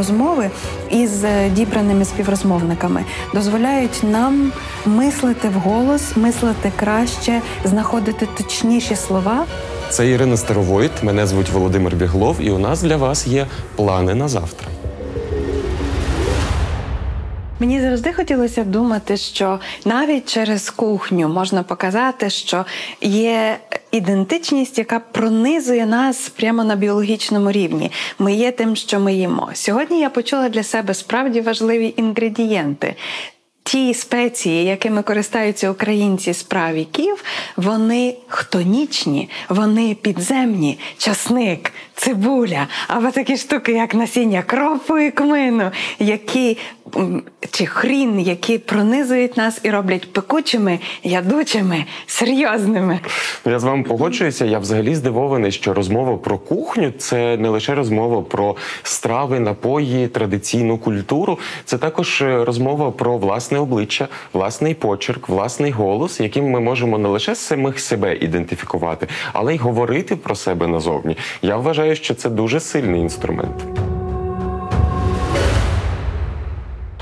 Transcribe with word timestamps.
розмови 0.00 0.50
із 0.90 1.24
е, 1.24 1.50
дібраними 1.50 2.04
співрозмовниками 2.04 3.04
дозволяють 3.34 4.00
нам 4.02 4.52
мислити 4.86 5.48
вголос, 5.48 6.16
мислити 6.16 6.72
краще, 6.76 7.40
знаходити 7.64 8.28
точніші 8.36 8.96
слова. 8.96 9.44
Це 9.90 10.08
Ірина 10.08 10.36
Старовойт, 10.36 11.02
мене 11.02 11.26
звуть 11.26 11.50
Володимир 11.50 11.96
Біглов, 11.96 12.36
і 12.40 12.50
у 12.50 12.58
нас 12.58 12.82
для 12.82 12.96
вас 12.96 13.26
є 13.26 13.46
плани 13.76 14.14
на 14.14 14.28
завтра. 14.28 14.68
Мені 17.60 17.80
завжди 17.80 18.12
хотілося 18.12 18.64
думати, 18.64 19.16
що 19.16 19.60
навіть 19.84 20.32
через 20.32 20.70
кухню 20.70 21.28
можна 21.28 21.62
показати, 21.62 22.30
що 22.30 22.64
є 23.00 23.58
ідентичність, 23.92 24.78
яка 24.78 24.98
пронизує 24.98 25.86
нас 25.86 26.28
прямо 26.28 26.64
на 26.64 26.76
біологічному 26.76 27.52
рівні. 27.52 27.90
Ми 28.18 28.34
є 28.34 28.52
тим, 28.52 28.76
що 28.76 29.00
ми 29.00 29.14
їмо. 29.14 29.50
Сьогодні 29.54 30.00
я 30.00 30.10
почула 30.10 30.48
для 30.48 30.62
себе 30.62 30.94
справді 30.94 31.40
важливі 31.40 31.94
інгредієнти. 31.96 32.94
Ті 33.62 33.94
спеції, 33.94 34.64
якими 34.64 35.02
користаються 35.02 35.70
українці 35.70 36.32
з 36.32 36.42
правіків, 36.42 37.24
вони 37.56 38.16
хтонічні, 38.28 39.28
вони 39.48 39.96
підземні, 40.02 40.78
часник, 40.98 41.72
цибуля, 41.94 42.66
або 42.88 43.10
такі 43.10 43.36
штуки, 43.36 43.72
як 43.72 43.94
насіння 43.94 44.42
кропу 44.42 44.98
і 44.98 45.10
кмину, 45.10 45.70
які 45.98 46.58
чи 47.50 47.66
хрін, 47.66 48.20
які 48.20 48.58
пронизують 48.58 49.36
нас 49.36 49.60
і 49.62 49.70
роблять 49.70 50.12
пекучими, 50.12 50.78
ядучими, 51.02 51.84
серйозними. 52.06 53.00
Я 53.46 53.58
з 53.58 53.64
вами 53.64 53.82
погоджуюся. 53.82 54.44
Я 54.44 54.58
взагалі 54.58 54.94
здивований, 54.94 55.52
що 55.52 55.74
розмова 55.74 56.16
про 56.16 56.38
кухню 56.38 56.92
це 56.98 57.36
не 57.36 57.48
лише 57.48 57.74
розмова 57.74 58.22
про 58.22 58.56
страви, 58.82 59.40
напої, 59.40 60.08
традиційну 60.08 60.78
культуру. 60.78 61.38
Це 61.64 61.78
також 61.78 62.22
е, 62.22 62.44
розмова 62.44 62.90
про 62.90 63.18
власне 63.18 63.58
обличчя, 63.58 64.08
власний 64.32 64.74
почерк, 64.74 65.28
власний 65.28 65.70
голос, 65.70 66.20
яким 66.20 66.50
ми 66.50 66.60
можемо 66.60 66.98
не 66.98 67.08
лише 67.08 67.34
самих 67.34 67.80
себе 67.80 68.16
ідентифікувати, 68.16 69.06
але 69.32 69.54
й 69.54 69.58
говорити 69.58 70.16
про 70.16 70.34
себе 70.34 70.66
назовні. 70.66 71.16
Я 71.42 71.56
вважаю, 71.56 71.96
що 71.96 72.14
це 72.14 72.30
дуже 72.30 72.60
сильний 72.60 73.00
інструмент. 73.00 73.89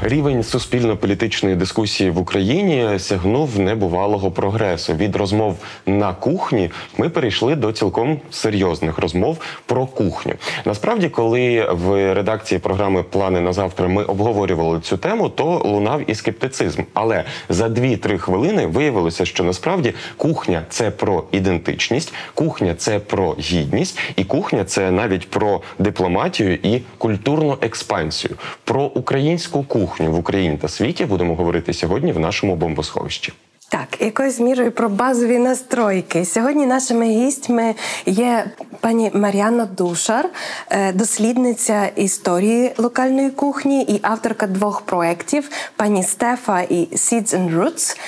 Рівень 0.02 0.42
суспільно-політичної 0.42 1.56
дискусії 1.56 2.10
в 2.10 2.18
Україні 2.18 2.98
сягнув 2.98 3.58
небувалого 3.58 4.30
прогресу. 4.30 4.94
Від 4.94 5.16
розмов 5.16 5.56
на 5.86 6.14
кухні 6.14 6.70
ми 6.98 7.08
перейшли 7.08 7.55
до 7.55 7.72
цілком 7.72 8.20
серйозних 8.30 8.98
розмов 8.98 9.38
про 9.66 9.86
кухню. 9.86 10.34
Насправді, 10.64 11.08
коли 11.08 11.68
в 11.70 12.14
редакції 12.14 12.58
програми 12.58 13.02
Плани 13.02 13.40
на 13.40 13.52
завтра 13.52 13.88
ми 13.88 14.05
обговорювали 14.05 14.80
цю 14.80 14.96
тему, 14.96 15.28
то 15.28 15.62
лунав 15.64 16.10
і 16.10 16.14
скептицизм. 16.14 16.83
Але 16.94 17.24
за 17.48 17.68
2-3 17.68 18.18
хвилини 18.18 18.67
виявилося, 18.67 19.24
що 19.24 19.44
насправді 19.44 19.94
кухня 20.17 20.62
це 20.68 20.90
про 20.90 21.24
ідентичність, 21.33 22.14
кухня 22.34 22.74
це 22.74 22.98
про 22.98 23.36
гідність, 23.40 23.98
і 24.17 24.24
кухня 24.24 24.64
це 24.64 24.90
навіть 24.90 25.30
про 25.30 25.61
дипломатію 25.78 26.55
і 26.55 26.83
культурну 26.98 27.58
експансію, 27.61 28.34
про 28.64 28.83
українську 28.83 29.62
кухню 29.62 29.87
кухню 29.88 30.12
в 30.12 30.18
Україні 30.18 30.56
та 30.56 30.68
світі 30.68 31.04
будемо 31.04 31.34
говорити 31.34 31.72
сьогодні 31.72 32.12
в 32.12 32.18
нашому 32.18 32.56
бомбосховищі. 32.56 33.32
Так, 33.70 34.00
якоюсь 34.00 34.40
мірою 34.40 34.72
про 34.72 34.88
базові 34.88 35.38
настройки. 35.38 36.24
Сьогодні 36.24 36.66
нашими 36.66 37.08
гістьми 37.08 37.74
є 38.06 38.50
пані 38.80 39.10
Мар'яна 39.14 39.64
Душар, 39.64 40.28
е, 40.70 40.92
дослідниця 40.92 41.86
історії 41.86 42.72
локальної 42.78 43.30
кухні 43.30 43.82
і 43.82 44.00
авторка 44.02 44.46
двох 44.46 44.80
проєктів 44.80 45.50
пані 45.76 46.02
Стефа 46.02 46.60
і 46.60 46.88
Seeds 46.92 47.36
and 47.36 47.58
Roots, 47.58 47.98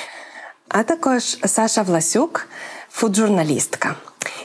а 0.68 0.82
також 0.82 1.22
Саша 1.44 1.82
Власюк, 1.82 2.48
фуд-журналістка. 2.92 3.94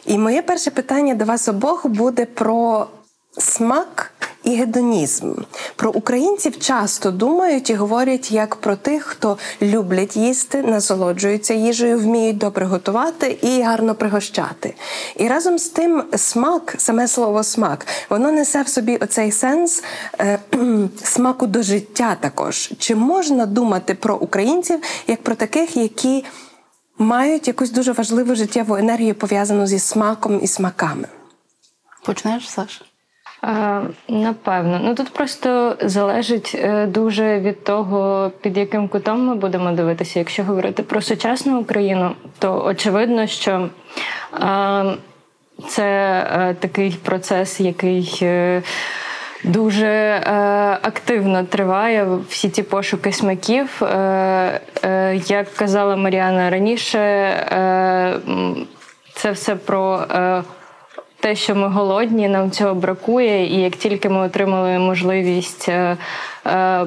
І 0.06 0.18
моє 0.18 0.42
перше 0.42 0.72
питання 0.72 1.16
до 1.16 1.26
вас 1.26 1.48
обох 1.48 1.88
буде 1.88 2.26
про 2.26 2.88
смак 3.38 4.12
і 4.46 4.56
гедонізм. 4.56 5.34
Про 5.76 5.92
українців 5.92 6.60
часто 6.60 7.12
думають 7.12 7.70
і 7.70 7.74
говорять 7.74 8.32
як 8.32 8.56
про 8.56 8.76
тих, 8.76 9.04
хто 9.04 9.38
люблять 9.62 10.16
їсти, 10.16 10.62
насолоджуються 10.62 11.54
їжею, 11.54 12.00
вміють 12.00 12.38
добре 12.38 12.66
готувати 12.66 13.38
і 13.42 13.62
гарно 13.62 13.96
пригощати. 13.96 14.76
І 15.16 15.28
разом 15.28 15.60
з 15.60 15.70
тим 15.70 16.04
смак, 16.16 16.76
саме 16.78 17.08
слово 17.08 17.44
смак, 17.44 17.88
воно 18.10 18.32
несе 18.32 18.62
в 18.62 18.68
собі 18.68 18.98
оцей 18.98 19.32
сенс 19.32 19.84
е, 20.20 20.40
смаку 21.04 21.48
до 21.48 21.64
життя 21.64 22.18
також. 22.20 22.72
Чи 22.80 22.96
можна 22.96 23.46
думати 23.46 23.94
про 23.94 24.16
українців 24.16 24.80
як 25.08 25.24
про 25.24 25.36
таких, 25.36 25.78
які 25.78 26.26
мають 26.98 27.48
якусь 27.48 27.72
дуже 27.72 27.92
важливу 27.92 28.36
життєву 28.36 28.76
енергію 28.76 29.16
пов'язану 29.16 29.68
зі 29.68 29.80
смаком 29.80 30.40
і 30.44 30.48
смаками? 30.48 31.08
Почнеш, 32.04 32.50
Саша? 32.50 32.86
Напевно, 34.08 34.80
ну 34.84 34.96
тут 34.96 35.14
просто 35.14 35.78
залежить 35.82 36.56
е, 36.56 36.86
дуже 36.86 37.40
від 37.40 37.64
того, 37.64 38.32
під 38.42 38.58
яким 38.58 38.88
кутом 38.88 39.26
ми 39.26 39.36
будемо 39.36 39.72
дивитися. 39.72 40.20
Якщо 40.20 40.44
говорити 40.44 40.84
про 40.84 41.02
сучасну 41.02 41.60
Україну, 41.60 42.12
то 42.40 42.66
очевидно, 42.66 43.28
що 43.28 43.70
це 45.68 45.84
е, 45.84 46.56
такий 46.60 46.92
процес, 46.92 47.60
який 47.60 48.20
е, 48.22 48.62
дуже 49.44 50.22
активно 50.82 51.44
триває 51.44 52.08
всі 52.30 52.50
ті 52.50 52.64
пошуки 52.64 53.12
смаків. 53.12 53.82
Як 55.28 55.54
казала 55.56 55.96
Маріана 55.96 56.50
раніше, 56.50 57.02
це 59.14 59.32
все 59.32 59.56
про 59.56 60.06
те, 61.26 61.36
що 61.36 61.56
ми 61.56 61.68
голодні, 61.68 62.28
нам 62.28 62.52
цього 62.52 62.76
бракує, 62.76 63.48
і 63.48 63.62
як 63.62 63.76
тільки 63.76 64.10
ми 64.10 64.26
отримали 64.26 64.80
можливість 64.80 65.70
е, 65.70 65.98
е, 66.48 66.86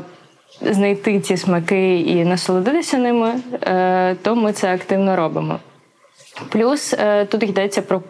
знайти 0.63 1.21
ці 1.21 1.37
смаки 1.37 2.01
і 2.01 2.25
насолодитися 2.25 2.99
ними, 2.99 3.35
е, 3.63 4.17
то 4.23 4.37
ми 4.37 4.53
це 4.53 4.75
активно 4.75 5.17
робимо. 5.17 5.59
Плюс 6.49 6.95
тут 7.29 7.43
йдеться 7.43 7.83
про 7.83 8.03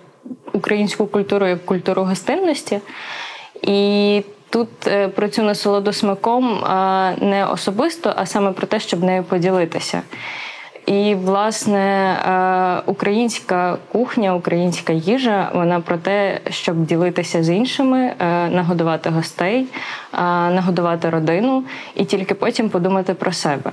українську 0.53 1.07
культуру 1.07 1.47
як 1.47 1.65
культуру 1.65 2.05
гостинності. 2.05 2.81
І 3.63 4.23
тут 4.51 4.69
про 5.15 5.29
цю 5.29 5.43
насолоду 5.43 5.93
смаком 5.93 6.65
не 7.21 7.47
особисто, 7.53 8.13
а 8.17 8.27
саме 8.27 8.53
про 8.53 8.67
те, 8.67 8.81
щоб 8.81 9.03
нею 9.03 9.25
поділитися. 9.25 10.03
І, 10.89 11.15
власне, 11.15 11.79
е, 11.79 12.83
українська 12.87 13.77
кухня, 13.93 14.35
українська 14.35 14.93
їжа, 14.93 15.51
вона 15.55 15.81
про 15.81 15.97
те, 15.97 16.41
щоб 16.51 16.85
ділитися 16.85 17.43
з 17.43 17.51
іншими, 17.51 17.99
е, 17.99 18.49
нагодувати 18.49 19.11
гостей, 19.11 19.61
е, 19.61 20.19
нагодувати 20.51 21.11
родину 21.11 21.65
і 21.95 22.05
тільки 22.05 22.35
потім 22.35 22.69
подумати 22.69 23.15
про 23.15 23.33
себе. 23.33 23.71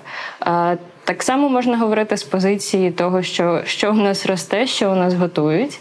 Так 1.04 1.24
само 1.24 1.50
можна 1.50 1.78
говорити 1.78 2.18
з 2.18 2.24
позиції 2.24 2.92
того, 2.92 3.24
що 3.24 3.62
що 3.66 3.92
в 3.92 3.98
нас 3.98 4.26
росте, 4.26 4.68
що 4.68 4.92
у 4.92 4.96
нас 4.96 5.14
готують. 5.14 5.80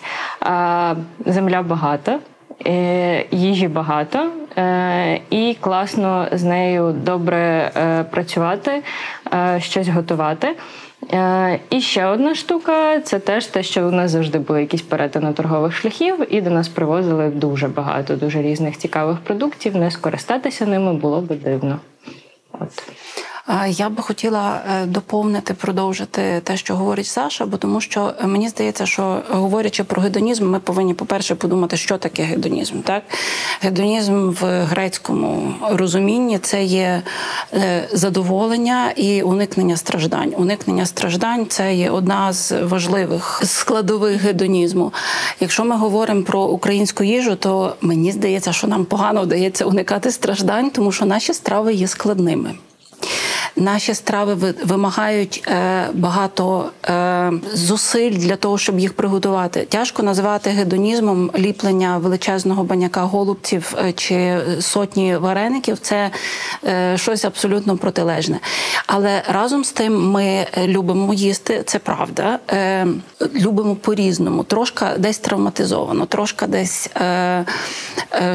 Земля 1.27 1.63
багата, 1.63 2.19
їжі 3.31 3.69
багато, 3.69 4.31
і 5.31 5.57
класно 5.61 6.29
з 6.33 6.43
нею 6.43 6.93
добре 6.93 7.71
працювати, 8.11 8.83
щось 9.59 9.89
готувати. 9.89 10.57
Е, 11.13 11.61
і 11.71 11.81
ще 11.81 12.07
одна 12.07 12.35
штука 12.35 13.01
це 13.01 13.19
теж 13.19 13.47
те, 13.47 13.63
що 13.63 13.89
у 13.89 13.91
нас 13.91 14.11
завжди 14.11 14.39
були 14.39 14.61
якісь 14.61 14.83
перетини 14.83 15.33
торгових 15.33 15.77
шляхів, 15.77 16.35
і 16.35 16.41
до 16.41 16.51
нас 16.51 16.69
привозили 16.69 17.31
дуже 17.31 17.69
багато 17.69 18.17
дуже 18.17 18.43
різних 18.43 18.79
цікавих 18.79 19.19
продуктів. 19.19 19.77
Не 19.77 19.91
скористатися 19.91 20.67
ними 20.67 20.95
було 20.95 21.21
би 21.21 21.35
дивно. 21.35 21.79
От. 22.53 22.69
Я 23.69 23.89
би 23.89 24.03
хотіла 24.03 24.61
е, 24.71 24.87
доповнити, 24.87 25.55
продовжити 25.55 26.41
те, 26.45 26.57
що 26.57 26.77
говорить 26.77 27.07
Саша, 27.07 27.47
бо 27.47 27.57
тому 27.57 27.81
що 27.81 28.15
е, 28.21 28.27
мені 28.27 28.49
здається, 28.49 28.87
що 28.87 29.03
е, 29.03 29.35
говорячи 29.35 29.85
про 29.85 30.03
гедонізм, 30.03 30.51
ми 30.51 30.59
повинні, 30.61 30.95
по-перше, 30.95 31.35
подумати, 31.35 31.77
що 31.77 31.99
таке 31.99 32.23
гедонізм. 32.23 32.81
Так? 32.81 33.03
Гедонізм 33.61 34.31
в 34.31 34.65
грецькому 34.65 35.55
розумінні 35.71 36.39
це 36.39 36.65
є 36.65 37.03
задоволення 37.93 38.91
і 38.97 39.23
уникнення 39.23 39.77
страждань. 39.77 40.35
Уникнення 40.37 40.87
страждань 40.87 41.47
це 41.49 41.75
є 41.75 41.91
одна 41.91 42.33
з 42.33 42.63
важливих 42.63 43.43
складових 43.45 44.21
гедонізму. 44.21 44.93
Якщо 45.41 45.65
ми 45.65 45.77
говоримо 45.77 46.23
про 46.23 46.43
українську 46.43 47.05
їжу, 47.05 47.37
то 47.37 47.77
мені 47.81 48.13
здається, 48.13 48.53
що 48.53 48.67
нам 48.67 48.85
погано 48.85 49.23
вдається 49.23 49.65
уникати 49.65 50.11
страждань, 50.11 50.71
тому 50.71 50.93
що 50.93 51.07
наші 51.07 51.35
страви 51.35 51.73
є 51.75 51.87
складними. 51.87 52.55
Наші 53.57 53.95
страви 53.95 54.35
ви- 54.35 54.55
вимагають 54.65 55.45
е, 55.49 55.87
багато 55.95 56.71
е, 56.89 57.33
зусиль 57.53 58.13
для 58.13 58.37
того, 58.37 58.59
щоб 58.59 58.79
їх 58.79 58.93
приготувати. 58.93 59.61
Тяжко 59.69 60.03
називати 60.03 60.51
гедонізмом 60.51 61.31
ліплення 61.39 61.99
величезного 61.99 62.65
баняка 62.65 63.03
голубців 63.03 63.75
е, 63.79 63.93
чи 63.93 64.39
сотні 64.61 65.17
вареників. 65.17 65.79
Це 65.79 66.11
щось 66.97 67.25
абсолютно 67.25 67.77
протилежне. 67.77 68.41
Але 68.87 69.23
разом 69.33 69.65
з 69.65 69.73
тим 69.73 70.11
ми 70.11 70.47
любимо 70.67 71.15
їсти, 71.15 71.63
це 71.67 71.79
правда. 71.79 72.39
Любимо 73.35 73.75
по-різному, 73.77 74.45
трошки 74.45 74.85
десь 74.99 75.19
травматизовано, 75.19 76.07
трошки 76.07 76.47
десь 76.47 76.91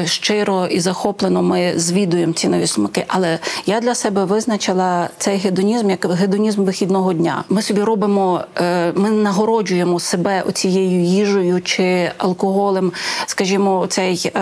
щиро 0.04 0.66
і 0.66 0.80
захоплено 0.80 1.42
ми 1.42 1.72
звідуємо 1.76 2.32
ці 2.32 2.48
нові 2.48 2.66
смаки. 2.66 3.04
Але 3.08 3.38
я 3.66 3.80
для 3.80 3.94
себе 3.94 4.24
визначила 4.24 5.09
цей 5.18 5.36
гедонізм 5.36 5.90
як 5.90 6.06
гедонізм 6.06 6.64
вихідного 6.64 7.12
дня. 7.12 7.44
Ми 7.48 7.62
собі 7.62 7.82
робимо, 7.82 8.44
е, 8.56 8.92
ми 8.92 9.10
нагороджуємо 9.10 10.00
себе 10.00 10.42
оцією 10.48 11.00
їжею 11.00 11.62
чи 11.62 12.10
алкоголем. 12.18 12.92
Скажімо, 13.26 13.86
цей 13.88 14.32
е, 14.34 14.40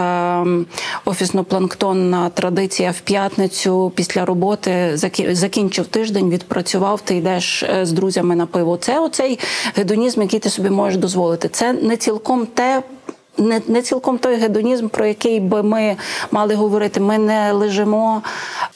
офісно-планктонна 1.04 2.30
традиція 2.30 2.90
в 2.90 3.00
п'ятницю 3.00 3.92
після 3.94 4.24
роботи 4.24 4.92
закінчив 5.30 5.86
тиждень, 5.86 6.30
відпрацював, 6.30 7.00
ти 7.00 7.16
йдеш 7.16 7.62
е, 7.62 7.86
з 7.86 7.92
друзями 7.92 8.36
на 8.36 8.46
пиво. 8.46 8.76
Це 8.76 9.00
оцей 9.00 9.38
гедонізм, 9.76 10.22
який 10.22 10.40
ти 10.40 10.50
собі 10.50 10.70
можеш 10.70 10.98
дозволити. 10.98 11.48
Це 11.48 11.72
не 11.72 11.96
цілком 11.96 12.46
те. 12.46 12.82
Не, 13.38 13.62
не 13.68 13.82
цілком 13.82 14.18
той 14.18 14.36
гедонізм, 14.36 14.88
про 14.88 15.06
який 15.06 15.40
би 15.40 15.62
ми 15.62 15.96
мали 16.30 16.54
говорити. 16.54 17.00
Ми 17.00 17.18
не 17.18 17.52
лежимо, 17.52 18.22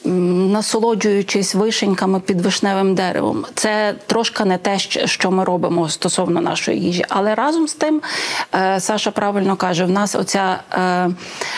насолоджуючись 0.05 1.55
вишеньками 1.55 2.19
під 2.19 2.41
вишневим 2.41 2.95
деревом. 2.95 3.45
Це 3.53 3.95
трошки 4.07 4.45
не 4.45 4.57
те, 4.57 4.79
що 5.05 5.31
ми 5.31 5.43
робимо 5.43 5.89
стосовно 5.89 6.41
нашої 6.41 6.81
їжі. 6.81 7.05
Але 7.09 7.35
разом 7.35 7.67
з 7.67 7.73
тим, 7.73 8.01
е, 8.55 8.79
Саша 8.79 9.11
правильно 9.11 9.55
каже, 9.55 9.85
в 9.85 9.89
нас 9.89 10.15
оця 10.15 10.59
е, 10.73 11.09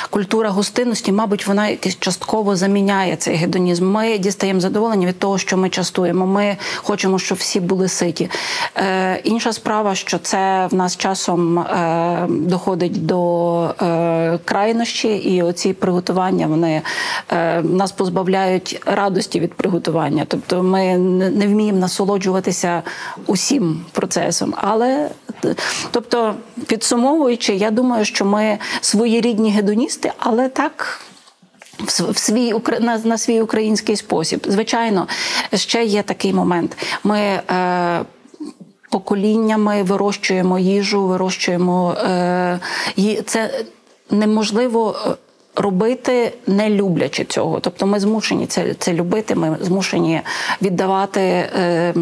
культура 0.09 0.49
гостинності, 0.49 1.11
мабуть, 1.11 1.47
вона 1.47 1.67
якось 1.67 1.99
частково 1.99 2.55
заміняє 2.55 3.15
цей 3.15 3.35
гедонізм. 3.35 3.91
Ми 3.91 4.17
дістаємо 4.17 4.59
задоволення 4.59 5.07
від 5.07 5.19
того, 5.19 5.37
що 5.37 5.57
ми 5.57 5.69
частуємо. 5.69 6.27
Ми 6.27 6.57
хочемо, 6.75 7.19
щоб 7.19 7.37
всі 7.37 7.59
були 7.59 7.87
ситі. 7.87 8.29
Е, 8.77 9.21
інша 9.23 9.53
справа, 9.53 9.95
що 9.95 10.19
це 10.19 10.67
в 10.71 10.75
нас 10.75 10.97
часом 10.97 11.65
доходить 12.29 12.94
до 12.95 13.63
е, 13.81 14.39
крайнощі, 14.45 15.07
і 15.07 15.41
оці 15.41 15.73
приготування 15.73 16.47
вони 16.47 16.81
е, 17.31 17.61
нас 17.61 17.91
позбавляють 17.91 18.81
радості 18.85 19.39
від 19.39 19.53
приготування. 19.53 20.25
Тобто 20.27 20.63
ми 20.63 20.97
не 20.97 21.47
вміємо 21.47 21.79
насолоджуватися 21.79 22.83
усім 23.25 23.85
процесом. 23.91 24.53
Але 24.57 25.09
тобто, 25.91 26.35
підсумовуючи, 26.67 27.55
я 27.55 27.71
думаю, 27.71 28.05
що 28.05 28.25
ми 28.25 28.57
своєрідні 28.81 29.51
гедоністи, 29.51 30.11
але 30.19 30.49
так. 30.49 31.01
В 31.87 32.17
свій 32.17 32.53
на, 32.79 32.97
на 32.97 33.17
свій 33.17 33.41
український 33.41 33.95
спосіб. 33.95 34.45
Звичайно, 34.49 35.07
ще 35.53 35.83
є 35.83 36.03
такий 36.03 36.33
момент. 36.33 36.77
Ми 37.03 37.19
е, 37.19 37.41
поколіннями 38.95 39.83
вирощуємо 39.83 40.59
їжу, 40.59 41.07
вирощуємо 41.07 41.93
е, 41.93 42.59
це 43.25 43.49
неможливо. 44.11 44.95
е, 45.07 45.15
Робити 45.57 46.33
не 46.47 46.69
люблячи 46.69 47.25
цього, 47.25 47.59
тобто 47.59 47.85
ми 47.87 47.99
змушені 47.99 48.47
це 48.47 48.73
це 48.79 48.93
любити. 48.93 49.35
Ми 49.35 49.57
змушені 49.61 50.21
віддавати 50.61 51.21
е, 51.21 51.93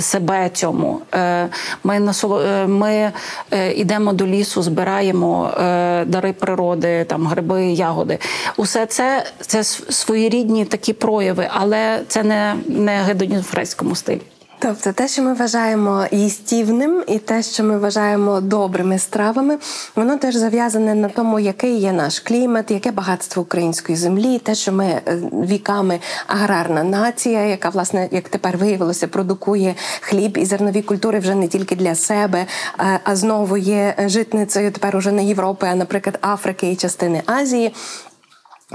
себе 0.00 0.50
цьому. 0.52 1.00
Е, 1.14 1.48
ми 1.84 2.00
насоло, 2.00 2.40
е, 2.40 2.66
ми 2.66 3.12
е, 3.50 3.72
йдемо 3.72 4.12
до 4.12 4.26
лісу, 4.26 4.62
збираємо 4.62 5.50
е, 5.60 6.04
дари 6.04 6.32
природи, 6.32 7.04
там 7.04 7.26
гриби, 7.26 7.64
ягоди. 7.66 8.18
Усе 8.56 8.86
це 8.86 9.26
це 9.40 9.64
своєрідні 9.64 10.64
такі 10.64 10.92
прояви, 10.92 11.48
але 11.50 12.00
це 12.08 12.22
не, 12.22 12.56
не 12.66 13.02
гедонізм 13.02 13.42
в 13.42 13.50
грецькому 13.52 13.94
стилі. 13.94 14.22
Тобто 14.66 14.92
те, 14.92 15.08
що 15.08 15.22
ми 15.22 15.34
вважаємо 15.34 16.06
їстівним, 16.10 17.04
і 17.08 17.18
те, 17.18 17.42
що 17.42 17.64
ми 17.64 17.78
вважаємо 17.78 18.40
добрими 18.40 18.98
стравами, 18.98 19.58
воно 19.96 20.16
теж 20.16 20.34
зав'язане 20.34 20.94
на 20.94 21.08
тому, 21.08 21.40
який 21.40 21.78
є 21.78 21.92
наш 21.92 22.20
клімат, 22.20 22.70
яке 22.70 22.90
багатство 22.90 23.42
української 23.42 23.98
землі, 23.98 24.38
те, 24.38 24.54
що 24.54 24.72
ми 24.72 24.84
е, 24.86 25.02
віками 25.32 26.00
аграрна 26.26 26.84
нація, 26.84 27.42
яка 27.42 27.68
власне, 27.68 28.08
як 28.10 28.28
тепер 28.28 28.56
виявилося, 28.56 29.08
продукує 29.08 29.74
хліб 30.00 30.36
і 30.36 30.44
зернові 30.44 30.82
культури 30.82 31.18
вже 31.18 31.34
не 31.34 31.48
тільки 31.48 31.76
для 31.76 31.94
себе, 31.94 32.46
е, 32.80 33.00
а 33.04 33.16
знову 33.16 33.56
є 33.56 33.94
житницею 34.06 34.70
тепер 34.70 34.96
уже 34.96 35.12
не 35.12 35.24
Європи, 35.24 35.66
а 35.70 35.74
наприклад 35.74 36.18
Африки 36.22 36.70
і 36.70 36.76
частини 36.76 37.22
Азії. 37.26 37.74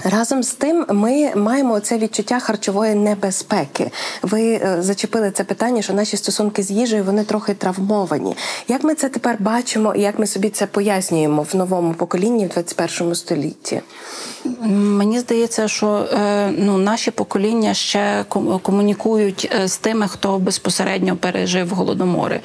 Разом 0.03 0.43
з 0.43 0.53
тим, 0.53 0.85
ми 0.89 1.35
маємо 1.35 1.79
це 1.79 1.97
відчуття 1.97 2.39
харчової 2.39 2.95
небезпеки. 2.95 3.91
Ви 4.21 4.41
е, 4.41 4.77
зачепили 4.79 5.31
це 5.31 5.43
питання, 5.43 5.81
що 5.81 5.93
наші 5.93 6.17
стосунки 6.17 6.63
з 6.63 6.71
їжею 6.71 7.03
вони 7.03 7.23
трохи 7.23 7.53
травмовані. 7.53 8.35
Як 8.67 8.83
ми 8.83 8.95
це 8.95 9.09
тепер 9.09 9.35
бачимо 9.39 9.95
і 9.95 10.01
як 10.01 10.19
ми 10.19 10.27
собі 10.27 10.49
це 10.49 10.65
пояснюємо 10.65 11.45
в 11.51 11.55
новому 11.55 11.93
поколінні 11.93 12.45
в 12.45 12.49
21 12.49 13.15
столітті? 13.15 13.81
Мені 14.69 15.19
здається, 15.19 15.67
що 15.67 15.87
е, 16.13 16.51
ну, 16.57 16.77
наші 16.77 17.11
покоління 17.11 17.73
ще 17.73 18.25
комунікують 18.61 19.51
е, 19.55 19.67
з 19.67 19.77
тими, 19.77 20.07
хто 20.07 20.39
безпосередньо 20.39 21.15
пережив 21.15 21.69
голодомори. 21.69 22.39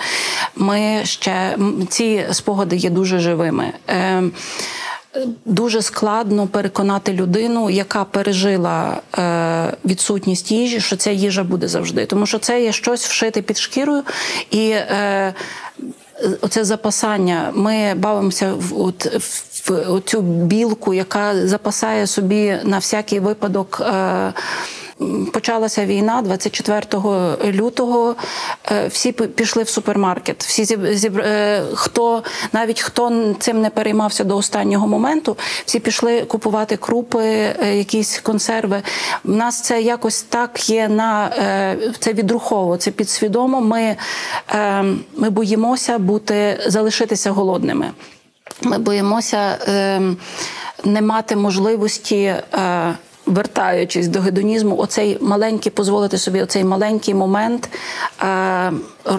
Ми 0.56 1.00
ще 1.04 1.58
ці 1.88 2.26
спогади 2.32 2.76
є 2.76 2.90
дуже 2.90 3.18
живими. 3.18 3.72
Дуже 5.44 5.82
складно 5.82 6.46
переконати 6.46 7.12
людину, 7.12 7.70
яка 7.70 8.04
пережила 8.04 9.00
е, 9.18 9.76
відсутність 9.84 10.50
їжі, 10.50 10.80
що 10.80 10.96
ця 10.96 11.10
їжа 11.10 11.42
буде 11.42 11.68
завжди, 11.68 12.06
тому 12.06 12.26
що 12.26 12.38
це 12.38 12.62
є 12.62 12.72
щось 12.72 13.06
вшити 13.06 13.42
під 13.42 13.58
шкірою 13.58 14.02
і. 14.50 14.68
Е, 14.70 15.34
Оце 16.40 16.64
запасання. 16.64 17.52
Ми 17.54 17.94
бавимося 17.94 18.52
в, 18.56 18.80
от, 18.80 19.06
в 19.06 20.00
цю 20.04 20.20
білку, 20.20 20.94
яка 20.94 21.46
запасає 21.46 22.06
собі 22.06 22.56
на 22.64 22.78
всякий 22.78 23.20
випадок. 23.20 23.80
Е, 23.80 24.32
Почалася 25.32 25.86
війна 25.86 26.22
24 26.22 26.82
лютого. 27.52 28.14
е, 28.72 28.86
Всі 28.86 29.12
пішли 29.12 29.62
в 29.62 29.68
супермаркет. 29.68 30.44
Всі 30.44 30.64
зіб- 30.64 31.20
е, 31.24 31.62
хто 31.74 32.22
навіть 32.52 32.80
хто 32.80 33.34
цим 33.38 33.60
не 33.62 33.70
переймався 33.70 34.24
до 34.24 34.36
останнього 34.36 34.86
моменту, 34.86 35.36
всі 35.66 35.78
пішли 35.80 36.22
купувати 36.24 36.76
крупи, 36.76 37.22
е, 37.24 37.76
якісь 37.78 38.18
консерви. 38.18 38.82
У 39.24 39.30
нас 39.32 39.60
це 39.60 39.82
якось 39.82 40.22
так 40.22 40.70
є 40.70 40.88
на 40.88 41.30
це 41.98 42.12
відрухово, 42.12 42.76
це 42.76 42.90
підсвідомо. 42.90 43.60
Ми, 43.60 43.96
ми 45.16 45.30
боїмося 45.30 45.98
бути 45.98 46.58
залишитися 46.66 47.30
голодними. 47.30 47.90
Ми 48.62 48.78
боїмося 48.78 49.58
е, 49.68 50.00
не 50.84 51.02
мати 51.02 51.36
можливості. 51.36 52.22
Е, 52.54 52.94
Вертаючись 53.26 54.08
до 54.08 54.20
гедонізму, 54.20 54.76
оцей 54.76 55.18
маленький, 55.20 55.72
дозволити 55.76 56.18
собі 56.18 56.42
оцей 56.42 56.64
маленький 56.64 57.14
момент 57.14 57.68
е, 58.22 58.72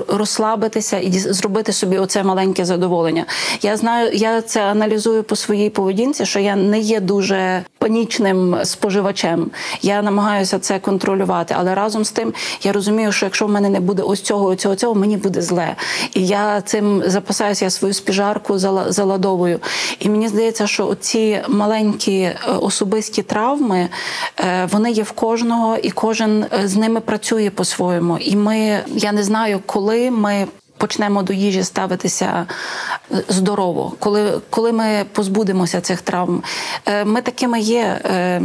розслабитися 0.08 0.98
і 0.98 1.12
зробити 1.12 1.74
собі 1.74 1.98
оце 1.98 2.24
маленьке 2.24 2.65
задоволення. 2.65 3.25
Я 3.62 3.77
знаю, 3.77 4.12
я 4.13 4.42
це 4.42 4.62
аналізую 4.62 5.24
по 5.24 5.36
своїй 5.36 5.70
поведінці, 5.70 6.25
що 6.25 6.39
я 6.39 6.56
не 6.56 6.80
є 6.80 7.00
дуже 7.00 7.63
панічним 7.77 8.58
споживачем. 8.63 9.51
Я 9.82 10.01
намагаюся 10.01 10.60
це 10.60 10.80
контролювати, 10.80 11.56
але 11.58 11.75
разом 11.75 12.06
з 12.06 12.12
тим 12.12 12.34
я 12.63 12.72
розумію, 12.72 13.12
що 13.12 13.25
якщо 13.25 13.46
в 13.46 13.50
мене 13.50 13.70
не 13.70 13.80
буде 13.80 14.01
ось 14.04 14.22
цього, 14.22 14.46
ось 14.46 14.60
цього, 14.60 14.75
цього, 14.75 14.96
мені 14.96 15.18
буде 15.18 15.42
зле. 15.42 15.75
І 16.13 16.27
я 16.27 16.62
цим 16.62 17.04
запасаюся, 17.06 17.65
я 17.65 17.72
свою 17.72 17.94
спіжарку 17.94 18.54
зала- 18.54 18.92
заладовую. 18.92 19.60
І 20.00 20.10
мені 20.10 20.27
здається, 20.27 20.68
що 20.68 20.96
ці 20.96 21.39
маленькі 21.50 22.22
е, 22.22 22.38
особисті 22.62 23.22
травми 23.22 23.89
е, 24.39 24.68
вони 24.72 24.92
є 24.92 25.04
в 25.04 25.12
кожного, 25.12 25.77
і 25.77 25.92
кожен 25.92 26.44
е, 26.44 26.68
з 26.68 26.75
ними 26.75 27.00
працює 27.00 27.50
по-своєму. 27.50 28.18
І 28.18 28.36
ми, 28.36 28.80
я 28.96 29.12
не 29.12 29.24
знаю, 29.24 29.60
коли 29.75 30.12
ми. 30.12 30.48
Почнемо 30.77 31.24
до 31.24 31.34
їжі 31.34 31.63
ставитися 31.63 32.46
е, 33.12 33.24
здорово, 33.27 33.94
коли, 34.00 34.41
коли 34.50 34.72
ми 34.72 35.05
позбудемося 35.12 35.82
цих 35.82 36.01
травм. 36.01 36.44
Е, 36.86 37.05
Ми 37.05 37.22
такими 37.22 37.60
є. 37.60 38.01
Е, 38.05 38.39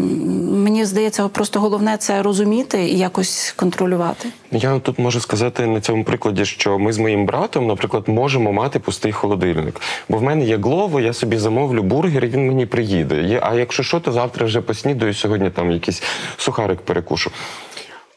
Мені 0.50 0.84
здається, 0.84 1.28
просто 1.28 1.60
головне 1.60 1.96
це 1.96 2.22
розуміти 2.22 2.84
і 2.84 2.98
якось 2.98 3.54
контролювати. 3.56 4.28
Я 4.52 4.78
тут 4.78 4.98
можу 4.98 5.20
сказати 5.20 5.66
на 5.66 5.80
цьому 5.80 6.04
прикладі, 6.04 6.44
що 6.44 6.78
ми 6.78 6.92
з 6.92 6.98
моїм 6.98 7.26
братом, 7.26 7.66
наприклад, 7.66 8.08
можемо 8.08 8.52
мати 8.52 8.78
пустий 8.78 9.12
холодильник. 9.12 9.80
Бо 10.08 10.18
в 10.18 10.22
мене 10.22 10.44
є 10.44 10.56
глово, 10.56 11.00
я 11.00 11.12
собі 11.12 11.36
замовлю 11.36 11.82
бургер, 11.82 12.24
і 12.24 12.28
він 12.28 12.46
мені 12.46 12.66
приїде. 12.66 13.40
А 13.42 13.54
якщо 13.54 13.82
що, 13.82 14.00
то 14.00 14.12
завтра 14.12 14.46
вже 14.46 14.60
поснідаю, 14.60 15.14
сьогодні 15.14 15.50
там 15.50 15.70
якийсь 15.70 16.02
сухарик 16.36 16.80
перекушу. 16.80 17.30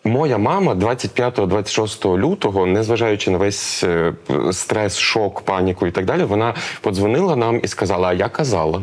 Моя 0.05 0.38
мама 0.38 0.74
25-26 0.74 2.17
лютого, 2.17 2.65
незважаючи 2.65 3.31
на 3.31 3.38
весь 3.38 3.83
е, 3.83 4.13
стрес, 4.51 4.98
шок, 4.98 5.41
паніку 5.41 5.88
і 5.88 5.91
так 5.91 6.05
далі, 6.05 6.24
вона 6.24 6.53
подзвонила 6.81 7.36
нам 7.36 7.60
і 7.63 7.67
сказала: 7.67 8.07
А 8.07 8.13
я 8.13 8.29
казала. 8.29 8.81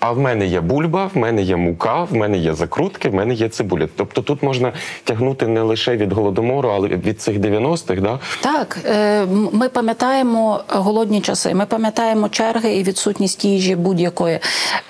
А 0.00 0.12
в 0.12 0.18
мене 0.18 0.46
є 0.46 0.60
бульба, 0.60 1.10
в 1.14 1.18
мене 1.18 1.42
є 1.42 1.56
мука, 1.56 2.04
в 2.04 2.14
мене 2.14 2.38
є 2.38 2.54
закрутки, 2.54 3.08
в 3.08 3.14
мене 3.14 3.34
є 3.34 3.48
цибуля. 3.48 3.88
Тобто 3.96 4.22
тут 4.22 4.42
можна 4.42 4.72
тягнути 5.04 5.46
не 5.46 5.62
лише 5.62 5.96
від 5.96 6.12
голодомору, 6.12 6.68
але 6.68 6.88
від 6.88 7.20
цих 7.20 7.38
90-х, 7.38 8.00
да? 8.00 8.18
Так, 8.40 8.78
е, 8.84 9.26
ми 9.52 9.68
пам'ятаємо 9.68 10.60
голодні 10.68 11.20
часи, 11.20 11.54
ми 11.54 11.66
пам'ятаємо 11.66 12.28
черги 12.28 12.76
і 12.76 12.82
відсутність 12.82 13.44
їжі 13.44 13.76
будь-якої. 13.76 14.38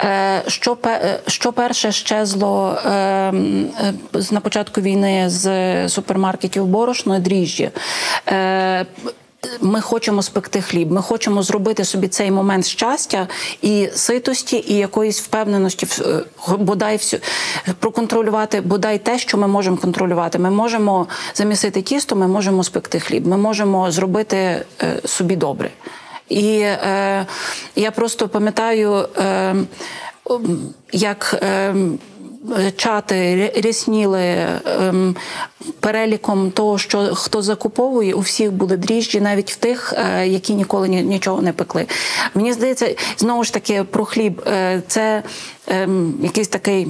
Е, 0.00 0.42
Що, 0.47 0.76
що 1.26 1.52
перше 1.52 1.92
щезло 1.92 2.78
на 4.30 4.40
початку 4.42 4.80
війни 4.80 5.25
з 5.28 5.65
супермаркетів 5.88 6.66
борошно 6.66 7.18
дріжджі. 7.18 7.70
Е, 8.28 8.87
Ми 9.61 9.80
хочемо 9.80 10.23
спекти 10.23 10.61
хліб, 10.61 10.92
ми 10.92 11.02
хочемо 11.02 11.42
зробити 11.42 11.85
собі 11.85 12.08
цей 12.08 12.30
момент 12.30 12.66
щастя 12.66 13.28
і 13.62 13.88
ситості, 13.94 14.64
і 14.68 14.75
якоїсь 14.75 15.20
впевненості, 15.20 15.87
е, 16.00 16.23
бодай 16.58 16.96
всю 16.96 17.20
проконтролювати 17.78 18.61
бодай 18.61 18.99
те, 18.99 19.18
що 19.18 19.38
ми 19.38 19.49
можемо 19.49 19.76
контролювати. 19.76 20.38
Ми 20.38 20.50
можемо 20.50 21.06
замісити 21.35 21.82
тісто, 21.82 22.16
ми 22.16 22.28
можемо 22.28 22.64
спекти 22.64 23.00
хліб, 23.00 23.26
ми 23.26 23.37
можемо 23.37 23.90
зробити 23.90 24.37
е, 24.37 24.64
собі 25.04 25.37
добре. 25.37 25.70
І 26.28 26.58
е, 26.58 27.26
я 27.76 27.90
просто 27.90 28.28
пам'ятаю, 28.28 29.08
е, 29.18 29.54
як. 30.92 31.38
Е, 31.42 31.75
Чати 32.76 33.50
рісніли 33.55 33.62
рясніли 33.65 34.47
ем, 34.88 35.17
переліком 35.81 36.50
того, 36.50 36.79
що 36.79 37.15
хто 37.15 37.43
закуповує, 37.43 38.15
у 38.15 38.21
всіх 38.21 38.53
були 38.53 38.76
дріжджі, 38.76 39.21
навіть 39.21 39.53
в 39.53 39.57
тих, 39.57 39.95
е, 39.97 40.29
які 40.29 40.55
ніколи 40.55 40.88
ні- 40.88 41.03
нічого 41.03 41.43
не 41.43 41.53
пекли. 41.53 41.87
Мені 42.35 42.53
здається, 42.53 42.95
знову 43.19 43.45
ж 43.45 43.53
таки 43.53 43.85
про 43.85 44.05
хліб. 44.05 44.43
Е, 44.47 44.83
це 44.88 45.23
ем, 45.67 46.15
якийсь 46.23 46.49
такий. 46.49 46.88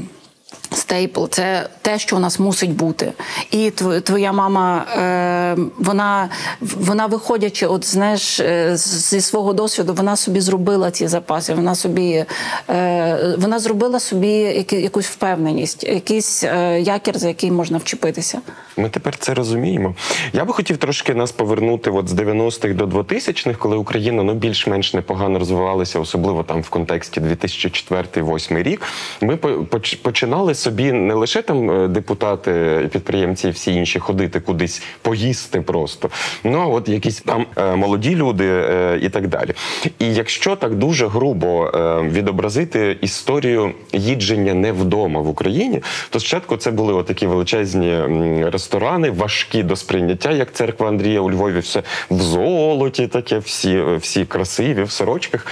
Стейпл 0.73 1.25
це 1.31 1.69
те, 1.83 1.99
що 1.99 2.17
у 2.17 2.19
нас 2.19 2.39
мусить 2.39 2.73
бути. 2.75 3.13
І 3.51 3.57
тв- 3.57 4.01
твоя 4.01 4.33
мама, 4.33 4.85
е, 4.99 5.57
вона, 5.79 6.29
вона 6.61 7.07
виходячи, 7.07 7.67
от 7.67 7.87
знаєш, 7.87 8.41
е, 8.41 8.77
зі 8.77 9.21
свого 9.21 9.53
досвіду, 9.53 9.95
вона 9.95 10.17
собі 10.17 10.41
зробила 10.41 10.91
ці 10.91 11.07
запаси. 11.09 11.55
Вона 11.55 11.75
собі 11.75 12.25
е, 12.71 13.35
вона 13.39 13.59
зробила 13.59 14.01
собі 14.01 14.67
якусь 14.71 15.07
впевненість, 15.07 15.85
якийсь 15.85 16.43
якір, 16.81 17.19
за 17.19 17.29
який 17.29 17.51
можна 17.51 17.79
вчепитися. 17.79 18.41
Ми 18.77 18.89
тепер 18.89 19.17
це 19.19 19.35
розуміємо. 19.35 19.95
Я 20.33 20.45
би 20.45 20.53
хотів 20.53 20.77
трошки 20.77 21.15
нас 21.15 21.33
повернути 21.33 21.91
от 21.91 22.09
з 22.09 22.13
90-х 22.13 22.75
до 22.75 22.87
2000-х, 22.87 23.59
коли 23.59 23.77
Україна 23.77 24.23
ну 24.23 24.35
більш-менш 24.35 24.95
непогано 24.95 25.39
розвивалася, 25.39 26.01
особливо 26.01 26.43
там 26.43 26.63
в 26.63 26.69
контексті 26.69 27.21
2004-2008 27.21 28.63
рік. 28.63 28.83
Ми 29.21 29.37
по- 29.37 29.49
поч- 29.49 29.97
починали 30.03 30.55
собі 30.59 30.93
не 30.93 31.15
лише 31.15 31.43
там 31.43 31.71
е, 31.71 31.89
депутати, 31.89 32.81
підприємці 32.93 33.49
і 33.49 33.51
всі 33.51 33.75
інші 33.75 33.99
ходити 33.99 34.41
кудись 34.41 34.83
поїсти 35.03 35.61
просто. 35.61 36.11
Ну 36.45 36.59
а 36.59 36.67
от 36.67 36.89
якісь 36.89 37.21
там 37.21 37.47
е, 37.57 37.77
молоді 37.77 38.17
люди 38.17 38.47
е, 38.49 38.99
і 39.03 39.09
так 39.09 39.29
далі. 39.29 39.51
І 39.99 40.15
якщо 40.15 40.57
так 40.57 40.75
дуже 40.75 41.07
грубо 41.07 41.71
відобразити 42.13 42.97
історію 43.01 43.73
їдження 43.93 44.55
не 44.55 44.73
вдома 44.73 45.21
в 45.21 45.29
Україні, 45.29 45.83
то 46.11 46.21
спочатку 46.21 46.57
це 46.57 46.71
були 46.71 46.95
отакі 46.95 47.27
величезні 47.27 47.97
ресторани, 48.45 49.11
важкі 49.11 49.63
до 49.63 49.77
сприйняття, 49.77 50.31
як 50.31 50.53
церква 50.53 50.89
Андрія 50.89 51.21
у 51.21 51.31
Львові, 51.31 51.59
все 51.59 51.83
в 52.11 52.21
золоті, 52.21 53.07
таке, 53.07 53.39
всі, 53.39 53.83
всі 54.01 54.25
красиві, 54.25 54.83
в 54.83 54.91
сорочках. 54.91 55.47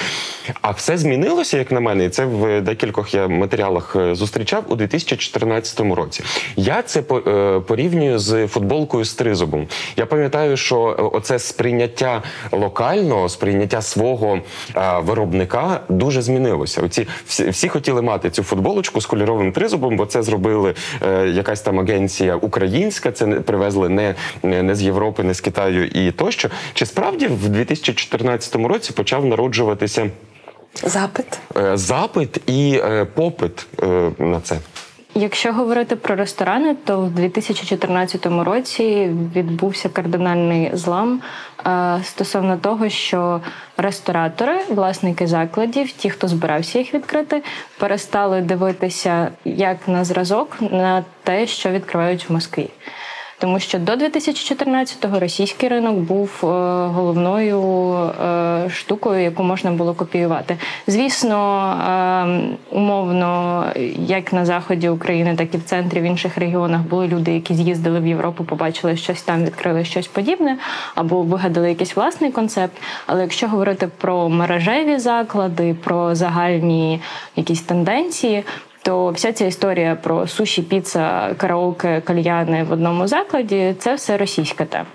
А 0.61 0.71
все 0.71 0.97
змінилося, 0.97 1.59
як 1.59 1.73
на 1.73 1.81
мене, 1.81 2.05
і 2.05 2.09
це 2.09 2.25
в 2.25 2.61
декількох 2.61 3.15
я 3.15 3.29
матеріалах 3.29 3.97
зустрічав 4.13 4.65
у 4.69 4.77
2014 4.95 5.81
році. 5.81 6.25
Я 6.57 6.83
це 6.83 7.01
е, 7.01 7.61
порівнюю 7.61 8.19
з 8.19 8.47
футболкою 8.47 9.05
з 9.05 9.15
тризубом. 9.15 9.67
Я 9.97 10.07
пам'ятаю, 10.07 10.57
що 10.57 10.97
е, 10.99 11.03
оце 11.03 11.39
сприйняття 11.39 12.23
локального, 12.53 13.29
сприйняття 13.29 13.83
свого 13.83 14.39
е, 14.77 14.99
виробника 14.99 15.81
дуже 15.89 16.23
змінилося. 16.23 16.83
Оці 16.83 17.07
всі, 17.27 17.51
всі 17.51 17.69
хотіли 17.69 18.03
мати 18.03 18.31
цю 18.31 18.43
футболочку 18.43 19.01
з 19.01 19.07
кольоровим 19.07 19.53
тризубом, 19.53 19.97
бо 19.97 20.07
це 20.07 20.23
зробили 20.23 20.75
якась 21.27 21.61
там 21.61 21.81
агенція 21.81 22.37
українська. 22.37 23.13
Це 23.13 23.27
привезли 23.27 23.89
не, 23.89 24.15
не, 24.43 24.75
з 24.75 24.83
Європи, 24.83 25.23
не 25.23 25.35
з 25.35 25.41
Китаю 25.41 25.87
і 25.87 26.13
тощо. 26.13 26.49
Чи 26.75 26.87
справді 26.87 27.27
в 27.27 27.49
2014 27.49 28.55
році 28.55 28.93
почав 28.93 29.27
народжуватися 29.27 30.11
Запит. 30.83 31.39
запит 31.75 32.51
і 32.51 32.83
попит 33.15 33.67
на 34.19 34.41
це? 34.41 34.57
Якщо 35.17 35.53
говорити 35.53 35.97
про 35.97 36.17
ресторани, 36.17 36.77
то 36.85 37.01
в 37.01 37.11
2014 37.11 38.27
році 38.27 39.11
відбувся 39.37 39.89
кардинальний 39.89 40.71
злам 40.73 41.21
е, 41.67 42.01
стосовно 42.05 42.57
того, 42.57 42.89
що 42.89 43.41
ресторатори, 43.77 44.59
власники 44.69 45.27
закладів, 45.27 45.93
ті, 45.93 46.11
хто 46.11 46.29
збирався 46.29 46.79
їх 46.79 46.95
відкрити, 46.95 47.43
перестали 47.79 48.41
дивитися 48.41 49.31
як 49.45 49.89
на 49.89 50.05
зразок 50.05 50.57
на 50.61 51.05
те, 51.23 51.47
що 51.47 51.71
відкривають 51.71 52.31
в 52.31 52.33
Москві. 52.33 52.71
Тому 53.45 53.61
що 53.61 53.79
до 53.79 53.93
2014-го 53.93 55.21
російський 55.21 55.69
ринок 55.69 55.97
був 55.97 56.31
е, 56.43 56.47
головною 56.87 57.61
е, 57.95 58.71
штукою, 58.71 59.23
яку 59.23 59.43
можна 59.43 59.71
було 59.71 59.95
копіювати. 59.95 60.57
Звісно, 60.87 61.71
е, 61.71 62.77
умовно, 62.77 63.65
як 63.99 64.33
на 64.33 64.45
заході 64.45 64.89
України, 64.89 65.37
так 65.37 65.55
і 65.55 65.59
в 65.59 65.63
центрі, 65.63 66.01
в 66.01 66.03
інших 66.03 66.39
регіонах 66.39 66.81
були 66.81 67.09
люди, 67.09 67.35
які 67.35 67.55
з'їздили 67.55 68.01
в 68.01 68.07
Європу, 68.07 68.45
побачили 68.45 68.97
щось 68.97 69.23
там, 69.23 69.45
відкрили 69.45 69.85
щось 69.85 70.07
подібне, 70.07 70.59
або 70.95 71.23
вигадали 71.23 71.69
якийсь 71.69 71.97
власний 71.97 72.33
концепт. 72.33 72.77
Але 73.07 73.23
якщо 73.23 73.49
говорити 73.49 73.89
про 73.99 74.29
мережеві 74.29 74.99
заклади, 74.99 75.77
про 75.85 76.15
загальні 76.15 77.01
якісь 77.37 77.63
тенденції, 77.63 78.45
то 78.85 79.11
вся 79.11 79.33
ця 79.33 79.47
історія 79.47 79.97
про 80.03 80.27
суші, 80.27 80.63
піца, 80.63 81.35
караоке, 81.37 82.01
кальяни 82.01 82.65
в 82.65 82.73
одному 82.73 83.07
закладі 83.07 83.75
це 83.79 83.95
все 83.95 84.17
російська 84.17 84.65
тема. 84.65 84.87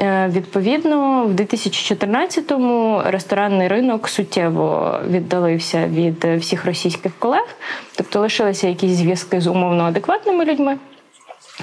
Е, 0.00 0.28
Відповідно, 0.28 1.24
в 1.24 1.32
2014-му 1.34 3.02
ресторанний 3.06 3.68
ринок 3.68 4.08
суттєво 4.08 4.98
віддалився 5.08 5.86
від 5.86 6.24
всіх 6.24 6.66
російських 6.66 7.12
колег, 7.18 7.46
тобто 7.96 8.20
лишилися 8.20 8.68
якісь 8.68 8.92
зв'язки 8.92 9.40
з 9.40 9.46
умовно 9.46 9.84
адекватними 9.84 10.44
людьми. 10.44 10.76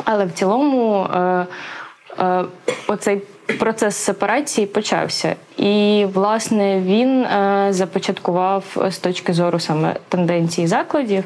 Але 0.05 0.25
в 0.25 0.31
цілому 0.31 1.03
е, 1.03 1.45
е, 2.19 2.43
оцей 2.88 3.22
процес 3.53 3.95
сепарації 3.95 4.67
почався. 4.67 5.36
І, 5.57 6.05
власне, 6.13 6.79
він 6.79 7.22
е, 7.22 7.67
започаткував 7.69 8.63
е, 8.77 8.91
з 8.91 8.98
точки 8.98 9.33
зору 9.33 9.60
саме 9.60 9.95
тенденції 10.10 10.67
закладів 10.67 11.24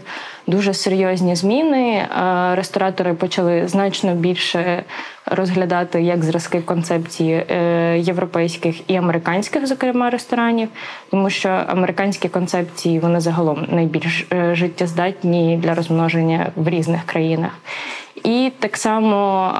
дуже 0.47 0.73
серйозні 0.73 1.35
зміни. 1.35 1.87
Е, 1.87 2.07
ресторатори 2.55 3.13
почали 3.13 3.67
значно 3.67 4.13
більше 4.13 4.83
розглядати 5.25 6.01
як 6.01 6.23
зразки 6.23 6.61
концепції 6.61 7.45
європейських 7.95 8.89
і 8.89 8.95
американських, 8.95 9.67
зокрема, 9.67 10.09
ресторанів, 10.09 10.69
тому 11.11 11.29
що 11.29 11.49
американські 11.49 12.29
концепції 12.29 12.99
вони 12.99 13.19
загалом 13.19 13.67
найбільш 13.69 14.27
життєздатні 14.51 15.59
для 15.63 15.73
розмноження 15.73 16.51
в 16.55 16.69
різних 16.69 17.03
країнах. 17.05 17.51
І 18.23 18.51
так 18.59 18.77
само 18.77 19.51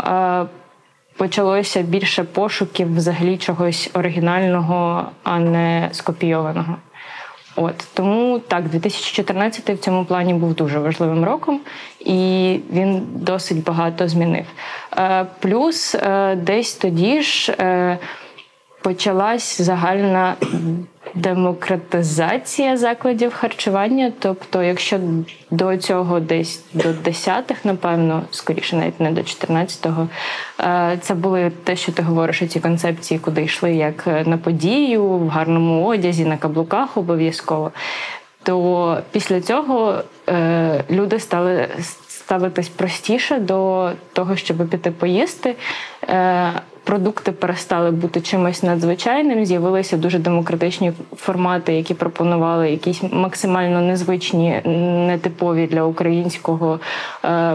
почалося 1.18 1.82
більше 1.82 2.24
пошуків 2.24 2.96
взагалі 2.96 3.38
чогось 3.38 3.90
оригінального, 3.94 5.06
а 5.24 5.40
не 5.40 5.90
скопійованого. 5.92 6.76
От 7.60 7.76
тому 7.94 8.40
так, 8.40 8.70
2014 8.70 9.70
в 9.70 9.78
цьому 9.78 10.06
плані 10.06 10.34
був 10.34 10.54
дуже 10.54 10.80
важливим 10.80 11.26
роком, 11.26 11.60
і 12.00 12.60
він 12.72 13.02
досить 13.16 13.64
багато 13.64 14.08
змінив. 14.08 14.46
Е, 14.98 15.26
плюс 15.40 15.96
е, 15.96 16.36
десь 16.36 16.74
тоді 16.74 17.22
ж 17.22 17.56
е, 17.60 17.98
почалась 18.88 19.62
загальна 19.62 20.36
демократизація 21.16 22.78
закладів 22.78 23.34
харчування. 23.34 24.12
Тобто, 24.20 24.64
якщо 24.64 25.00
до 25.52 25.78
цього 25.78 26.20
десь 26.20 26.64
до 26.74 26.90
10-х, 26.90 27.56
напевно, 27.64 28.24
скоріше, 28.32 28.76
навіть 28.76 29.00
не 29.00 29.12
до 29.12 29.22
14-го, 29.22 30.08
е, 30.60 30.98
це 31.02 31.14
були 31.14 31.52
те, 31.64 31.76
що 31.76 31.92
ти 31.92 32.02
говориш, 32.02 32.44
ці 32.50 32.60
концепції, 32.60 33.20
куди 33.20 33.44
йшли 33.44 33.74
як 33.74 34.08
на 34.08 34.38
подію, 34.38 35.04
в 35.04 35.28
гарному 35.28 35.86
одязі, 35.86 36.26
на 36.26 36.38
каблуках 36.38 36.98
обов'язково. 36.98 37.72
То 38.44 38.98
після 39.12 39.42
цього 39.42 40.04
е, 40.30 40.84
люди 40.90 41.20
стали 41.20 41.68
ставитись 42.28 42.70
простіше 42.70 43.40
до 43.40 43.90
того, 44.14 44.36
щоб 44.36 44.70
піти 44.70 44.92
поїсти. 44.92 45.56
Е, 46.10 46.52
продукти 46.84 47.32
перестали 47.32 47.92
бути 47.92 48.22
чимось 48.22 48.64
надзвичайним. 48.64 49.46
З'явилися 49.46 49.98
дуже 49.98 50.20
демократичні 50.20 50.92
формати, 51.16 51.74
які 51.74 51.94
пропонували 51.94 52.72
якісь 52.72 53.04
максимально 53.12 53.82
незвичні, 53.82 54.62
нетипові 55.08 55.68
для 55.68 55.84
українського 55.84 56.80
е, 57.26 57.54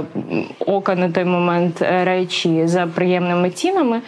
ока 0.67 0.95
на 0.95 1.11
той 1.11 1.25
момент 1.25 1.83
речі 1.83 2.67
за 2.67 2.87
приємними 2.87 3.50
цінами. 3.50 4.00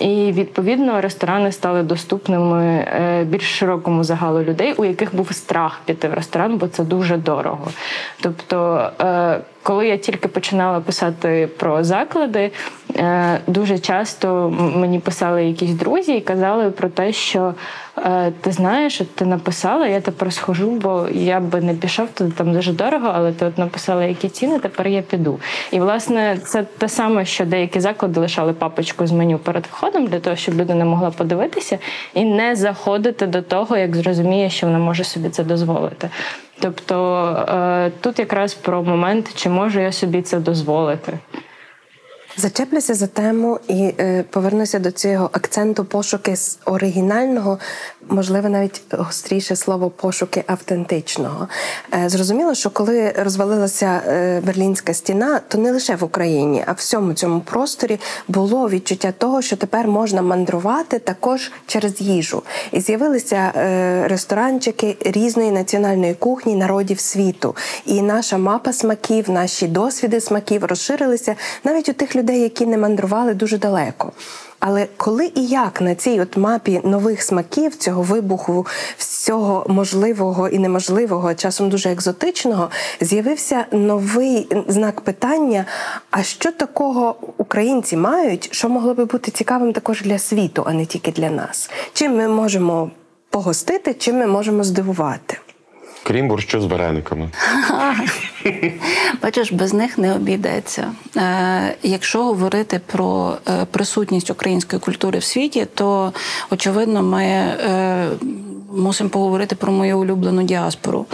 І 0.00 0.32
відповідно 0.32 1.00
ресторани 1.00 1.52
стали 1.52 1.82
доступними 1.82 2.64
е, 2.64 3.24
більш 3.24 3.58
широкому 3.58 4.04
загалу 4.04 4.42
людей, 4.42 4.74
у 4.76 4.84
яких 4.84 5.16
був 5.16 5.32
страх 5.32 5.80
піти 5.84 6.08
в 6.08 6.14
ресторан, 6.14 6.56
бо 6.56 6.68
це 6.68 6.84
дуже 6.84 7.16
дорого. 7.16 7.68
Тобто, 8.20 8.90
е, 9.00 9.40
коли 9.66 9.88
я 9.88 9.96
тільки 9.96 10.28
починала 10.28 10.80
писати 10.80 11.48
про 11.56 11.84
заклади, 11.84 12.50
е, 12.96 13.40
дуже 13.46 13.78
часто 13.78 14.50
мені 14.76 14.98
писали 14.98 15.44
якісь 15.44 15.70
друзі 15.70 16.12
і 16.12 16.20
казали 16.20 16.70
про 16.70 16.88
те, 16.88 17.12
що 17.12 17.54
ти 18.40 18.52
знаєш, 18.52 19.02
ти 19.14 19.24
написала, 19.24 19.86
я 19.86 20.00
тепер 20.00 20.32
схожу, 20.32 20.70
бо 20.70 21.06
я 21.12 21.40
би 21.40 21.60
не 21.60 21.74
пішов 21.74 22.08
туди 22.08 22.32
там 22.36 22.52
дуже 22.52 22.72
дорого, 22.72 23.10
але 23.14 23.32
ти 23.32 23.46
от 23.46 23.58
написала, 23.58 24.04
які 24.04 24.28
ціни, 24.28 24.58
тепер 24.58 24.88
я 24.88 25.02
піду. 25.02 25.40
І 25.70 25.80
власне 25.80 26.38
це 26.44 26.62
те 26.78 26.88
саме, 26.88 27.24
що 27.24 27.44
деякі 27.44 27.80
заклади 27.80 28.20
лишали 28.20 28.52
папочку 28.52 29.06
з 29.06 29.12
меню 29.12 29.38
перед 29.38 29.66
входом 29.66 30.06
для 30.06 30.20
того, 30.20 30.36
щоб 30.36 30.60
людина 30.60 30.84
могла 30.84 31.10
подивитися 31.10 31.78
і 32.14 32.24
не 32.24 32.56
заходити 32.56 33.26
до 33.26 33.42
того, 33.42 33.76
як 33.76 33.96
зрозуміє, 33.96 34.50
що 34.50 34.66
вона 34.66 34.78
може 34.78 35.04
собі 35.04 35.28
це 35.28 35.44
дозволити. 35.44 36.10
Тобто 36.60 37.26
е, 37.48 37.92
тут 38.00 38.18
якраз 38.18 38.54
про 38.54 38.82
момент, 38.82 39.34
чи 39.34 39.48
можу 39.48 39.80
я 39.80 39.92
собі 39.92 40.22
це 40.22 40.38
дозволити. 40.38 41.18
Зачеплюся 42.38 42.94
за 42.94 43.06
тему 43.06 43.60
і 43.68 43.94
е, 43.98 44.24
повернуся 44.30 44.78
до 44.78 44.90
цього 44.90 45.30
акценту 45.32 45.84
пошуки 45.84 46.36
з 46.36 46.58
оригінального, 46.64 47.58
можливо, 48.08 48.48
навіть 48.48 48.82
гостріше 48.90 49.56
слово 49.56 49.90
пошуки 49.90 50.44
автентичного. 50.46 51.48
Е, 51.94 52.08
зрозуміло, 52.08 52.54
що 52.54 52.70
коли 52.70 53.10
розвалилася 53.18 54.02
е, 54.06 54.40
Берлінська 54.46 54.94
стіна, 54.94 55.40
то 55.48 55.58
не 55.58 55.72
лише 55.72 55.96
в 55.96 56.04
Україні, 56.04 56.64
а 56.66 56.72
в 56.72 56.74
всьому 56.74 57.12
цьому 57.12 57.40
просторі 57.40 58.00
було 58.28 58.68
відчуття 58.68 59.12
того, 59.18 59.42
що 59.42 59.56
тепер 59.56 59.88
можна 59.88 60.22
мандрувати 60.22 60.98
також 60.98 61.52
через 61.66 62.00
їжу. 62.00 62.42
І 62.72 62.80
з'явилися 62.80 63.52
е, 63.56 64.08
ресторанчики 64.08 64.96
різної 65.00 65.50
національної 65.50 66.14
кухні 66.14 66.56
народів 66.56 67.00
світу. 67.00 67.56
І 67.86 68.02
наша 68.02 68.38
мапа 68.38 68.72
смаків, 68.72 69.30
наші 69.30 69.68
досвіди 69.68 70.20
смаків 70.20 70.64
розширилися 70.64 71.34
навіть 71.64 71.88
у 71.88 71.92
тих 71.92 72.16
людей, 72.16 72.40
які 72.40 72.66
не 72.66 72.78
мандрували 72.78 73.34
дуже 73.34 73.58
далеко. 73.58 74.12
Але 74.58 74.86
коли 74.96 75.32
і 75.34 75.46
як 75.46 75.80
на 75.80 75.94
цій 75.94 76.20
от 76.20 76.36
мапі 76.36 76.80
нових 76.84 77.22
смаків, 77.22 77.76
цього 77.76 78.02
вибуху, 78.02 78.66
всього 78.98 79.66
можливого 79.68 80.48
і 80.48 80.58
неможливого, 80.58 81.34
часом 81.34 81.68
дуже 81.68 81.90
екзотичного, 81.92 82.70
з'явився 83.00 83.66
новий 83.70 84.48
знак 84.68 85.00
питання: 85.00 85.64
а 86.10 86.22
що 86.22 86.52
такого 86.52 87.16
українці 87.36 87.96
мають, 87.96 88.48
що 88.52 88.68
могло 88.68 88.94
би 88.94 89.04
бути 89.04 89.30
цікавим 89.30 89.72
також 89.72 90.02
для 90.02 90.18
світу, 90.18 90.62
а 90.66 90.72
не 90.72 90.86
тільки 90.86 91.12
для 91.12 91.30
нас? 91.30 91.70
Чим 91.92 92.16
ми 92.16 92.28
можемо 92.28 92.90
погостити, 93.30 93.94
чим 93.94 94.18
ми 94.18 94.26
можемо 94.26 94.64
здивувати? 94.64 95.38
Крім 96.06 96.28
борщу 96.28 96.60
з 96.60 96.64
варениками. 96.64 97.28
Бачиш, 99.22 99.52
без 99.52 99.72
них 99.72 99.98
не 99.98 100.14
обійдеться. 100.14 100.92
Е, 101.16 101.74
Якщо 101.82 102.24
говорити 102.24 102.80
про 102.86 103.36
е, 103.48 103.64
присутність 103.70 104.30
української 104.30 104.80
культури 104.80 105.18
в 105.18 105.24
світі, 105.24 105.66
то 105.74 106.12
очевидно 106.50 107.02
ми. 107.02 107.22
Е, 107.24 108.08
Мусимо 108.76 109.10
поговорити 109.10 109.56
про 109.56 109.72
мою 109.72 109.98
улюблену 109.98 110.42
діаспору, 110.42 111.06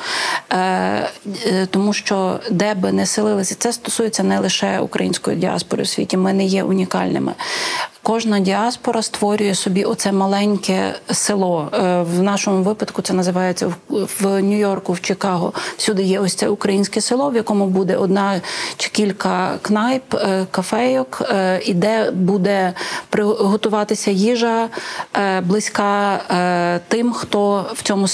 тому 1.71 1.93
що 1.93 2.41
де 2.51 2.75
би 2.75 2.93
не 2.93 3.07
селилися, 3.07 3.55
це 3.59 3.73
стосується 3.73 4.23
не 4.23 4.39
лише 4.39 4.81
української 4.81 5.37
діаспори 5.37 5.83
в 5.83 5.89
світі. 5.89 6.17
Ми 6.17 6.33
не 6.33 6.45
є 6.45 6.63
унікальними. 6.63 7.33
Кожна 8.05 8.41
діаспора 8.41 9.03
створює 9.03 9.55
собі 9.55 9.85
оце 9.85 10.13
маленьке 10.13 10.95
село. 11.13 11.69
Е, 11.75 12.03
В 12.03 12.23
нашому 12.23 12.63
випадку 12.63 13.03
це 13.03 13.13
називається 13.15 13.73
в- 13.89 14.43
Нью-Йорку, 14.43 14.93
в 14.93 15.01
Чикаго. 15.01 15.53
Всюди 15.77 16.03
є 16.03 16.21
ось 16.21 16.35
це 16.35 16.49
українське 16.49 17.01
село, 17.01 17.31
в 17.31 17.35
якому 17.37 17.67
буде 17.67 17.97
одна 17.97 18.41
чи 18.77 18.89
кілька 18.91 19.59
кнайп, 19.63 20.15
е, 20.15 20.47
кафейок, 20.51 21.23
е, 21.31 21.61
і 21.65 21.75
де 21.75 22.11
буде 22.11 22.73
приготуватися 23.09 24.11
їжа 24.11 24.69
близька 25.43 26.21
тим, 26.89 27.13
хто 27.13 27.65
в 27.75 27.83
цьому 27.83 28.07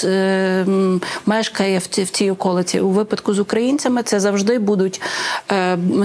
мешкає 1.25 1.77
в 1.79 1.87
цій 1.87 2.31
околиці. 2.31 2.79
У 2.79 2.89
випадку 2.89 3.33
з 3.33 3.39
українцями 3.39 4.03
це 4.03 4.19
завжди 4.19 4.59
будуть 4.59 5.01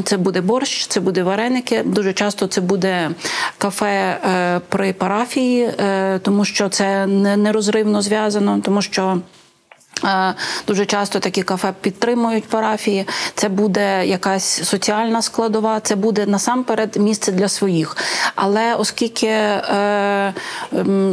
це 0.04 0.16
буде 0.16 0.40
борщ, 0.40 0.86
це 0.86 1.00
буде 1.00 1.22
вареники. 1.22 1.82
Дуже 1.84 2.12
часто 2.12 2.46
це 2.46 2.60
буде 2.60 3.10
кафе 3.58 3.73
е, 3.82 4.60
при 4.68 4.92
парафії, 4.92 5.62
е, 5.62 6.18
тому 6.18 6.44
що 6.44 6.68
це 6.68 7.06
нерозривно 7.06 8.02
зв'язано, 8.02 8.60
тому 8.64 8.82
що. 8.82 9.18
Е, 10.04 10.34
Дуже 10.66 10.86
часто 10.86 11.20
такі 11.20 11.42
кафе 11.42 11.72
підтримують 11.80 12.44
парафії. 12.48 13.06
Це 13.34 13.48
буде 13.48 14.06
якась 14.06 14.44
соціальна 14.64 15.22
складова, 15.22 15.80
це 15.80 15.96
буде 15.96 16.26
насамперед 16.26 16.96
місце 16.96 17.32
для 17.32 17.48
своїх. 17.48 17.96
Але 18.34 18.74
оскільки 18.74 19.26
е, 19.26 20.34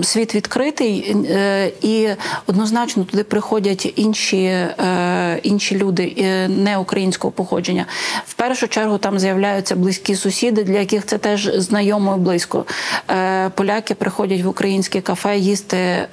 світ 0.03 0.35
відкритий 0.35 1.15
е, 1.31 1.71
і 1.81 2.07
однозначно 2.47 3.03
туди 3.03 3.23
приходять 3.23 3.93
інші, 3.95 4.43
е, 4.43 5.39
інші 5.43 5.77
люди 5.77 6.15
е, 6.17 6.47
не 6.47 6.77
українського 6.77 7.31
походження, 7.31 7.85
в 8.25 8.33
першу 8.33 8.67
чергу 8.67 8.97
там 8.97 9.19
з'являються 9.19 9.75
близькі 9.75 10.15
сусіди, 10.15 10.63
для 10.63 10.79
яких 10.79 11.05
це 11.05 11.17
теж 11.17 11.51
знайомо 11.55 12.15
і 12.15 12.19
близько. 12.19 12.65
Е, 13.09 13.49
Поляки 13.49 13.95
приходять 13.95 14.41
в 14.41 14.47
українське 14.47 15.01
кафе 15.01 15.37
їсти 15.37 15.77
е, 15.77 16.07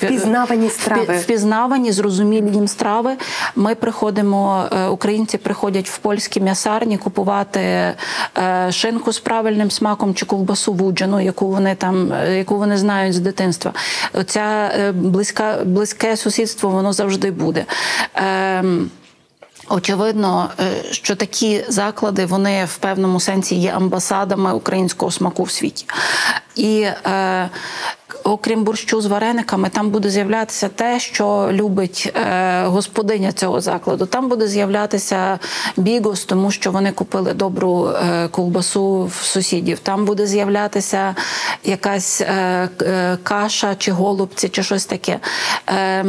Впізнавані 0.00 0.70
страви. 0.70 1.04
Впі- 1.14 1.18
впізнавані, 1.68 1.92
зрозумілі 1.92 2.50
їм 2.54 2.68
страви. 2.68 3.16
Ми 3.56 3.74
приходимо, 3.74 4.64
е, 4.72 4.86
українці 4.86 5.38
приходять 5.38 5.88
в 5.88 5.98
польські 5.98 6.40
м'ясарні 6.40 6.98
купувати 6.98 7.60
е, 7.60 7.94
шинку 8.70 9.12
з 9.12 9.18
правильним 9.18 9.70
смаком 9.70 10.14
чи 10.14 10.26
ковбасу 10.26 10.72
вуджену, 10.72 11.20
яку 11.20 11.48
вони 11.48 11.74
там, 11.74 12.12
е, 12.12 12.38
яку 12.38 12.58
вони 12.58 12.76
знають 12.76 13.14
з 13.14 13.18
дитинства. 13.18 13.72
Оця 14.14 14.70
близька, 14.94 15.58
близьке 15.64 16.16
сусідство 16.16 16.70
воно 16.70 16.92
завжди 16.92 17.30
буде. 17.30 17.64
Ем, 18.14 18.90
Очевидно, 19.70 20.50
що 20.90 21.16
такі 21.16 21.64
заклади 21.68 22.26
вони 22.26 22.64
в 22.64 22.76
певному 22.76 23.20
сенсі 23.20 23.54
є 23.54 23.72
амбасадами 23.72 24.52
українського 24.52 25.10
смаку 25.10 25.42
в 25.42 25.50
світі. 25.50 25.86
І 26.56 26.80
е, 26.80 27.50
окрім 28.24 28.64
борщу 28.64 29.00
з 29.00 29.06
варениками, 29.06 29.68
там 29.68 29.90
буде 29.90 30.10
з'являтися 30.10 30.68
те, 30.68 31.00
що 31.00 31.48
любить 31.52 32.12
е, 32.16 32.62
господиня 32.64 33.32
цього 33.32 33.60
закладу. 33.60 34.06
Там 34.06 34.28
буде 34.28 34.48
з'являтися 34.48 35.38
бігос, 35.76 36.24
тому 36.24 36.50
що 36.50 36.70
вони 36.70 36.92
купили 36.92 37.32
добру 37.32 37.88
е, 37.88 38.28
ковбасу 38.28 39.04
в 39.04 39.24
сусідів. 39.24 39.78
Там 39.78 40.04
буде 40.04 40.26
з'являтися 40.26 41.14
якась 41.64 42.20
е, 42.20 42.68
каша 43.22 43.74
чи 43.74 43.92
голубці, 43.92 44.48
чи 44.48 44.62
щось 44.62 44.86
таке. 44.86 45.20
Е, 45.68 46.04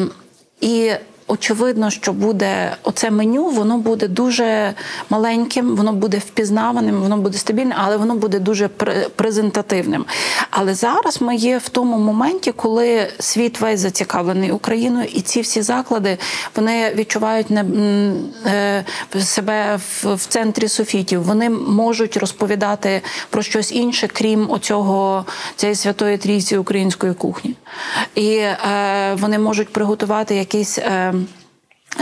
і 0.61 0.91
Очевидно, 1.31 1.89
що 1.89 2.13
буде 2.13 2.75
оце 2.83 3.11
меню, 3.11 3.45
воно 3.49 3.77
буде 3.77 4.07
дуже 4.07 4.73
маленьким, 5.09 5.75
воно 5.75 5.93
буде 5.93 6.17
впізнаваним, 6.17 7.01
воно 7.01 7.17
буде 7.17 7.37
стабільним, 7.37 7.77
але 7.77 7.97
воно 7.97 8.15
буде 8.15 8.39
дуже 8.39 8.67
пре- 8.67 9.09
презентативним. 9.09 10.05
Але 10.49 10.73
зараз 10.73 11.21
ми 11.21 11.35
є 11.35 11.57
в 11.57 11.69
тому 11.69 11.97
моменті, 11.97 12.51
коли 12.51 13.07
світ 13.19 13.61
весь 13.61 13.79
зацікавлений 13.79 14.51
Україною, 14.51 15.07
і 15.13 15.21
ці 15.21 15.41
всі 15.41 15.61
заклади 15.61 16.17
вони 16.55 16.93
відчувають 16.95 17.49
не, 17.49 17.65
е, 18.45 18.85
себе 19.19 19.75
в, 19.75 20.13
в 20.15 20.25
центрі 20.25 20.67
софітів. 20.67 21.23
Вони 21.23 21.49
можуть 21.49 22.17
розповідати 22.17 23.01
про 23.29 23.41
щось 23.41 23.71
інше, 23.71 24.07
крім 24.13 24.51
оцього 24.51 25.25
цієї 25.55 25.75
святої 25.75 26.17
трійці 26.17 26.57
української 26.57 27.13
кухні. 27.13 27.55
І 28.15 28.29
е, 28.35 28.57
вони 29.19 29.39
можуть 29.39 29.73
приготувати 29.73 30.35
якісь. 30.35 30.77
Е, 30.77 31.13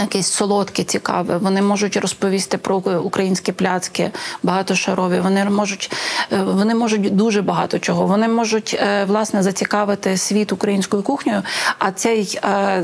Якесь 0.02 0.28
солодке, 0.28 0.84
цікаве. 0.84 1.38
Вони 1.38 1.62
можуть 1.62 1.97
розповісти 1.97 2.58
про 2.58 2.78
українські 2.78 3.52
пляцки 3.52 4.12
багатошарові. 4.43 5.19
Вони 5.19 5.45
можуть, 5.45 5.91
е, 6.32 6.43
вони 6.43 6.76
можуть 6.76 7.15
дуже 7.15 7.41
багато 7.41 7.80
чого. 7.80 8.08
Вони 8.08 8.28
можуть 8.28 8.78
е, 8.80 9.06
власне 9.06 9.43
зацікавити 9.43 10.17
світ 10.17 10.52
українською 10.52 11.04
кухнею. 11.04 11.41
А 11.80 11.91
цей 11.91 12.39
е, 12.43 12.84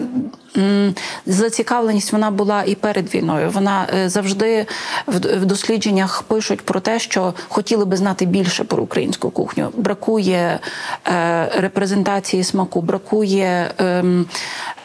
зацікавленість 1.25 2.13
вона 2.13 2.31
була 2.31 2.63
і 2.63 2.75
перед 2.75 3.15
війною. 3.15 3.49
Вона 3.49 3.87
е, 3.95 4.09
завжди 4.09 4.65
в 5.07 5.45
дослідженнях 5.45 6.23
пишуть 6.23 6.61
про 6.61 6.79
те, 6.79 6.99
що 6.99 7.33
хотіли 7.47 7.85
би 7.85 7.97
знати 7.97 8.25
більше 8.25 8.63
про 8.63 8.83
українську 8.83 9.29
кухню. 9.29 9.69
Бракує 9.77 10.59
е, 11.07 11.51
репрезентації 11.57 12.43
смаку, 12.43 12.81
бракує 12.81 13.71
ем, 13.77 14.25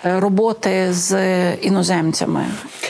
роботи 0.05 0.93
з 0.93 1.53
іноземцями. 1.55 2.47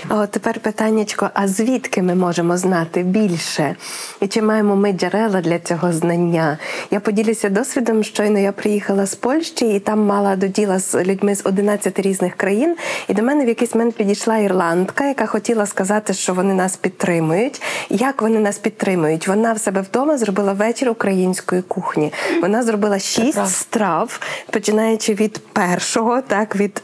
А 0.08 0.16
от 0.16 0.30
тепер 0.30 0.60
питаннячко: 0.60 1.30
а 1.34 1.48
звідки 1.48 2.02
ми 2.02 2.14
можемо 2.14 2.56
знати 2.56 3.02
більше? 3.02 3.76
І 4.20 4.26
чи 4.26 4.42
маємо 4.42 4.76
ми 4.76 4.92
джерела 4.92 5.40
для 5.40 5.58
цього 5.58 5.92
знання? 5.92 6.58
Я 6.90 7.00
поділюся 7.00 7.48
досвідом. 7.48 8.04
Щойно 8.04 8.38
я 8.38 8.52
приїхала 8.52 9.06
з 9.06 9.14
Польщі 9.14 9.74
і 9.74 9.80
там 9.80 10.06
мала 10.06 10.36
до 10.36 10.46
діла 10.46 10.78
з 10.78 11.04
людьми 11.04 11.34
з 11.34 11.46
11 11.46 11.98
різних 11.98 12.34
країн. 12.34 12.67
І 13.08 13.14
до 13.14 13.22
мене 13.22 13.44
в 13.44 13.48
якийсь 13.48 13.74
момент 13.74 13.94
підійшла 13.94 14.36
ірландка, 14.36 15.04
яка 15.04 15.26
хотіла 15.26 15.66
сказати, 15.66 16.14
що 16.14 16.34
вони 16.34 16.54
нас 16.54 16.76
підтримують. 16.76 17.62
Як 17.90 18.22
вони 18.22 18.38
нас 18.38 18.58
підтримують? 18.58 19.28
Вона 19.28 19.52
в 19.52 19.58
себе 19.60 19.80
вдома 19.80 20.18
зробила 20.18 20.52
вечір 20.52 20.90
української 20.90 21.62
кухні. 21.62 22.12
Вона 22.42 22.62
зробила 22.62 22.98
шість 22.98 23.46
страв, 23.46 24.20
починаючи 24.50 25.14
від 25.14 25.38
першого, 25.52 26.20
так 26.20 26.56
від. 26.56 26.82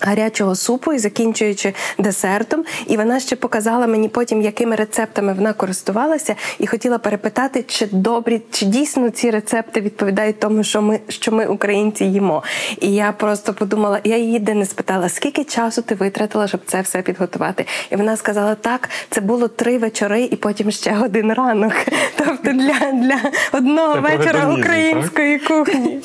Гарячого 0.00 0.54
супу 0.54 0.92
і 0.92 0.98
закінчуючи 0.98 1.74
десертом, 1.98 2.64
і 2.86 2.96
вона 2.96 3.20
ще 3.20 3.36
показала 3.36 3.86
мені 3.86 4.08
потім, 4.08 4.42
якими 4.42 4.76
рецептами 4.76 5.32
вона 5.32 5.52
користувалася, 5.52 6.34
і 6.58 6.66
хотіла 6.66 6.98
перепитати, 6.98 7.64
чи 7.68 7.86
добрі, 7.86 8.42
чи 8.50 8.66
дійсно 8.66 9.10
ці 9.10 9.30
рецепти 9.30 9.80
відповідають 9.80 10.40
тому, 10.40 10.64
що 10.64 10.82
ми 10.82 11.00
що 11.08 11.32
ми 11.32 11.46
українці 11.46 12.04
їмо. 12.04 12.42
І 12.80 12.94
я 12.94 13.12
просто 13.12 13.54
подумала, 13.54 14.00
я 14.04 14.16
її 14.16 14.38
де 14.38 14.54
не 14.54 14.66
спитала, 14.66 15.08
скільки 15.08 15.44
часу 15.44 15.82
ти 15.82 15.94
витратила, 15.94 16.48
щоб 16.48 16.60
це 16.66 16.80
все 16.80 17.02
підготувати. 17.02 17.66
І 17.90 17.96
вона 17.96 18.16
сказала: 18.16 18.54
так, 18.54 18.88
це 19.10 19.20
було 19.20 19.48
три 19.48 19.78
вечори, 19.78 20.22
і 20.22 20.36
потім 20.36 20.70
ще 20.70 20.98
один 21.04 21.32
ранок. 21.32 21.72
Тобто 22.16 22.52
для, 22.52 22.92
для 22.92 23.18
одного 23.52 23.94
Це 23.94 24.00
вечора 24.00 24.54
української 24.58 25.38
кухні. 25.38 26.00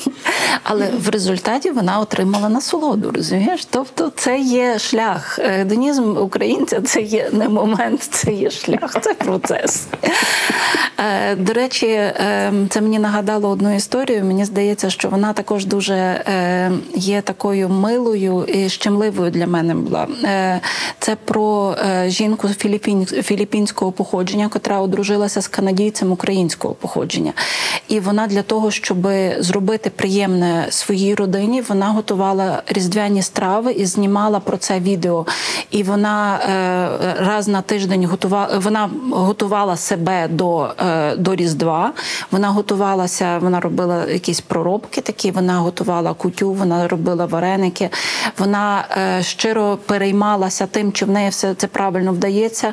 Але 0.62 0.90
в 0.98 1.08
результаті 1.08 1.70
вона 1.70 1.98
отримала 1.98 2.48
насолоду, 2.48 3.10
розумієш? 3.10 3.64
Тобто 3.74 4.12
це 4.16 4.38
є 4.38 4.78
шлях. 4.78 5.38
Гедонізм 5.42 6.16
українця 6.16 6.80
це 6.80 7.00
є 7.00 7.30
не 7.32 7.48
момент, 7.48 8.02
це 8.02 8.32
є 8.32 8.50
шлях, 8.50 8.96
це 9.00 9.14
процес. 9.14 9.86
Е, 10.98 11.36
До 11.36 11.52
речі, 11.52 11.86
е, 11.86 12.52
це 12.68 12.80
мені 12.80 12.98
нагадало 12.98 13.48
одну 13.48 13.76
історію. 13.76 14.24
Мені 14.24 14.44
здається, 14.44 14.90
що 14.90 15.08
вона 15.08 15.32
також 15.32 15.66
дуже 15.66 15.94
е, 15.94 16.70
є 16.94 17.20
такою 17.20 17.68
милою 17.68 18.44
і 18.44 18.68
щемливою 18.68 19.30
для 19.30 19.46
мене 19.46 19.74
була. 19.74 20.06
Е, 20.24 20.60
Це 20.98 21.16
про 21.24 21.76
е, 21.86 22.10
жінку 22.10 22.48
філіппін, 22.48 23.06
філіппінського 23.06 23.92
походження, 23.92 24.48
котра 24.48 24.80
одружилася 24.80 25.42
з 25.42 25.48
канадійцем 25.48 26.12
українського 26.12 26.74
походження. 26.74 27.32
І 27.88 28.00
вона 28.00 28.26
для 28.26 28.42
того, 28.42 28.70
щоб 28.70 29.08
зробити 29.38 29.90
приємне 29.90 30.66
своїй 30.70 31.14
родині, 31.14 31.60
вона 31.68 31.86
готувала 31.86 32.62
різдвяні 32.66 33.22
страви 33.22 33.61
і 33.70 33.86
знімала 33.86 34.40
про 34.40 34.56
це 34.56 34.80
відео. 34.80 35.26
І 35.70 35.82
вона 35.82 36.36
е, 36.36 37.24
раз 37.24 37.48
на 37.48 37.62
тиждень 37.62 38.06
готувала, 38.06 38.58
вона 38.58 38.90
готувала 39.10 39.76
себе 39.76 40.28
до, 40.28 40.68
е, 40.80 41.16
до 41.16 41.34
Різдва. 41.34 41.92
Вона 42.30 42.48
готувалася, 42.48 43.38
вона 43.38 43.60
робила 43.60 44.04
якісь 44.08 44.40
проробки 44.40 45.00
такі, 45.00 45.30
вона 45.30 45.58
готувала 45.58 46.14
кутю, 46.14 46.52
вона 46.52 46.88
робила 46.88 47.26
вареники. 47.26 47.90
Вона 48.38 48.84
е, 49.18 49.22
щиро 49.22 49.78
переймалася 49.86 50.66
тим, 50.66 50.92
чи 50.92 51.04
в 51.04 51.10
неї 51.10 51.30
все 51.30 51.54
це 51.54 51.66
правильно 51.66 52.12
вдається. 52.12 52.72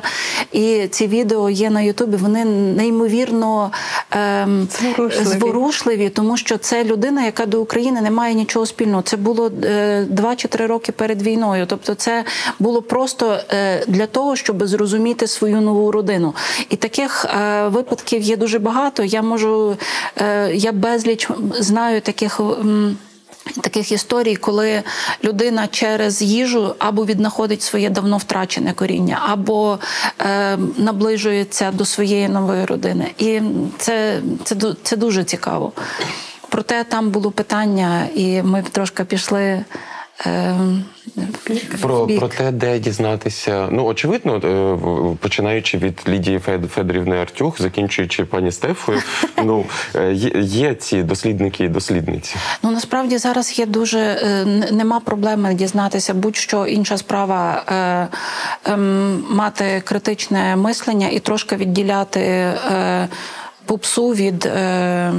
І 0.52 0.88
ці 0.90 1.06
відео 1.06 1.50
є 1.50 1.70
на 1.70 1.80
Ютубі. 1.80 2.16
Вони 2.16 2.44
неймовірно 2.44 3.70
ем, 4.10 4.68
Зворушливі. 4.70 5.24
зворушливі, 5.24 6.08
тому 6.08 6.36
що 6.36 6.58
це 6.58 6.84
людина, 6.84 7.24
яка 7.24 7.46
до 7.46 7.62
України 7.62 8.00
не 8.00 8.10
має 8.10 8.34
нічого 8.34 8.66
спільного. 8.66 9.02
Це 9.02 9.16
було 9.16 9.50
е, 9.64 10.06
два 10.08 10.36
чи 10.36 10.48
три 10.48 10.66
роки 10.66 10.79
перед 10.88 11.22
війною. 11.22 11.66
Тобто, 11.66 11.94
це 11.94 12.24
було 12.58 12.82
просто 12.82 13.38
е, 13.50 13.84
для 13.86 14.06
того, 14.06 14.36
щоб 14.36 14.66
зрозуміти 14.66 15.26
свою 15.26 15.60
нову 15.60 15.92
родину. 15.92 16.34
І 16.70 16.76
таких 16.76 17.24
е, 17.24 17.68
випадків 17.68 18.22
є 18.22 18.36
дуже 18.36 18.58
багато. 18.58 19.04
Я 19.04 19.22
можу, 19.22 19.76
е, 20.16 20.50
я 20.54 20.72
безліч 20.72 21.28
знаю 21.58 22.00
таких. 22.00 22.40
Таких 23.60 23.92
історій, 23.92 24.36
коли 24.36 24.82
людина 25.24 25.66
через 25.66 26.22
їжу 26.22 26.74
або 26.78 27.04
віднаходить 27.04 27.62
своє 27.62 27.90
давно 27.90 28.16
втрачене 28.16 28.72
коріння, 28.72 29.22
або 29.28 29.78
е, 30.20 30.58
наближується 30.76 31.70
до 31.72 31.84
своєї 31.84 32.28
нової 32.28 32.64
родини. 32.64 33.10
І 33.18 33.40
це, 33.78 34.20
це, 34.44 34.56
це 34.82 34.96
дуже 34.96 35.24
цікаво. 35.24 35.72
Проте 36.48 36.84
там 36.84 37.10
було 37.10 37.30
питання, 37.30 38.06
і 38.14 38.42
ми 38.42 38.62
трошки 38.72 39.04
пішли. 39.04 39.64
Е, 40.26 40.56
Про, 41.80 42.06
про 42.06 42.28
те, 42.28 42.50
де 42.50 42.78
дізнатися. 42.78 43.68
Ну, 43.72 43.84
очевидно, 43.84 44.36
е, 44.36 45.16
починаючи 45.20 45.78
від 45.78 46.02
Лідії 46.08 46.38
Федорівни 46.74 47.16
Артюх, 47.16 47.62
закінчуючи 47.62 48.24
пані 48.24 48.52
Стефою, 48.52 49.02
ну 49.44 49.64
е, 49.94 50.12
є, 50.42 50.74
ці 50.74 51.02
дослідники 51.02 51.64
і 51.64 51.68
дослідниці. 51.68 52.36
Ну 52.62 52.70
насправді 52.70 53.18
зараз 53.18 53.58
є 53.58 53.66
дуже 53.66 53.98
е, 53.98 54.44
нема 54.72 55.00
проблеми 55.00 55.54
дізнатися 55.54 56.14
будь-що 56.14 56.66
інша 56.66 56.96
справа 56.98 57.62
ем, 58.64 59.24
мати 59.30 59.82
критичне 59.84 60.56
мислення 60.56 61.08
і 61.08 61.18
трошки 61.18 61.56
відділяти. 61.56 62.52
Попсу 63.64 64.08
від, 64.08 64.46
е, 64.46 65.12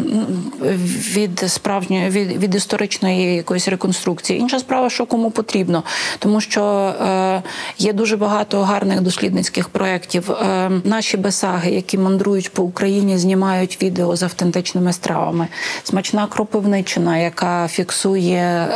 від 1.13 1.43
справжньої 1.47 2.09
від, 2.09 2.43
від 2.43 2.55
історичної 2.55 3.35
якоїсь 3.35 3.67
реконструкції. 3.67 4.39
Інша 4.39 4.59
справа, 4.59 4.89
що 4.89 5.05
кому 5.05 5.31
потрібно, 5.31 5.83
тому 6.19 6.41
що 6.41 6.63
е, 6.63 7.41
є 7.77 7.93
дуже 7.93 8.17
багато 8.17 8.61
гарних 8.61 9.01
дослідницьких 9.01 9.69
проєктів. 9.69 10.31
Е, 10.31 10.71
наші 10.83 11.17
бесаги, 11.17 11.71
які 11.71 11.97
мандрують 11.97 12.51
по 12.51 12.63
Україні, 12.63 13.17
знімають 13.17 13.83
відео 13.83 14.15
з 14.15 14.23
автентичними 14.23 14.93
стравами. 14.93 15.47
Смачна 15.83 16.27
кропивничина, 16.27 17.17
яка 17.17 17.67
фіксує 17.67 18.67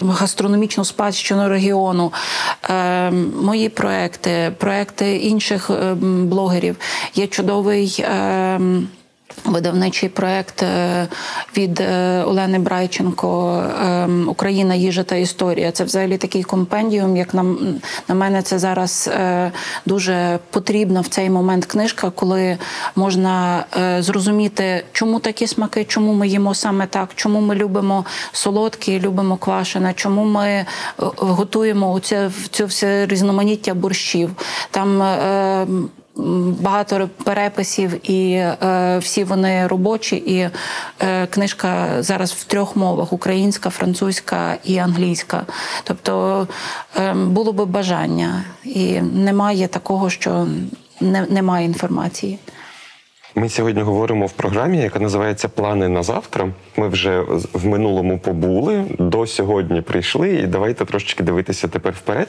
гастрономічну 0.00 0.84
спадщину 0.84 1.48
регіону. 1.48 2.12
Мої 3.42 3.68
проекти, 3.68 4.52
проекти 4.58 5.16
інших 5.16 5.70
е, 5.70 5.94
блогерів. 5.94 6.76
Є 7.14 7.26
чудовий. 7.26 8.04
Видавничий 9.44 10.08
проект 10.08 10.62
е, 10.62 11.08
від 11.56 11.80
е, 11.80 12.22
Олени 12.26 12.58
Брайченко 12.58 13.62
ем, 13.82 14.28
Україна, 14.28 14.74
їжа 14.74 15.02
та 15.02 15.16
історія. 15.16 15.72
Це 15.72 15.84
взагалі 15.84 16.16
такий 16.16 16.42
компендіум. 16.42 17.16
Як 17.16 17.34
на, 17.34 17.44
на 18.08 18.14
мене, 18.14 18.42
це 18.42 18.58
зараз 18.58 19.10
е, 19.12 19.52
дуже 19.86 20.38
потрібна 20.50 21.00
в 21.00 21.06
цей 21.06 21.30
момент 21.30 21.64
книжка, 21.64 22.10
коли 22.10 22.58
можна 22.96 23.64
зрозуміти, 23.98 24.84
чому 24.92 25.18
такі 25.18 25.46
смаки, 25.46 25.84
чому 25.84 26.12
ми 26.12 26.28
їмо 26.28 26.54
саме 26.54 26.86
так, 26.86 27.08
чому 27.14 27.40
ми 27.40 27.54
любимо 27.54 28.04
солодкі, 28.32 29.00
любимо 29.00 29.36
квашене, 29.36 29.92
чому 29.94 30.24
ми 30.24 30.66
готуємо 31.16 31.92
оце, 31.92 32.30
цю 32.50 32.66
все 32.66 33.06
різноманіття 33.06 33.74
борщів. 33.74 34.30
Там 34.70 35.02
багато 36.60 37.08
переписів, 37.24 38.10
і 38.10 38.32
е, 38.32 38.98
всі 38.98 39.24
вони 39.24 39.66
робочі. 39.66 40.16
І 40.16 40.48
е, 41.00 41.26
книжка 41.26 42.02
зараз 42.02 42.32
в 42.32 42.44
трьох 42.44 42.76
мовах: 42.76 43.12
українська, 43.12 43.70
французька 43.70 44.56
і 44.64 44.78
англійська. 44.78 45.46
Тобто 45.84 46.46
е, 46.96 47.14
було 47.14 47.52
би 47.52 47.64
бажання, 47.64 48.44
і 48.64 49.00
немає 49.00 49.68
такого, 49.68 50.10
що 50.10 50.46
не, 51.00 51.26
немає 51.26 51.66
інформації. 51.66 52.38
Ми 53.34 53.48
сьогодні 53.48 53.82
говоримо 53.82 54.26
в 54.26 54.32
програмі, 54.32 54.78
яка 54.78 54.98
називається 54.98 55.48
Плани 55.48 55.88
на 55.88 56.02
завтра. 56.02 56.48
Ми 56.76 56.88
вже 56.88 57.20
в 57.52 57.66
минулому 57.66 58.18
побули, 58.18 58.84
до 58.98 59.26
сьогодні 59.26 59.80
прийшли, 59.80 60.30
і 60.34 60.46
давайте 60.46 60.84
трошечки 60.84 61.22
дивитися 61.22 61.68
тепер 61.68 61.92
вперед. 61.92 62.28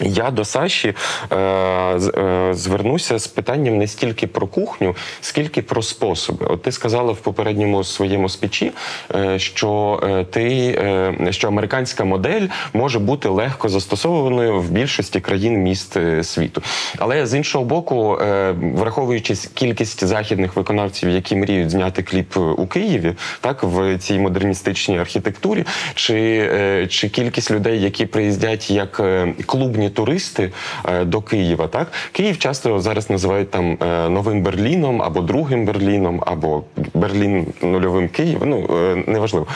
Я 0.00 0.30
до 0.30 0.44
Саші 0.44 0.94
е, 1.30 1.36
е, 1.36 2.48
звернуся 2.54 3.18
з 3.18 3.26
питанням 3.26 3.78
не 3.78 3.86
стільки 3.86 4.26
про 4.26 4.46
кухню, 4.46 4.96
скільки 5.20 5.62
про 5.62 5.82
способи. 5.82 6.46
От 6.46 6.62
ти 6.62 6.72
сказала 6.72 7.12
в 7.12 7.16
попередньому 7.16 7.84
своєму 7.84 8.28
спічі, 8.28 8.72
е, 9.14 9.38
що 9.38 10.00
е, 10.02 10.24
ти 10.24 10.48
е, 10.78 11.32
що 11.32 11.48
американська 11.48 12.04
модель 12.04 12.46
може 12.72 12.98
бути 12.98 13.28
легко 13.28 13.68
застосованою 13.68 14.60
в 14.60 14.70
більшості 14.70 15.20
країн 15.20 15.62
міст 15.62 15.96
е, 15.96 16.24
світу. 16.24 16.62
Але 16.98 17.26
з 17.26 17.34
іншого 17.34 17.64
боку, 17.64 18.18
е, 18.18 18.54
враховуючи 18.74 19.34
кількість 19.54 20.04
західних 20.04 20.56
виконавців, 20.56 21.08
які 21.08 21.36
мріють 21.36 21.70
зняти 21.70 22.02
кліп 22.02 22.36
у 22.36 22.66
Києві, 22.66 23.12
так 23.40 23.62
в 23.62 23.98
цій 23.98 24.18
модерністичній 24.18 24.98
архітектурі, 24.98 25.64
чи, 25.94 26.14
е, 26.52 26.86
чи 26.86 27.08
кількість 27.08 27.50
людей, 27.50 27.82
які 27.82 28.06
приїздять 28.06 28.70
як 28.70 29.00
е, 29.00 29.34
клубні 29.46 29.85
іноземні 29.86 29.90
туристи 29.90 30.52
е, 30.84 31.04
до 31.04 31.20
Києва. 31.20 31.68
Так 31.68 31.92
Київ 32.12 32.38
часто 32.38 32.80
зараз 32.80 33.10
називають 33.10 33.50
там 33.50 33.78
е, 33.82 34.08
новим 34.08 34.42
Берліном 34.42 35.02
або 35.02 35.20
другим 35.20 35.64
Берліном, 35.64 36.22
або 36.26 36.62
Берлін 36.94 37.46
нульовим 37.62 38.08
Києвом. 38.08 38.48
Ну 38.48 38.66
е, 38.70 39.04
неважливо. 39.06 39.46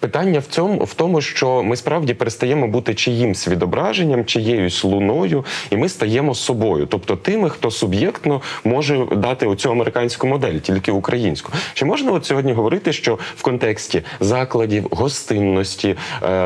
Питання 0.00 0.40
в 0.40 0.46
цьому 0.46 0.84
в 0.84 0.94
тому, 0.94 1.20
що 1.20 1.62
ми 1.62 1.76
справді 1.76 2.14
перестаємо 2.14 2.68
бути 2.68 2.94
чиїмсь 2.94 3.48
відображенням, 3.48 4.24
чиєюсь 4.24 4.84
луною, 4.84 5.44
і 5.70 5.76
ми 5.76 5.88
стаємо 5.88 6.34
собою, 6.34 6.86
тобто 6.86 7.16
тими, 7.16 7.50
хто 7.50 7.70
суб'єктно 7.70 8.40
може 8.64 9.06
дати 9.16 9.46
оцю 9.46 9.70
американську 9.70 10.26
модель, 10.26 10.58
тільки 10.58 10.92
українську. 10.92 11.52
Чи 11.74 11.84
можна 11.84 12.12
от 12.12 12.24
сьогодні 12.24 12.52
говорити, 12.52 12.92
що 12.92 13.18
в 13.36 13.42
контексті 13.42 14.02
закладів, 14.20 14.86
гостинності, 14.90 15.96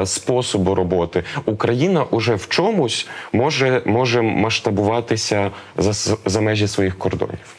способу 0.04 0.74
роботи 0.74 1.22
Україна 1.44 2.04
уже 2.10 2.34
в 2.34 2.48
чомусь 2.48 3.06
може 3.32 3.82
може 3.86 4.22
масштабуватися 4.22 5.50
за, 5.76 6.16
за 6.24 6.40
межі 6.40 6.68
своїх 6.68 6.98
кордонів? 6.98 7.54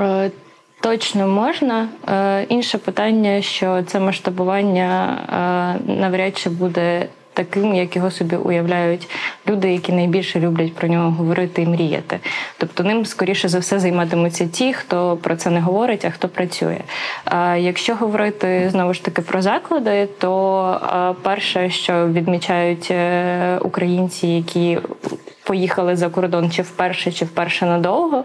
Е, 0.00 0.30
точно 0.80 1.28
можна. 1.28 1.88
Е, 2.08 2.42
інше 2.48 2.78
питання, 2.78 3.42
що 3.42 3.82
це 3.82 4.00
масштабування 4.00 5.18
е, 5.88 5.92
навряд 5.92 6.38
чи 6.38 6.50
буде 6.50 7.08
таким, 7.36 7.74
як 7.74 7.96
його 7.96 8.10
собі 8.10 8.36
уявляють 8.36 9.08
люди, 9.48 9.72
які 9.72 9.92
найбільше 9.92 10.40
люблять 10.40 10.74
про 10.74 10.88
нього 10.88 11.10
говорити 11.10 11.62
і 11.62 11.66
мріяти. 11.66 12.20
Тобто 12.58 12.84
ним 12.84 13.06
скоріше 13.06 13.48
за 13.48 13.58
все 13.58 13.78
займатимуться 13.78 14.46
ті, 14.46 14.72
хто 14.72 15.16
про 15.16 15.36
це 15.36 15.50
не 15.50 15.60
говорить, 15.60 16.04
а 16.04 16.10
хто 16.10 16.28
працює. 16.28 16.78
А 17.24 17.56
якщо 17.56 17.94
говорити 17.94 18.68
знову 18.72 18.94
ж 18.94 19.04
таки 19.04 19.22
про 19.22 19.42
заклади, 19.42 20.08
то 20.18 21.14
перше, 21.22 21.70
що 21.70 22.08
відмічають 22.08 22.88
е, 22.90 23.58
українці, 23.62 24.26
які 24.26 24.78
поїхали 25.44 25.96
за 25.96 26.08
кордон 26.08 26.50
чи 26.50 26.62
вперше, 26.62 27.12
чи 27.12 27.24
вперше 27.24 27.66
надовго. 27.66 28.24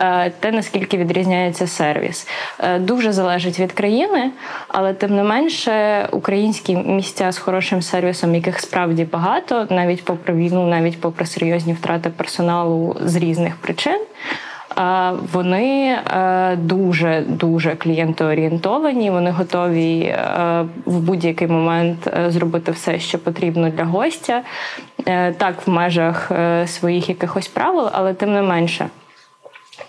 Е, 0.00 0.30
те, 0.30 0.52
наскільки 0.52 0.98
відрізняється 0.98 1.66
сервіс. 1.66 2.28
Е, 2.60 2.78
дуже 2.78 3.12
залежить 3.12 3.60
від 3.60 3.72
країни, 3.72 4.30
але 4.68 4.94
тим 4.94 5.16
не 5.16 5.22
менше 5.22 6.06
українські 6.12 6.76
місця 6.76 7.32
з 7.32 7.38
хорошим 7.38 7.82
сервісом, 7.82 8.34
яких 8.34 8.60
справді 8.60 9.04
багато, 9.04 9.66
навіть 9.70 10.04
попри 10.04 10.34
війну, 10.34 10.66
навіть 10.66 11.00
попри 11.00 11.26
серйозні 11.26 11.72
втрати 11.72 12.10
персоналу 12.10 12.96
з 13.00 13.16
різних 13.16 13.56
причин. 13.56 14.00
Е, 14.78 15.12
вони 15.32 15.98
дуже 16.56 17.24
дуже 17.28 17.74
клієнтоорієнтовані. 17.74 19.10
Вони 19.10 19.30
готові 19.30 20.16
в 20.86 20.98
будь-який 21.00 21.48
момент 21.48 22.08
зробити 22.28 22.72
все, 22.72 22.98
що 22.98 23.18
потрібно 23.18 23.70
для 23.70 23.84
гостя, 23.84 24.42
так 25.38 25.66
в 25.66 25.70
межах 25.70 26.32
своїх 26.66 27.08
якихось 27.08 27.48
правил, 27.48 27.88
але 27.92 28.14
тим 28.14 28.32
не 28.34 28.42
менше. 28.42 28.86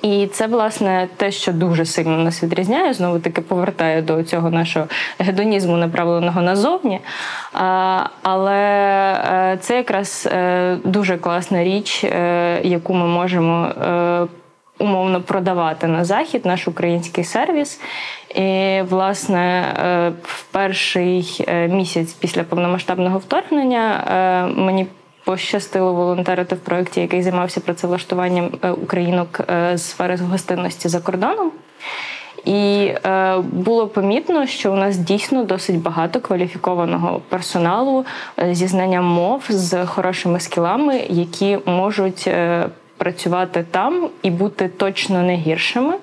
І 0.02 0.28
це, 0.28 0.48
власне, 0.48 1.08
те, 1.18 1.32
що 1.32 1.54
дуже 1.54 1.86
сильно 1.86 2.18
нас 2.18 2.44
відрізняє, 2.44 2.94
знову 2.94 3.20
таки 3.20 3.42
повертає 3.42 4.02
до 4.02 4.24
цього 4.24 4.50
нашого 4.50 4.88
гедонізму, 5.20 5.78
направленого 5.78 6.42
назовні. 6.42 7.00
Але 8.22 8.54
е, 8.54 9.58
це 9.62 9.78
якраз 9.78 10.30
е, 10.32 10.78
дуже 10.84 11.18
класна 11.18 11.64
річ, 11.64 12.04
е, 12.04 12.62
яку 12.64 12.94
ми 12.94 13.08
можемо. 13.08 13.72
Умовно 14.80 15.22
продавати 15.22 15.88
на 15.88 16.06
захід 16.06 16.46
наш 16.46 16.68
український 16.68 17.24
сервіс. 17.24 17.82
І, 18.36 18.82
власне, 18.90 19.64
в 20.24 20.44
перший 20.44 21.46
місяць 21.70 22.14
після 22.14 22.44
повномасштабного 22.44 23.18
вторгнення 23.18 24.04
мені 24.58 24.88
пощастило 25.26 25.94
волонтерити 25.94 26.56
в 26.56 26.60
проєкті, 26.60 27.02
який 27.02 27.24
займався 27.24 27.60
працевлаштуванням 27.60 28.52
е, 28.62 28.72
українок 28.72 29.42
е, 29.50 29.78
з 29.78 29.90
сфери 29.90 30.16
гостинності 30.16 30.90
за 30.90 31.00
кордоном. 31.00 31.52
І 32.46 32.92
е, 33.06 33.38
було 33.38 33.88
помітно, 33.88 34.46
що 34.48 34.72
у 34.74 34.76
нас 34.76 34.98
дійсно 34.98 35.44
досить 35.44 35.82
багато 35.82 36.20
кваліфікованого 36.20 37.22
персоналу 37.30 38.06
е, 38.40 38.56
зі 38.56 38.68
знанням 38.68 39.06
мов 39.06 39.44
з 39.50 39.86
хорошими 39.86 40.40
скілами, 40.40 41.02
які 41.10 41.58
можуть 41.66 42.24
е, 42.28 42.66
працювати 42.98 43.66
там 43.72 44.10
і 44.22 44.30
бути 44.30 44.68
точно 44.68 45.22
не 45.22 45.36
гіршими. 45.36 45.94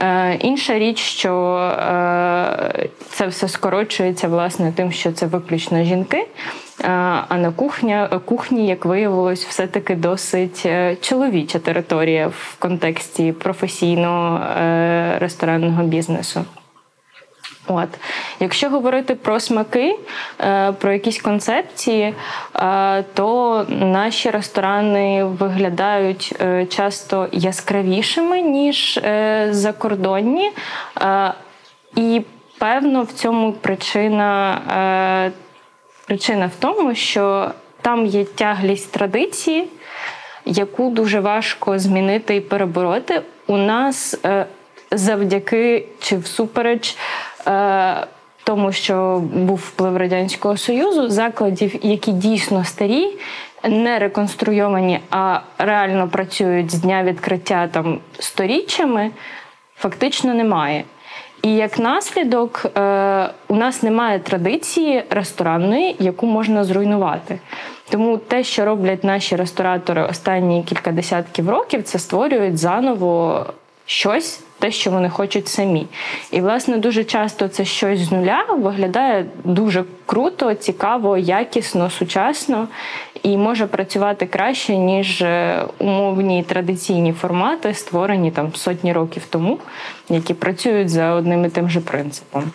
Е, 0.00 0.34
інша 0.34 0.78
річ, 0.78 0.98
що 0.98 1.56
е, 1.56 2.88
це 3.10 3.26
все 3.26 3.48
скорочується 3.48 4.28
власне 4.28 4.72
тим, 4.72 4.92
що 4.92 5.12
це 5.12 5.26
виключно 5.26 5.84
жінки. 5.84 6.26
А 6.82 7.36
на 7.36 7.52
кухня, 7.52 8.20
кухні, 8.24 8.66
як 8.66 8.84
виявилось, 8.84 9.44
все-таки 9.44 9.94
досить 9.94 10.62
е, 10.66 10.96
чоловіча 11.00 11.58
територія 11.58 12.26
в 12.28 12.56
контексті 12.58 13.32
професійного 13.32 14.38
е, 14.38 15.18
ресторанного 15.18 15.82
бізнесу. 15.82 16.44
От, 17.68 17.88
якщо 18.40 18.70
говорити 18.70 19.14
про 19.14 19.40
смаки, 19.40 19.98
е, 20.40 20.72
про 20.72 20.92
якісь 20.92 21.22
концепції, 21.22 22.14
то 23.14 23.66
наші 23.68 24.30
ресторани 24.30 25.24
виглядають 25.24 26.34
часто 26.68 27.28
яскравішими, 27.32 28.40
ніж 28.40 29.00
закордонні. 29.50 30.52
І 31.96 32.22
певно 32.58 33.02
в 33.02 33.12
цьому 33.12 33.52
причина 33.52 34.60
Причина 36.06 36.46
в 36.46 36.60
тому, 36.60 36.94
що 36.94 37.50
там 37.82 38.06
є 38.06 38.24
тяглість 38.24 38.92
традиції, 38.92 39.68
яку 40.44 40.90
дуже 40.90 41.20
важко 41.20 41.78
змінити 41.78 42.36
і 42.36 42.40
перебороти. 42.40 43.22
У 43.46 43.56
нас 43.56 44.18
е, 44.24 44.46
завдяки 44.90 45.86
чи 46.00 46.16
всупереч 46.16 46.96
е, 47.46 48.06
тому, 48.44 48.72
що 48.72 49.22
був 49.32 49.56
вплив 49.56 49.96
Радянського 49.96 50.56
Союзу, 50.56 51.08
закладів, 51.08 51.86
які 51.86 52.12
дійсно 52.12 52.64
старі, 52.64 53.08
не 53.68 53.98
реконструйовані, 53.98 55.00
а 55.10 55.40
реально 55.58 56.08
працюють 56.08 56.70
з 56.70 56.74
дня 56.74 57.02
відкриття 57.02 57.68
там 57.68 57.98
сторіччями, 58.18 59.10
фактично 59.76 60.34
немає. 60.34 60.84
І 61.44 61.54
як 61.54 61.78
наслідок, 61.78 62.66
е, 62.76 63.30
у 63.48 63.56
нас 63.56 63.82
немає 63.82 64.18
традиції 64.18 65.04
ресторанної, 65.10 65.96
яку 65.98 66.26
можна 66.26 66.64
зруйнувати. 66.64 67.38
Тому 67.90 68.16
те, 68.16 68.44
що 68.44 68.64
роблять 68.64 69.04
наші 69.04 69.36
ресторатори 69.36 70.02
останні 70.02 70.62
кілька 70.62 70.92
десятків 70.92 71.50
років, 71.50 71.82
це 71.82 71.98
створюють 71.98 72.58
заново 72.58 73.46
щось 73.86 74.43
те, 74.58 74.70
що 74.70 74.90
вони 74.90 75.10
хочуть 75.10 75.48
самі. 75.48 75.86
І, 76.30 76.40
власне, 76.40 76.76
дуже 76.76 77.04
часто 77.04 77.48
це 77.48 77.64
щось 77.64 78.00
з 78.00 78.12
нуля 78.12 78.44
виглядає 78.58 79.26
дуже 79.44 79.84
круто, 80.06 80.54
цікаво, 80.54 81.18
якісно, 81.18 81.90
сучасно 81.90 82.68
і 83.24 83.36
може 83.36 83.66
працювати 83.66 84.26
краще, 84.26 84.76
ніж 84.76 85.22
е, 85.22 85.62
умовні 85.78 86.42
традиційні 86.42 87.12
формати, 87.12 87.74
створені 87.74 88.30
там 88.30 88.54
сотні 88.54 88.92
років 88.92 89.22
тому, 89.30 89.58
які 90.08 90.34
працюють 90.34 90.88
за 90.88 91.12
одним 91.12 91.44
і 91.44 91.48
тим 91.48 91.70
же 91.70 91.80
принципом. 91.80 92.50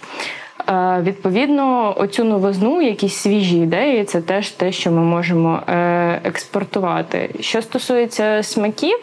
Е, 0.69 1.01
Відповідно, 1.01 1.93
оцю 1.97 2.23
новизну, 2.23 2.81
якісь 2.81 3.15
свіжі 3.15 3.57
ідеї, 3.57 4.03
це 4.03 4.21
теж 4.21 4.49
те, 4.49 4.71
що 4.71 4.91
ми 4.91 5.01
можемо 5.01 5.59
е, 5.67 6.21
експортувати. 6.23 7.29
Що 7.39 7.62
стосується 7.62 8.43
смаків, 8.43 8.99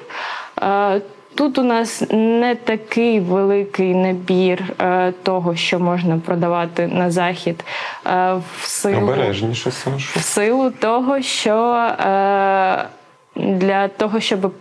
тут 1.37 1.59
у 1.59 1.63
нас 1.63 2.05
не 2.11 2.55
такий 2.55 3.21
великий 3.21 3.95
набір 3.95 4.63
е, 4.81 5.13
того, 5.23 5.57
що 5.57 5.79
можна 5.79 6.19
продавати 6.19 6.87
на 6.87 7.11
захід 7.11 7.65
е, 8.07 8.35
в 8.35 8.67
силу 8.67 9.03
Обережніше, 9.03 9.71
в 9.97 10.23
силу 10.23 10.71
того, 10.71 11.23
що 11.23 11.55
е, 11.55 12.85
для 13.37 13.89
того, 13.89 14.21
щоб 14.21 14.53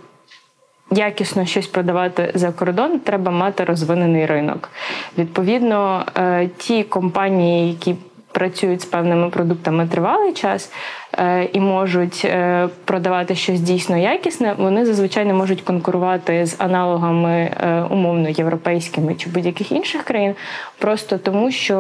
якісно 0.92 1.46
щось 1.46 1.68
продавати 1.68 2.32
за 2.36 2.52
кордон, 2.52 3.00
треба 3.00 3.32
мати 3.32 3.64
розвинений 3.64 4.26
ринок. 4.26 4.70
Відповідно, 5.18 6.06
е, 6.18 6.50
ті 6.58 6.84
компанії, 6.84 7.70
які 7.70 7.96
працюють 8.36 8.82
з 8.82 8.86
певними 8.86 9.30
продуктами 9.30 9.88
тривалий 9.88 10.34
час 10.34 10.71
е, 11.17 11.50
і 11.54 11.60
можуть 11.60 12.21
е, 12.26 12.67
продавати 12.86 13.36
щось 13.36 13.60
дійсно 13.60 13.98
якісне, 13.98 14.54
вони 14.58 14.86
зазвичай 14.86 15.26
не 15.26 15.34
можуть 15.34 15.62
конкурувати 15.62 16.45
з 16.45 16.56
аналогами 16.58 17.32
е, 17.32 17.82
умовно 17.89 18.30
європейськими 18.30 19.15
чи 19.15 19.30
будь-яких 19.30 19.71
інших 19.71 20.04
країн, 20.04 20.36
просто 20.78 21.17
тому, 21.17 21.52
що 21.52 21.76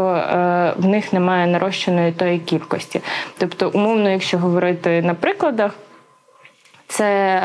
в 0.77 0.85
них 0.85 1.13
немає 1.13 1.47
нарощеної 1.47 2.11
тої 2.11 2.39
кількості. 2.39 3.01
Тобто, 3.37 3.69
умовно, 3.69 4.09
якщо 4.09 4.37
говорити 4.37 5.01
на 5.01 5.13
прикладах, 5.13 5.71
це 6.87 7.41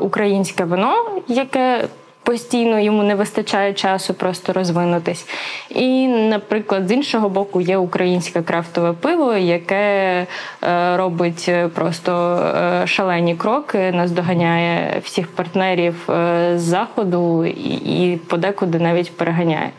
українське 0.00 0.64
вино, 0.64 0.94
яке 1.28 1.84
постійно 2.22 2.80
йому 2.80 3.02
не 3.02 3.14
вистачає 3.14 3.72
часу 3.72 4.14
просто 4.14 4.52
розвинутись. 4.52 5.26
І, 5.70 6.08
наприклад, 6.08 6.88
з 6.88 6.92
іншого 6.92 7.28
боку, 7.28 7.60
є 7.60 7.76
українське 7.76 8.42
крафтове 8.42 8.92
пиво, 8.92 9.32
яке 9.34 10.26
е, 10.64 10.96
робить 10.96 11.50
просто 11.74 12.12
е, 12.56 12.86
шалені 12.86 13.36
кроки, 13.36 13.92
наздоганяє 13.92 15.00
всіх 15.04 15.28
партнерів 15.28 16.10
е, 16.10 16.52
з 16.58 16.62
заходу 16.62 17.44
і, 17.44 18.18
подекуди 18.28 18.78
навіть 18.78 19.16
переганяє. 19.16 19.70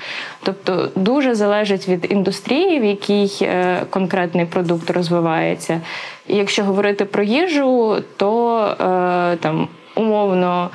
Тобто 0.43 0.89
дуже 0.95 1.35
залежить 1.35 1.87
від 1.87 2.11
індустрії, 2.11 2.79
в 2.79 2.85
якій 2.85 3.47
конкретний 3.89 4.45
продукт 4.45 4.89
розвивається. 4.89 5.81
Якщо 6.27 6.63
говорити 6.63 7.05
про 7.05 7.23
їжу, 7.23 7.97
то 8.17 9.37
там 9.41 9.67
умовно 9.95 10.69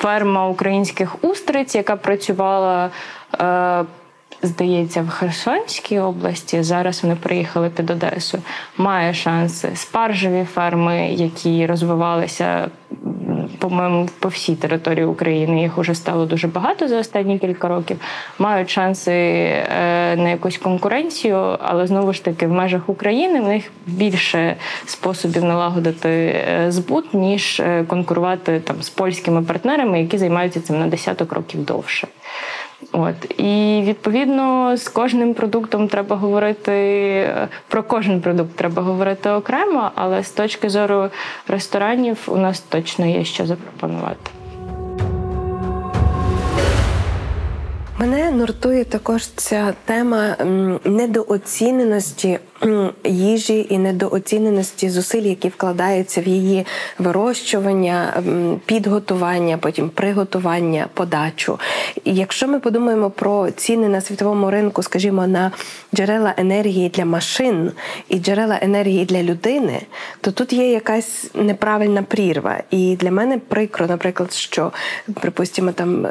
ферма 0.00 0.48
українських 0.48 1.24
устриць, 1.24 1.74
яка 1.74 1.96
працювала. 1.96 2.90
Здається, 4.42 5.02
в 5.02 5.08
Херсонській 5.08 5.98
області 5.98 6.62
зараз 6.62 7.02
вони 7.02 7.16
приїхали 7.16 7.70
під 7.70 7.90
Одесу. 7.90 8.38
Має 8.76 9.14
шанси. 9.14 9.68
Спаржеві 9.74 10.44
ферми, 10.44 11.08
які 11.08 11.66
розвивалися, 11.66 12.68
по-моєму, 13.58 14.08
по 14.18 14.28
всій 14.28 14.54
території 14.54 15.04
України. 15.04 15.62
Їх 15.62 15.78
уже 15.78 15.94
стало 15.94 16.26
дуже 16.26 16.48
багато 16.48 16.88
за 16.88 16.98
останні 16.98 17.38
кілька 17.38 17.68
років. 17.68 18.00
Мають 18.38 18.70
шанси 18.70 19.12
е, 19.12 20.16
на 20.16 20.30
якусь 20.30 20.58
конкуренцію, 20.58 21.36
але 21.60 21.86
знову 21.86 22.12
ж 22.12 22.24
таки 22.24 22.46
в 22.46 22.52
межах 22.52 22.88
України 22.88 23.40
в 23.40 23.48
них 23.48 23.70
більше 23.86 24.56
способів 24.86 25.44
налагодити 25.44 26.08
е, 26.08 26.66
збут, 26.68 27.14
ніж 27.14 27.60
е, 27.60 27.84
конкурувати 27.84 28.60
там 28.60 28.82
з 28.82 28.90
польськими 28.90 29.42
партнерами, 29.42 30.00
які 30.00 30.18
займаються 30.18 30.60
цим 30.60 30.78
на 30.78 30.86
десяток 30.86 31.32
років 31.32 31.64
довше. 31.64 32.08
От 32.92 33.40
і 33.40 33.82
відповідно 33.84 34.76
з 34.76 34.88
кожним 34.88 35.34
продуктом 35.34 35.88
треба 35.88 36.16
говорити 36.16 36.72
е, 36.72 37.48
про 37.68 37.82
кожен 37.82 38.20
продукт 38.20 38.56
треба 38.56 38.82
говорити 38.82 39.30
окремо, 39.30 39.90
але 39.94 40.24
з 40.24 40.30
точки 40.30 40.68
зору 40.68 41.08
ресторанів 41.48 42.18
у 42.26 42.36
нас 42.36 42.60
точно 42.60 43.06
є 43.06 43.24
що 43.24 43.46
запропонувати. 43.46 44.30
Мене 48.00 48.30
нуртує 48.30 48.84
також 48.84 49.26
ця 49.26 49.74
тема 49.84 50.36
недооціненості 50.84 52.38
їжі 53.04 53.66
і 53.70 53.78
недооціненості 53.78 54.90
зусиль, 54.90 55.22
які 55.22 55.48
вкладаються 55.48 56.20
в 56.20 56.28
її 56.28 56.66
вирощування, 56.98 58.22
підготування, 58.66 59.58
потім 59.58 59.88
приготування, 59.88 60.86
подачу. 60.94 61.58
І 62.04 62.14
якщо 62.14 62.48
ми 62.48 62.60
подумаємо 62.60 63.10
про 63.10 63.50
ціни 63.50 63.88
на 63.88 64.00
світовому 64.00 64.50
ринку, 64.50 64.82
скажімо, 64.82 65.26
на 65.26 65.52
джерела 65.94 66.34
енергії 66.36 66.88
для 66.88 67.04
машин 67.04 67.72
і 68.08 68.18
джерела 68.18 68.58
енергії 68.62 69.04
для 69.04 69.22
людини, 69.22 69.80
то 70.20 70.32
тут 70.32 70.52
є 70.52 70.72
якась 70.72 71.30
неправильна 71.34 72.02
прірва. 72.02 72.62
І 72.70 72.96
для 72.96 73.10
мене 73.10 73.38
прикро, 73.38 73.86
наприклад, 73.86 74.32
що 74.32 74.72
припустимо 75.14 75.72
там. 75.72 76.06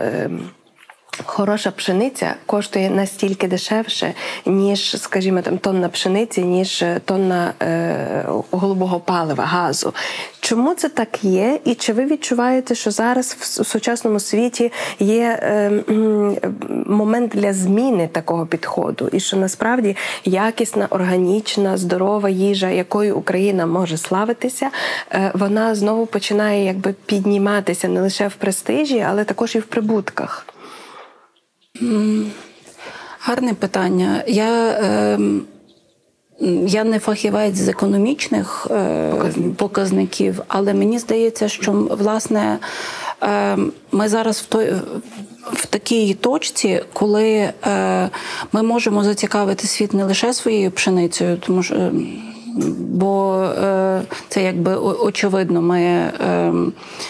Хороша 1.26 1.72
пшениця 1.72 2.36
коштує 2.46 2.90
настільки 2.90 3.48
дешевше, 3.48 4.14
ніж, 4.46 5.02
скажімо, 5.02 5.42
там 5.42 5.58
тонна 5.58 5.90
пшениці, 5.90 6.44
ніж 6.44 6.82
е, 6.82 7.02
тонна 7.06 7.54
е, 7.62 8.26
голубого 8.52 9.00
палива, 9.00 9.44
газу. 9.44 9.94
Чому 10.40 10.76
це 10.76 10.90
так 10.90 11.24
є? 11.24 11.60
І 11.66 11.76
чи 11.76 11.94
ви 11.94 12.06
відчуваєте, 12.06 12.76
що 12.76 12.92
зараз 12.92 13.38
в 13.40 13.66
сучасному 13.66 14.20
світі 14.20 14.72
є 15.00 15.40
е, 15.42 15.72
м, 15.90 16.38
момент 16.86 17.32
для 17.32 17.54
зміни 17.54 18.08
такого 18.08 18.46
підходу? 18.46 19.10
І 19.12 19.20
що 19.20 19.38
насправді 19.38 19.96
якісна, 20.26 20.88
органічна, 20.90 21.78
здорова 21.78 22.30
їжа, 22.30 22.70
якою 22.70 23.18
Україна 23.18 23.66
може 23.66 23.98
славитися, 23.98 24.70
е, 25.12 25.32
вона 25.34 25.76
знову 25.76 26.06
починає 26.06 26.66
якби 26.66 26.96
підніматися 27.06 27.88
не 27.88 28.02
лише 28.02 28.28
в 28.28 28.36
престижі, 28.36 29.06
але 29.10 29.24
також 29.24 29.56
і 29.56 29.60
в 29.60 29.66
прибутках. 29.66 30.46
Гарне 33.20 33.54
питання. 33.54 34.24
Я, 34.28 34.70
е, 34.70 35.20
я 36.68 36.84
не 36.84 37.00
фахівець 37.00 37.56
з 37.56 37.68
економічних 37.68 38.68
е, 38.72 39.14
показників. 39.58 40.42
але 40.48 40.74
мені 40.74 41.00
здається, 41.00 41.50
що 41.50 41.72
власне 41.72 42.60
е, 43.24 43.58
ми 43.92 44.10
зараз 44.10 44.40
в 44.40 44.46
той. 44.46 44.74
В 45.54 45.66
такій 45.66 46.14
точці, 46.14 46.84
коли 46.94 47.54
е, 47.68 48.10
ми 48.52 48.64
можемо 48.64 49.04
зацікавити 49.04 49.68
світ 49.68 49.94
не 49.94 50.04
лише 50.04 50.34
своєю 50.34 50.72
пшеницею, 50.72 51.38
тому 51.38 51.64
що 51.64 51.76
е, 51.76 51.92
бо 52.78 53.44
е, 53.44 54.02
це 54.30 54.44
якби 54.44 54.76
очевидно. 54.76 55.62
Ми 55.62 55.82
е, 55.82 56.54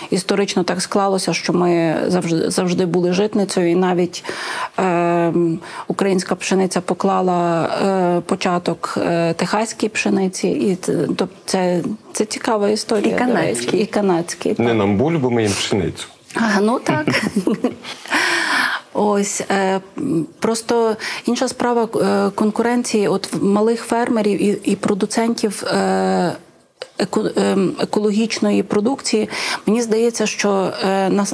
історично 0.09 0.63
так 0.63 0.81
склалося, 0.81 1.33
що 1.33 1.53
ми 1.53 1.95
завжди 2.07 2.49
завжди 2.51 2.85
були 2.85 3.13
житницею, 3.13 3.71
і 3.71 3.75
навіть 3.75 4.23
е, 4.79 5.33
українська 5.87 6.35
пшениця 6.35 6.81
поклала 6.81 7.65
е, 7.65 8.21
початок 8.21 8.97
е, 8.97 9.33
техаській 9.33 9.89
пшениці, 9.89 10.47
і 10.47 10.77
тобто 11.07 11.27
це, 11.45 11.81
це 12.13 12.25
цікава 12.25 12.69
історія. 12.69 13.15
І 13.15 13.19
до 13.19 13.25
канадській. 13.25 13.77
І 13.77 13.85
канадській. 13.85 14.55
Не 14.57 14.73
нам 14.73 14.97
бульбу, 14.97 15.29
ми 15.29 15.43
їм 15.43 15.51
пшеницю. 15.51 16.07
А, 16.35 16.61
ну 16.61 16.79
так. 16.79 17.07
Ось 18.93 19.41
е, 19.51 19.81
просто 20.39 20.95
інша 21.25 21.47
справа 21.47 21.87
е, 21.95 22.29
конкуренції 22.35 23.07
от 23.07 23.29
малих 23.41 23.81
фермерів 23.81 24.41
і, 24.41 24.57
і 24.63 24.75
продуцентів. 24.75 25.63
Е, 25.63 26.35
екологічної 27.81 28.63
продукції, 28.63 29.29
мені 29.65 29.81
здається, 29.81 30.25
що 30.25 30.71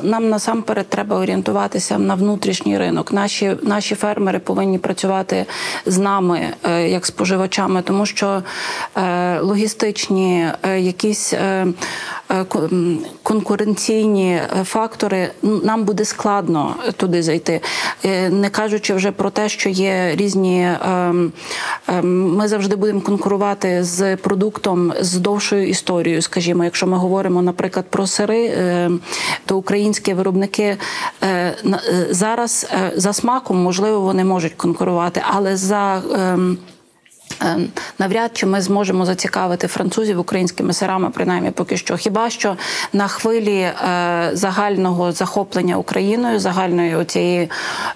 нам 0.03 0.29
насамперед 0.29 0.87
треба 0.89 1.17
орієнтуватися 1.17 1.97
на 1.97 2.15
внутрішній 2.15 2.77
ринок. 2.77 3.13
Наші, 3.13 3.57
наші 3.61 3.95
фермери 3.95 4.39
повинні 4.39 4.77
працювати 4.77 5.45
з 5.85 5.97
нами 5.97 6.47
як 6.87 7.05
споживачами, 7.05 7.81
тому 7.81 8.05
що 8.05 8.43
логістичні 9.41 10.47
якісь 10.77 11.33
конкуренційні 13.23 14.31
е, 14.33 14.63
фактори, 14.63 15.31
нам 15.41 15.83
буде 15.83 16.05
складно 16.05 16.75
туди 16.97 17.23
зайти. 17.23 17.61
Е, 18.05 18.29
Не 18.29 18.49
кажучи 18.49 18.93
вже 18.93 19.11
про 19.11 19.29
те, 19.29 19.49
що 19.49 19.69
є 19.69 20.11
різні. 20.15 20.69
Ми 22.03 22.47
завжди 22.47 22.75
будемо 22.75 23.01
конкурувати 23.01 23.83
з 23.83 24.15
продуктом 24.15 24.93
з 25.01 25.13
довшою 25.13 25.67
історією. 25.67 26.21
Скажімо, 26.21 26.63
якщо 26.63 26.87
ми 26.87 26.97
говоримо, 26.97 27.41
наприклад, 27.41 27.85
про 27.89 28.07
сири, 28.07 28.45
е, 28.45 28.91
то 29.45 29.57
українські 29.57 30.13
виробники 30.13 30.63
е, 30.63 30.77
е, 31.21 31.55
зараз 32.09 32.67
е, 32.71 32.91
за 32.95 33.13
смаком 33.13 33.57
можливо 33.57 33.99
вони 33.99 34.23
можуть 34.25 34.53
конкурувати, 34.53 35.21
але 35.33 35.57
за 35.57 36.01
ем, 36.15 36.45
Е, 36.45 36.74
Навряд 37.99 38.31
чи 38.33 38.45
ми 38.45 38.61
зможемо 38.61 39.05
зацікавити 39.05 39.67
французів 39.67 40.19
українськими 40.19 40.73
сирами, 40.73 41.09
принаймні 41.09 41.51
поки 41.51 41.77
що. 41.77 41.97
Хіба 41.97 42.29
що 42.29 42.55
на 42.93 43.07
хвилі 43.07 43.59
е, 43.59 43.73
загального 44.33 45.11
захоплення 45.11 45.77
Україною, 45.77 46.39
загальної 46.39 46.95
оцієї 46.95 47.49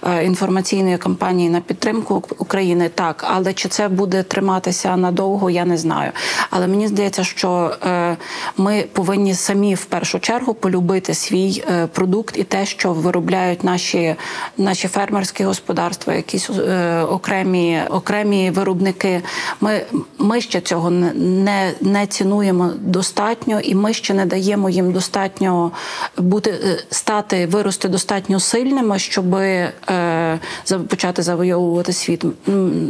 е, 0.08 0.26
інформаційної 0.26 0.98
кампанії 0.98 1.50
на 1.50 1.62
підтримку 1.62 2.24
України, 2.38 2.90
так. 2.96 3.26
Але 3.28 3.54
чи 3.54 3.70
це 3.70 3.88
буде 3.88 4.24
триматися 4.24 4.98
надовго, 4.98 5.50
я 5.50 5.66
не 5.66 5.78
знаю. 5.78 6.12
Але 6.50 6.68
мені 6.68 6.88
здається, 6.88 7.24
що 7.24 7.72
е, 7.86 8.18
ми 8.58 8.86
повинні 8.94 9.34
самі 9.34 9.76
в 9.76 9.86
першу 9.86 10.20
чергу 10.20 10.54
полюбити 10.54 11.14
свій 11.14 11.64
е, 11.72 11.88
продукт 11.88 12.38
і 12.38 12.44
те, 12.44 12.66
що 12.66 12.94
виробляють 12.94 13.64
наші, 13.64 14.16
наші 14.58 14.88
фермерські 14.88 15.44
господарства, 15.44 16.14
якісь 16.14 16.50
е, 16.50 17.02
окремі, 17.02 17.82
окремі 17.90 18.52
виробники. 18.52 19.22
Ми, 19.62 19.86
ми 20.18 20.42
ще 20.42 20.62
цього 20.62 20.90
не, 20.90 21.14
не, 21.14 21.74
не 21.82 22.08
цінуємо 22.08 22.72
достатньо, 22.82 23.60
і 23.60 23.76
ми 23.76 23.94
ще 23.94 24.14
не 24.14 24.26
даємо 24.26 24.70
їм 24.70 24.92
достатньо 24.92 25.72
бути 26.18 26.50
е, 26.52 26.80
стати, 26.90 27.46
вирости 27.46 27.88
достатньо 27.88 28.40
сильними, 28.40 29.00
щоб 29.00 29.36
е, 29.36 30.40
почати 30.88 31.22
завойовувати 31.22 31.94
світ. 31.94 32.26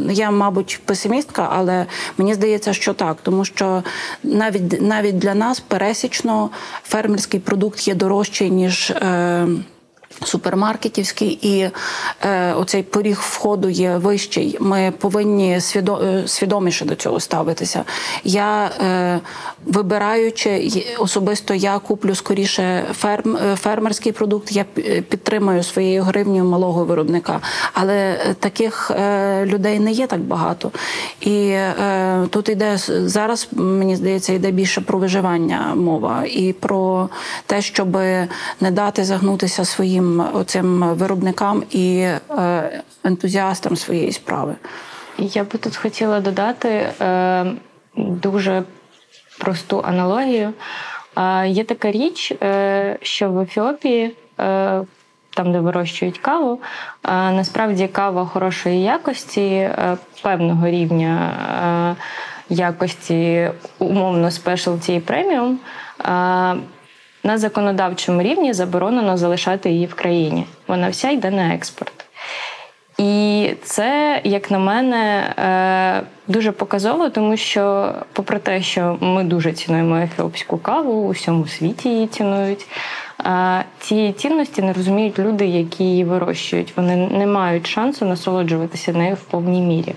Я, 0.10 0.32
мабуть, 0.32 0.80
песимістка, 0.86 1.50
але 1.52 1.86
мені 2.18 2.34
здається, 2.34 2.74
що 2.74 2.94
так, 2.94 3.18
тому 3.24 3.46
що 3.46 3.84
навіть 4.24 4.82
навіть 4.82 5.18
для 5.18 5.36
нас 5.36 5.60
пересічно 5.60 6.50
фермерський 6.84 7.40
продукт 7.40 7.88
є 7.88 7.96
дорожчий 7.96 8.52
ніж. 8.52 8.90
Е, 8.90 9.48
Супермаркетівський 10.24 11.40
і 11.42 11.70
е, 12.22 12.54
оцей 12.54 12.84
поріг 12.84 13.20
входу 13.22 13.70
є 13.70 13.98
вищий. 13.98 14.58
Ми 14.60 14.94
повинні 14.98 15.62
свідо, 15.62 16.02
е, 16.04 16.28
свідоміше 16.28 16.86
до 16.86 16.96
цього 16.96 17.20
ставитися. 17.20 17.84
Я 18.24 18.66
е, 18.66 19.20
вибираючи 19.66 20.72
особисто, 21.00 21.54
я 21.54 21.80
куплю 21.80 22.16
скоріше 22.16 22.86
ферм, 22.94 23.38
е, 23.38 23.56
фермерський 23.56 24.12
продукт. 24.12 24.52
Я 24.52 24.66
е, 24.78 25.02
підтримую 25.02 25.64
своєю 25.64 26.04
гривнею 26.04 26.44
малого 26.44 26.86
виробника. 26.86 27.40
Але 27.74 28.18
таких 28.40 28.92
е, 28.92 29.46
людей 29.46 29.80
не 29.80 29.92
є 29.92 30.08
так 30.08 30.20
багато. 30.20 30.72
І 31.22 31.48
е, 31.50 32.28
тут 32.30 32.50
йде 32.50 32.78
зараз, 32.88 33.48
мені 33.52 33.96
здається, 33.96 34.34
йде 34.34 34.52
більше 34.52 34.82
про 34.82 35.00
виживання 35.00 35.76
мова 35.76 36.24
і 36.26 36.54
про 36.54 37.10
те, 37.46 37.62
щоб 37.62 37.98
не 38.62 38.72
дати 38.72 39.04
загнутися 39.04 39.66
своїм 39.66 40.09
оцим 40.34 40.84
виробникам 40.84 41.64
і 41.72 42.00
е, 42.00 42.82
ентузіастам 43.04 43.76
своєї 43.76 44.12
справи. 44.12 44.56
Я 45.18 45.44
би 45.44 45.60
тут 45.60 45.76
хотіла 45.76 46.20
додати 46.20 46.70
е, 46.70 47.46
дуже 47.96 48.64
просту 49.40 49.82
аналогію. 49.86 50.54
Е, 51.18 51.48
є 51.48 51.64
така 51.64 51.92
річ, 51.92 52.34
що 53.02 53.32
в 53.32 53.40
Ефіопії, 53.40 54.16
там, 55.36 55.52
де 55.52 55.60
вирощують 55.60 56.18
каву, 56.18 56.60
насправді 57.06 57.88
кава 57.88 58.26
хорошої 58.26 58.82
якості, 58.82 59.70
певного 60.22 60.68
рівня 60.68 61.96
якості, 62.50 63.50
умовно 63.80 64.32
спешалті 64.32 64.96
і 64.96 65.00
преміум. 65.00 65.60
На 67.24 67.38
законодавчому 67.38 68.22
рівні 68.22 68.54
заборонено 68.54 69.18
залишати 69.18 69.70
її 69.70 69.86
в 69.86 69.94
країні. 69.94 70.46
Вона 70.68 70.90
вся 70.90 71.10
йде 71.10 71.32
на 71.32 71.56
експорт. 71.56 72.06
І 72.98 73.50
це, 73.64 74.22
як 74.24 74.52
на 74.52 74.60
мене, 74.60 75.34
е, 75.38 76.08
дуже 76.28 76.52
показово, 76.52 77.10
тому 77.10 77.38
що, 77.38 77.94
попри 78.14 78.40
те, 78.40 78.62
що 78.62 78.98
ми 79.02 79.24
дуже 79.24 79.54
цінуємо 79.54 79.98
ефіопську 79.98 80.58
каву, 80.58 80.92
у 80.94 81.10
всьому 81.10 81.48
світі 81.48 81.90
її 81.90 82.08
цінують. 82.08 82.66
е, 83.26 83.64
Цієї 83.80 84.14
цінності 84.14 84.62
не 84.62 84.74
розуміють 84.74 85.20
люди, 85.20 85.46
які 85.46 85.84
її 85.84 86.04
вирощують. 86.04 86.74
Вони 86.76 86.96
не 86.96 87.28
мають 87.28 87.68
шансу 87.68 88.06
насолоджуватися 88.06 88.94
нею 88.94 89.16
в 89.16 89.22
повній 89.22 89.62
мірі. 89.62 89.96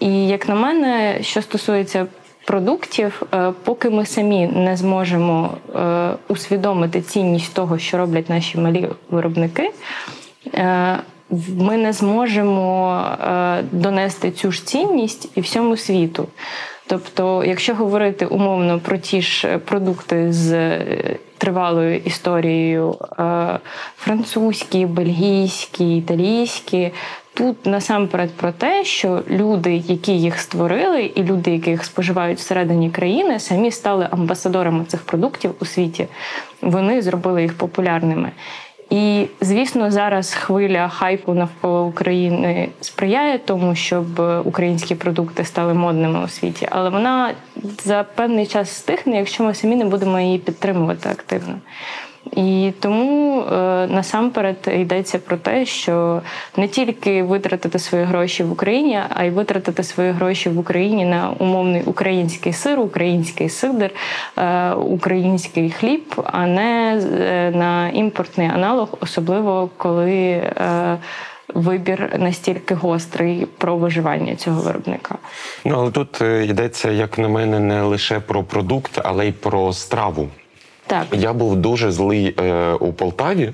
І 0.00 0.28
як 0.28 0.48
на 0.48 0.54
мене, 0.54 1.18
що 1.22 1.42
стосується 1.42 2.06
продуктів, 2.44 3.22
е, 3.34 3.52
поки 3.64 3.90
ми 3.90 4.06
самі 4.06 4.46
не 4.46 4.76
зможемо 4.76 5.50
е, 5.76 6.10
усвідомити 6.28 7.00
цінність 7.00 7.54
того, 7.54 7.78
що 7.78 7.98
роблять 7.98 8.28
наші 8.30 8.58
малі 8.58 8.88
виробники. 9.10 9.70
е, 10.54 10.98
Ми 11.58 11.76
не 11.76 11.92
зможемо 11.92 13.04
донести 13.72 14.30
цю 14.30 14.52
ж 14.52 14.66
цінність 14.66 15.28
і 15.34 15.40
всьому 15.40 15.76
світу. 15.76 16.28
Тобто, 16.86 17.44
якщо 17.44 17.74
говорити 17.74 18.26
умовно 18.26 18.78
про 18.80 18.98
ті 18.98 19.22
ж 19.22 19.58
продукти 19.58 20.32
з 20.32 20.78
тривалою 21.38 21.96
історією 21.96 22.98
французькі, 23.96 24.86
бельгійські, 24.86 25.96
італійські, 25.96 26.90
тут 27.34 27.66
насамперед 27.66 28.30
про 28.30 28.52
те, 28.52 28.84
що 28.84 29.22
люди, 29.30 29.82
які 29.86 30.12
їх 30.12 30.38
створили, 30.38 31.02
і 31.02 31.22
люди, 31.22 31.50
які 31.50 31.70
їх 31.70 31.84
споживають 31.84 32.38
всередині 32.38 32.90
країни, 32.90 33.40
самі 33.40 33.70
стали 33.70 34.08
амбасадорами 34.10 34.84
цих 34.84 35.02
продуктів 35.02 35.54
у 35.60 35.64
світі. 35.64 36.06
Вони 36.62 37.02
зробили 37.02 37.42
їх 37.42 37.54
популярними. 37.54 38.30
І 38.90 39.26
звісно, 39.40 39.90
зараз 39.90 40.34
хвиля 40.34 40.88
хайпу 40.88 41.34
навколо 41.34 41.86
України 41.86 42.68
сприяє 42.80 43.38
тому, 43.38 43.74
щоб 43.74 44.06
українські 44.44 44.94
продукти 44.94 45.44
стали 45.44 45.74
модними 45.74 46.24
у 46.24 46.28
світі, 46.28 46.68
але 46.70 46.90
вона 46.90 47.34
за 47.84 48.04
певний 48.14 48.46
час 48.46 48.70
стихне, 48.70 49.16
якщо 49.16 49.44
ми 49.44 49.54
самі 49.54 49.76
не 49.76 49.84
будемо 49.84 50.20
її 50.20 50.38
підтримувати 50.38 51.08
активно. 51.08 51.54
І 52.36 52.72
тому 52.80 53.40
е, 53.40 53.86
насамперед 53.86 54.56
йдеться 54.74 55.18
про 55.18 55.36
те, 55.36 55.66
що 55.66 56.22
не 56.56 56.68
тільки 56.68 57.22
витратити 57.22 57.78
свої 57.78 58.04
гроші 58.04 58.44
в 58.44 58.52
Україні, 58.52 59.00
а 59.14 59.24
й 59.24 59.30
витратити 59.30 59.82
свої 59.82 60.10
гроші 60.10 60.48
в 60.48 60.58
Україні 60.58 61.04
на 61.04 61.30
умовний 61.38 61.82
український 61.82 62.52
сир, 62.52 62.80
український 62.80 63.48
сидр, 63.48 63.90
е, 64.38 64.72
український 64.72 65.70
хліб, 65.70 66.14
а 66.24 66.46
не 66.46 67.02
е, 67.20 67.50
на 67.50 67.88
імпортний 67.88 68.48
аналог, 68.48 68.88
особливо 69.00 69.70
коли 69.76 70.42
вибір 71.54 72.16
настільки 72.18 72.74
гострий 72.74 73.46
про 73.58 73.76
виживання 73.76 74.36
цього 74.36 74.62
виробника. 74.62 75.14
Ну 75.64 75.74
але 75.78 75.90
тут 75.90 76.20
йдеться, 76.20 76.90
як 76.90 77.18
на 77.18 77.28
мене, 77.28 77.60
не 77.60 77.82
лише 77.82 78.20
про 78.20 78.42
продукт, 78.42 79.00
але 79.04 79.28
й 79.28 79.32
про 79.32 79.72
страву. 79.72 80.28
Так. 80.86 81.06
Я 81.12 81.32
був 81.32 81.56
дуже 81.56 81.92
злий 81.92 82.34
е, 82.40 82.72
у 82.72 82.92
Полтаві, 82.92 83.50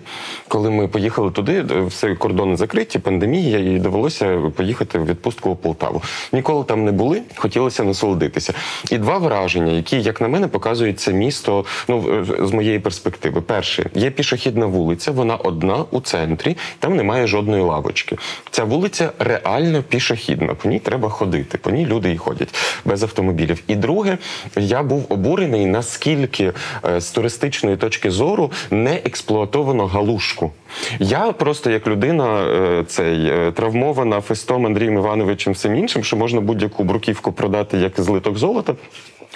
коли 0.49 0.71
ми 0.71 0.89
поїхали 0.89 1.31
туди. 1.31 1.65
е, 1.71 1.81
Все 1.81 2.15
кордони 2.15 2.57
закриті, 2.57 2.99
пандемія, 3.03 3.59
і 3.59 3.79
довелося 3.79 4.39
поїхати 4.57 4.99
в 4.99 5.07
відпустку 5.07 5.51
у 5.51 5.57
Полтаву. 5.57 6.03
Ніколи 6.33 6.65
там 6.65 6.85
не 6.85 6.93
були, 6.93 7.23
хотілося 7.37 7.85
насолодитися. 7.85 8.55
І 8.91 8.99
два 8.99 9.19
враження, 9.19 9.73
які, 9.73 10.01
як 10.03 10.21
на 10.21 10.29
мене, 10.29 10.49
показують 10.49 11.01
це 11.01 11.13
місто. 11.13 11.65
Ну 11.89 12.25
е, 12.41 12.47
з 12.47 12.53
моєї 12.53 12.79
перспективи. 12.79 13.41
Перше, 13.41 13.91
є 13.95 14.11
пішохідна 14.11 14.67
вулиця, 14.67 15.11
вона 15.11 15.37
одна 15.37 15.85
у 15.91 16.01
центрі, 16.01 16.57
там 16.79 16.97
немає 16.97 17.27
жодної 17.27 17.63
лавочки. 17.63 18.17
Ця 18.51 18.65
вулиця 18.65 19.13
реально 19.19 19.83
пішохідна. 19.83 20.55
По 20.55 20.69
ній 20.69 20.79
треба 20.79 21.09
ходити. 21.09 21.59
По 21.59 21.71
ній 21.71 21.87
люди 21.87 22.13
і 22.13 22.17
ходять 22.17 22.55
без 22.85 23.03
автомобілів. 23.03 23.63
І 23.67 23.75
друге, 23.75 24.19
я 24.57 24.83
був 24.83 25.07
обурений, 25.09 25.67
наскільки 25.67 26.53
е, 26.85 27.01
туристичної 27.19 27.77
точки 27.77 28.11
зору 28.11 28.51
не 28.71 28.95
експлуатовано 28.95 29.87
галушку. 29.87 30.53
Я 30.99 31.33
просто 31.33 31.71
як 31.71 31.87
людина, 31.87 32.45
е, 32.45 32.85
цей 32.87 33.27
е, 33.27 33.53
травмована 33.53 34.21
фестом 34.21 34.67
Андрієм 34.67 34.95
Івановичем 34.95 35.53
всім 35.53 35.77
іншим, 35.77 36.05
що 36.05 36.17
можна 36.17 36.41
будь-яку 36.41 36.85
бруківку 36.85 37.33
продати 37.33 37.79
як 37.79 38.01
злиток 38.01 38.39
золота. 38.39 38.75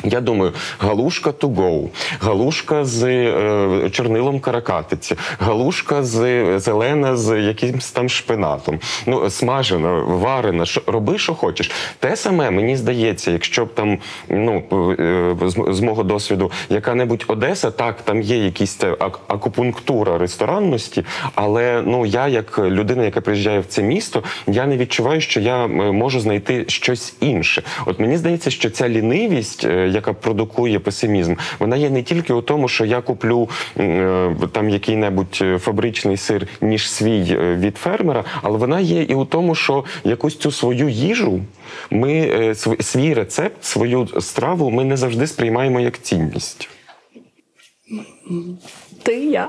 Я 0.05 0.21
думаю, 0.21 0.53
галушка 0.79 1.31
to 1.31 1.55
go, 1.55 1.89
галушка 2.21 2.85
з 2.85 3.05
е, 3.05 3.91
чорнилом 3.91 4.41
каракатиці, 4.41 5.17
галушка 5.39 6.03
з 6.03 6.59
зелена 6.59 7.17
з 7.17 7.41
якимсь 7.41 7.91
там 7.91 8.09
шпинатом. 8.09 8.81
Ну, 9.07 9.31
смажена, 9.31 9.93
варена, 9.93 10.67
що, 10.67 10.83
роби, 10.87 11.19
що 11.19 11.35
хочеш. 11.35 11.71
Те 11.99 12.17
саме 12.17 12.51
мені 12.51 12.77
здається, 12.77 13.31
якщо 13.31 13.65
б 13.65 13.75
там, 13.75 13.99
ну 14.29 14.63
е, 14.99 15.37
з, 15.49 15.75
з 15.77 15.81
мого 15.81 16.03
досвіду, 16.03 16.51
яка-небудь 16.69 17.25
Одеса, 17.29 17.71
так, 17.71 18.03
там 18.03 18.23
є 18.23 18.37
якісь 18.37 18.81
акупунктура 19.29 20.19
ресторанності, 20.19 21.05
але 21.35 21.83
ну 21.87 22.07
я, 22.07 22.29
як 22.29 22.59
людина, 22.59 23.05
яка 23.05 23.21
приїжджає 23.21 23.61
в 23.61 23.67
це 23.67 23.83
місто, 23.83 24.23
я 24.47 24.67
не 24.67 24.77
відчуваю, 24.77 25.21
що 25.21 25.41
я 25.41 25.65
е, 25.65 25.69
можу 25.69 26.21
знайти 26.21 26.65
щось 26.69 27.15
інше. 27.21 27.63
От 27.87 28.01
мені 28.01 28.17
здається, 28.17 28.51
що 28.51 28.71
ця 28.71 28.89
лінивість, 28.89 29.65
е, 29.65 29.92
яка 29.93 30.13
продукує 30.13 30.79
песимізм, 30.79 31.35
вона 31.59 31.77
є 31.77 31.91
не 31.91 32.03
тільки 32.03 32.33
у 32.33 32.43
тому, 32.43 32.69
що 32.69 32.85
я 32.85 33.01
куплю 33.01 33.49
е, 33.79 34.37
там 34.53 34.69
який-небудь 34.69 35.39
е, 35.43 35.59
фабричний 35.59 36.17
сир, 36.17 36.47
ніж 36.61 36.91
свій 36.91 37.27
е, 37.31 37.57
від 37.57 37.77
фермера, 37.77 38.25
але 38.43 38.59
вона 38.59 38.81
є 38.81 39.03
і 39.03 39.15
у 39.15 39.25
тому, 39.25 39.55
що 39.55 39.85
якусь 40.05 40.37
цю 40.37 40.51
свою 40.53 40.89
їжу, 40.89 41.41
ми 41.91 42.55
свій 42.81 43.15
рецепт, 43.15 43.65
свою 43.65 44.09
страву 44.21 44.71
ми 44.71 44.85
не 44.85 44.97
завжди 44.97 45.27
сприймаємо 45.27 45.81
як 45.81 46.03
цінність. 46.03 46.69
Ти 49.03 49.17
я. 49.25 49.49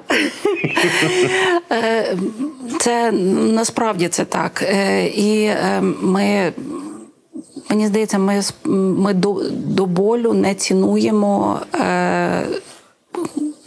Це 2.80 3.12
насправді 3.12 4.08
це 4.08 4.26
так. 4.26 4.64
І 5.16 5.52
ми. 6.02 6.54
Мені 7.70 7.88
здається, 7.88 8.18
ми, 8.18 8.42
ми 8.98 9.14
до, 9.14 9.42
до 9.52 9.86
болю 9.86 10.34
не 10.34 10.56
цінуємо 10.56 11.60
е, 11.76 12.48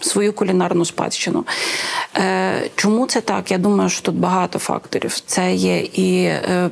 свою 0.01 0.33
кулінарну 0.33 0.85
спадщину. 0.85 1.45
Е, 2.17 2.71
чому 2.77 3.07
це 3.07 3.21
так? 3.21 3.51
Я 3.51 3.59
думаю, 3.59 3.91
що 3.91 4.03
тут 4.03 4.15
багато 4.15 4.59
факторів. 4.59 5.21
Це 5.27 5.55
є 5.55 5.79
і 5.79 6.25
е, 6.25 6.71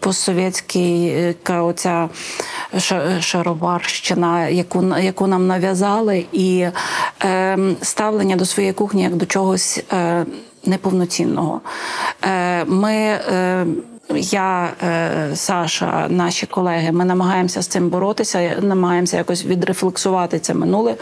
постсовєтська 0.00 1.62
оця 1.62 2.08
шароварщина, 3.20 4.48
яку, 4.48 4.84
яку 5.00 5.26
нам 5.26 5.46
нав'язали, 5.46 6.24
і 6.32 6.66
е, 7.24 7.58
ставлення 7.82 8.36
до 8.36 8.44
своєї 8.44 8.72
кухні 8.72 9.02
як 9.02 9.16
до 9.16 9.26
чогось 9.26 9.82
е, 9.92 10.26
неповноцінного. 10.64 11.60
Е, 12.22 12.64
ми 12.64 12.94
е, 12.94 13.66
я, 14.16 14.72
е, 14.82 15.30
Саша, 15.36 16.06
наші 16.08 16.46
колеги, 16.46 16.92
ми 16.92 17.04
намагаємося 17.04 17.62
з 17.62 17.66
цим 17.66 17.88
боротися, 17.88 18.56
намагаємося 18.60 19.16
якось 19.16 19.44
відрефлексувати 19.44 20.38
це 20.38 20.54
минуле 20.54 20.94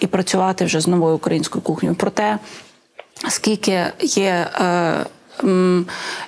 і 0.00 0.06
працювати 0.06 0.64
вже 0.64 0.80
з 0.80 0.86
новою 0.86 1.16
українською 1.16 1.62
кухнею. 1.62 1.94
Проте, 1.94 2.38
скільки 3.28 3.84
є. 4.00 4.46
Е, 4.60 5.04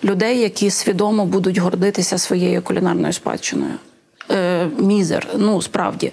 Людей, 0.05 0.39
які 0.41 0.70
свідомо 0.70 1.26
будуть 1.26 1.59
гордитися 1.59 2.18
своєю 2.18 2.62
кулінарною 2.62 3.12
спадщиною. 3.12 3.74
Мізер, 4.79 5.29
ну 5.37 5.63
справді 5.63 6.13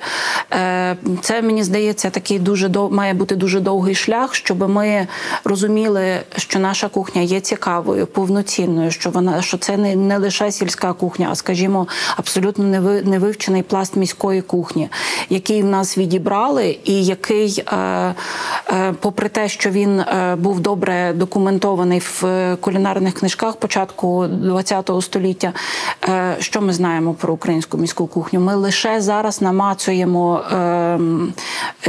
Е, 0.54 0.96
це 1.22 1.42
мені 1.42 1.64
здається 1.64 2.10
такий 2.10 2.40
дуже 2.40 2.68
дов... 2.68 2.94
має 2.94 3.14
бути 3.14 3.36
дуже 3.36 3.60
довгий 3.60 3.96
шлях, 3.96 4.36
щоб 4.36 4.70
ми 4.70 5.08
розуміли, 5.44 6.20
що 6.36 6.60
наша 6.60 6.88
кухня 6.88 7.22
є 7.22 7.40
цікавою, 7.40 8.08
повноцінною, 8.08 8.92
що 8.92 9.10
вона 9.10 9.42
що 9.42 9.58
це 9.58 9.78
не, 9.78 9.96
не 9.96 10.18
лише 10.18 10.52
сільська 10.52 10.94
кухня, 10.94 11.28
а 11.32 11.36
скажімо, 11.36 11.88
абсолютно 12.18 12.64
неви... 12.64 13.02
невивчений 13.02 13.64
пласт 13.64 13.96
міської 13.96 14.42
кухні, 14.42 14.90
який 15.30 15.62
в 15.62 15.66
нас 15.66 15.98
відібрали, 15.98 16.78
і 16.84 17.06
який, 17.06 17.64
е, 17.68 17.76
е, 17.76 18.94
попри 19.00 19.30
те, 19.30 19.50
що 19.50 19.70
він 19.70 20.02
був 20.38 20.60
добре 20.60 21.14
документований 21.14 22.00
в 22.00 22.24
кулінарних 22.62 23.14
книжках 23.14 23.56
початку 23.56 24.26
ХХ 24.66 25.02
століття, 25.02 25.54
що 26.40 26.62
ми 26.62 26.74
знаємо 26.74 27.14
про 27.14 27.34
українську 27.34 27.78
міську 27.78 28.08
кухню? 28.08 28.39
Ми 28.40 28.56
лише 28.56 29.02
зараз 29.02 29.42
намацуємо, 29.42 30.42
е, 30.52 31.00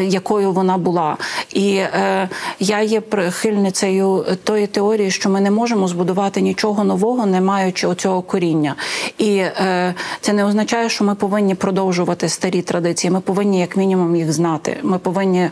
якою 0.02 0.52
вона 0.52 0.78
була. 0.78 1.16
І 1.52 1.74
е, 1.76 2.28
я 2.60 2.80
є 2.80 3.00
прихильницею 3.00 4.24
тої 4.44 4.66
теорії, 4.66 5.10
що 5.10 5.30
ми 5.30 5.40
не 5.40 5.50
можемо 5.50 5.88
збудувати 5.88 6.40
нічого 6.40 6.84
нового, 6.84 7.26
не 7.26 7.40
маючи 7.40 7.86
оцього 7.86 8.22
коріння. 8.22 8.74
І 9.18 9.36
е, 9.36 9.94
це 10.20 10.32
не 10.32 10.44
означає, 10.44 10.88
що 10.88 11.04
ми 11.04 11.14
повинні 11.14 11.54
продовжувати 11.54 12.28
старі 12.28 12.62
традиції. 12.62 13.10
Ми 13.10 13.20
повинні, 13.20 13.60
як 13.60 13.76
мінімум, 13.76 14.16
їх 14.16 14.32
знати. 14.32 14.76
Ми 14.82 14.98
повинні 14.98 15.48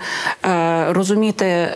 е, 0.47 0.93
розуміти, 0.93 1.69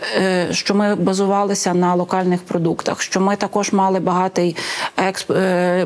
що 0.51 0.75
ми 0.75 0.95
базувалися 0.95 1.73
на 1.73 1.95
локальних 1.95 2.41
продуктах, 2.41 3.01
що 3.01 3.21
ми 3.21 3.35
також 3.35 3.73
мали 3.73 3.99
багатий 3.99 4.55
експ, 4.97 5.31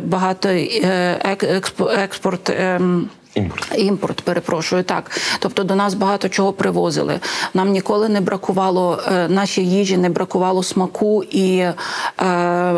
багатий 0.06 0.86
експ- 1.26 2.00
експорт. 2.04 2.52
Імпорт. 3.38 3.74
Імпорт, 3.78 4.22
перепрошую, 4.22 4.84
так. 4.84 5.12
Тобто 5.40 5.64
до 5.64 5.76
нас 5.76 5.94
багато 5.94 6.30
чого 6.30 6.54
привозили. 6.54 7.20
Нам 7.54 7.72
ніколи 7.72 8.10
не 8.10 8.22
бракувало 8.22 9.00
е, 9.08 9.28
нашій 9.28 9.66
їжі, 9.66 9.98
не 9.98 10.10
бракувало 10.10 10.64
смаку 10.64 11.24
і 11.24 11.58
е, 11.58 11.74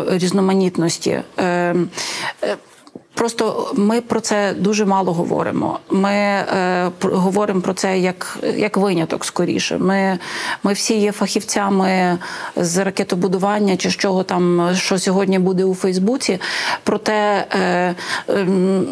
різноманітності. 0.08 1.20
Е, 1.38 1.44
е, 2.42 2.56
Просто 3.14 3.72
ми 3.76 4.00
про 4.00 4.20
це 4.20 4.54
дуже 4.58 4.84
мало 4.84 5.12
говоримо. 5.12 5.78
Ми 5.90 6.12
е, 6.12 6.90
говоримо 7.02 7.60
про 7.60 7.74
це 7.74 7.98
як, 7.98 8.38
як 8.56 8.76
виняток 8.76 9.24
скоріше. 9.24 9.78
Ми, 9.78 10.18
ми 10.62 10.72
всі 10.72 11.00
є 11.00 11.12
фахівцями 11.12 12.18
з 12.56 12.84
ракетобудування 12.84 13.76
чи 13.76 13.90
з 13.90 13.96
чого 13.96 14.22
там, 14.22 14.70
що 14.74 14.98
сьогодні 14.98 15.38
буде 15.38 15.64
у 15.64 15.74
Фейсбуці. 15.74 16.40
Проте 16.82 17.46
е, 17.52 17.94
ем, 18.28 18.86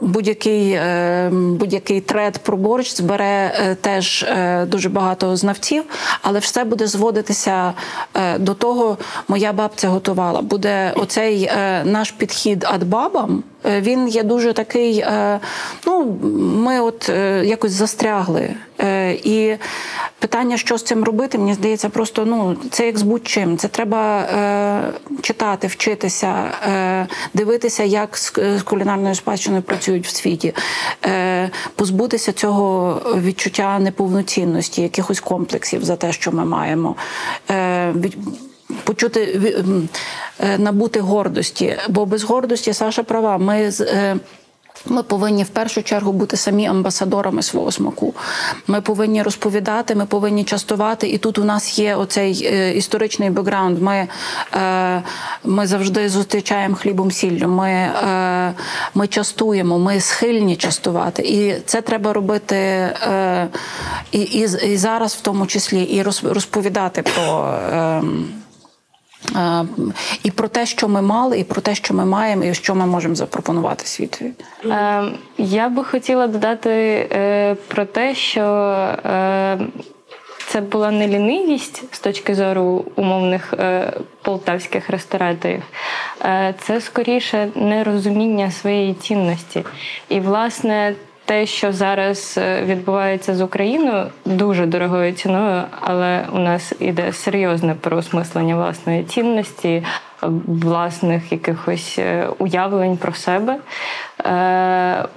будь-який, 0.00 0.72
е, 0.72 1.30
будь-який 1.32 2.00
тред 2.00 2.38
про 2.38 2.56
борщ 2.56 2.96
збере 2.96 3.24
е, 3.60 3.74
теж 3.74 4.22
е, 4.22 4.66
дуже 4.66 4.88
багато 4.88 5.36
знавців, 5.36 5.84
але 6.22 6.38
все 6.38 6.64
буде 6.64 6.86
зводитися 6.86 7.72
е, 8.14 8.38
до 8.38 8.54
того, 8.54 8.98
моя 9.28 9.52
бабця 9.52 9.88
готувала. 9.88 10.42
Буде 10.42 10.92
оцей 10.96 11.50
наш 11.84 12.10
підхід 12.10 12.64
адбабам. 12.68 13.42
Він 13.64 14.08
є 14.08 14.22
дуже 14.22 14.52
такий. 14.52 15.04
Ну, 15.86 16.18
ми 16.64 16.80
от 16.80 17.08
якось 17.44 17.72
застрягли. 17.72 18.54
І 19.24 19.54
питання, 20.18 20.56
що 20.56 20.78
з 20.78 20.82
цим 20.82 21.04
робити, 21.04 21.38
мені 21.38 21.54
здається, 21.54 21.88
просто 21.88 22.24
ну 22.26 22.56
це 22.70 22.86
як 22.86 22.98
з 22.98 23.02
будь-чим. 23.02 23.58
Це 23.58 23.68
треба 23.68 24.24
читати, 25.20 25.66
вчитися, 25.66 26.44
дивитися, 27.34 27.82
як 27.82 28.16
з, 28.16 28.30
кулінарною 28.64 29.14
спадщиною 29.14 29.62
працюють 29.88 30.06
в 30.06 30.16
світі, 30.16 30.54
е, 31.06 31.50
позбутися 31.74 32.32
цього 32.32 33.00
відчуття 33.16 33.78
неповноцінності, 33.78 34.82
якихось 34.82 35.20
комплексів 35.20 35.84
за 35.84 35.96
те, 35.96 36.12
що 36.12 36.32
ми 36.32 36.44
маємо. 36.44 36.96
Е, 37.50 37.94
Почути 38.84 39.40
е, 40.40 40.58
набути 40.58 41.00
гордості, 41.00 41.76
бо 41.88 42.06
без 42.06 42.22
гордості 42.22 42.72
Саша 42.72 43.02
права. 43.02 43.38
Ми 43.38 43.72
ми 44.86 45.02
повинні 45.02 45.42
в 45.42 45.48
першу 45.48 45.82
чергу 45.82 46.12
бути 46.12 46.36
самі 46.36 46.66
амбасадорами 46.66 47.42
свого 47.42 47.72
смаку. 47.72 48.14
Ми 48.66 48.80
повинні 48.80 49.22
розповідати, 49.22 49.94
ми 49.94 50.06
повинні 50.06 50.44
частувати. 50.44 51.08
І 51.08 51.18
тут 51.18 51.38
у 51.38 51.44
нас 51.44 51.78
є 51.78 51.94
оцей 51.96 52.48
е, 52.52 52.72
історичний 52.72 53.30
бекграунд. 53.30 53.82
Ми, 53.82 54.08
е, 54.54 55.02
ми 55.44 55.66
завжди 55.66 56.08
зустрічаємо 56.08 56.74
хлібом 56.74 57.10
сіллю. 57.10 57.48
Ми, 57.48 57.70
е, 57.70 58.54
ми 58.94 59.06
частуємо, 59.06 59.78
ми 59.78 60.00
схильні 60.00 60.56
частувати. 60.56 61.22
І 61.22 61.54
це 61.66 61.80
треба 61.80 62.12
робити 62.12 62.56
е, 62.56 63.48
і, 64.12 64.18
і, 64.20 64.40
і 64.72 64.76
зараз, 64.76 65.14
в 65.14 65.20
тому 65.20 65.46
числі, 65.46 65.82
і 65.82 66.02
роз- 66.02 66.32
розповідати 66.32 67.02
про. 67.02 67.44
Е, 67.72 68.02
І 70.22 70.30
про 70.30 70.48
те, 70.48 70.66
що 70.66 70.88
ми 70.88 71.02
мали, 71.02 71.38
і 71.38 71.44
про 71.44 71.60
те, 71.60 71.74
що 71.74 71.94
ми 71.94 72.04
маємо, 72.04 72.44
і 72.44 72.54
що 72.54 72.74
ми 72.74 72.86
можемо 72.86 73.14
запропонувати 73.14 73.86
світові. 73.86 74.32
Е, 74.64 75.04
я 75.38 75.68
би 75.68 75.84
хотіла 75.84 76.26
додати 76.26 76.70
е, 77.12 77.56
про 77.68 77.84
те, 77.84 78.14
що 78.14 78.42
е, 79.04 79.58
це 80.48 80.60
була 80.60 80.90
не 80.90 81.08
лінивість 81.08 81.94
з 81.94 82.00
точки 82.00 82.34
зору 82.34 82.84
умовних 82.96 83.54
е, 83.58 83.92
полтавських 84.22 84.90
рестораторів, 84.90 85.62
е, 86.24 86.54
це 86.60 86.80
скоріше 86.80 87.48
нерозуміння 87.54 88.50
своєї 88.50 88.94
цінності. 88.94 89.64
І, 90.08 90.20
власне, 90.20 90.94
те, 91.28 91.46
що 91.46 91.72
зараз 91.72 92.38
е, 92.38 92.62
відбувається 92.64 93.34
з 93.34 93.40
Україною, 93.40 94.06
дуже 94.24 94.66
дорогою 94.66 95.12
ціною, 95.12 95.62
але 95.80 96.24
у 96.32 96.38
нас 96.38 96.72
іде 96.78 97.12
серйозне 97.12 97.74
переосмислення 97.74 98.56
власної 98.56 99.04
цінності, 99.04 99.68
е, 99.68 99.84
власних 100.46 101.32
якихось 101.32 101.96
е, 101.98 102.28
уявлень 102.38 102.96
про 102.96 103.12
себе. 103.12 103.56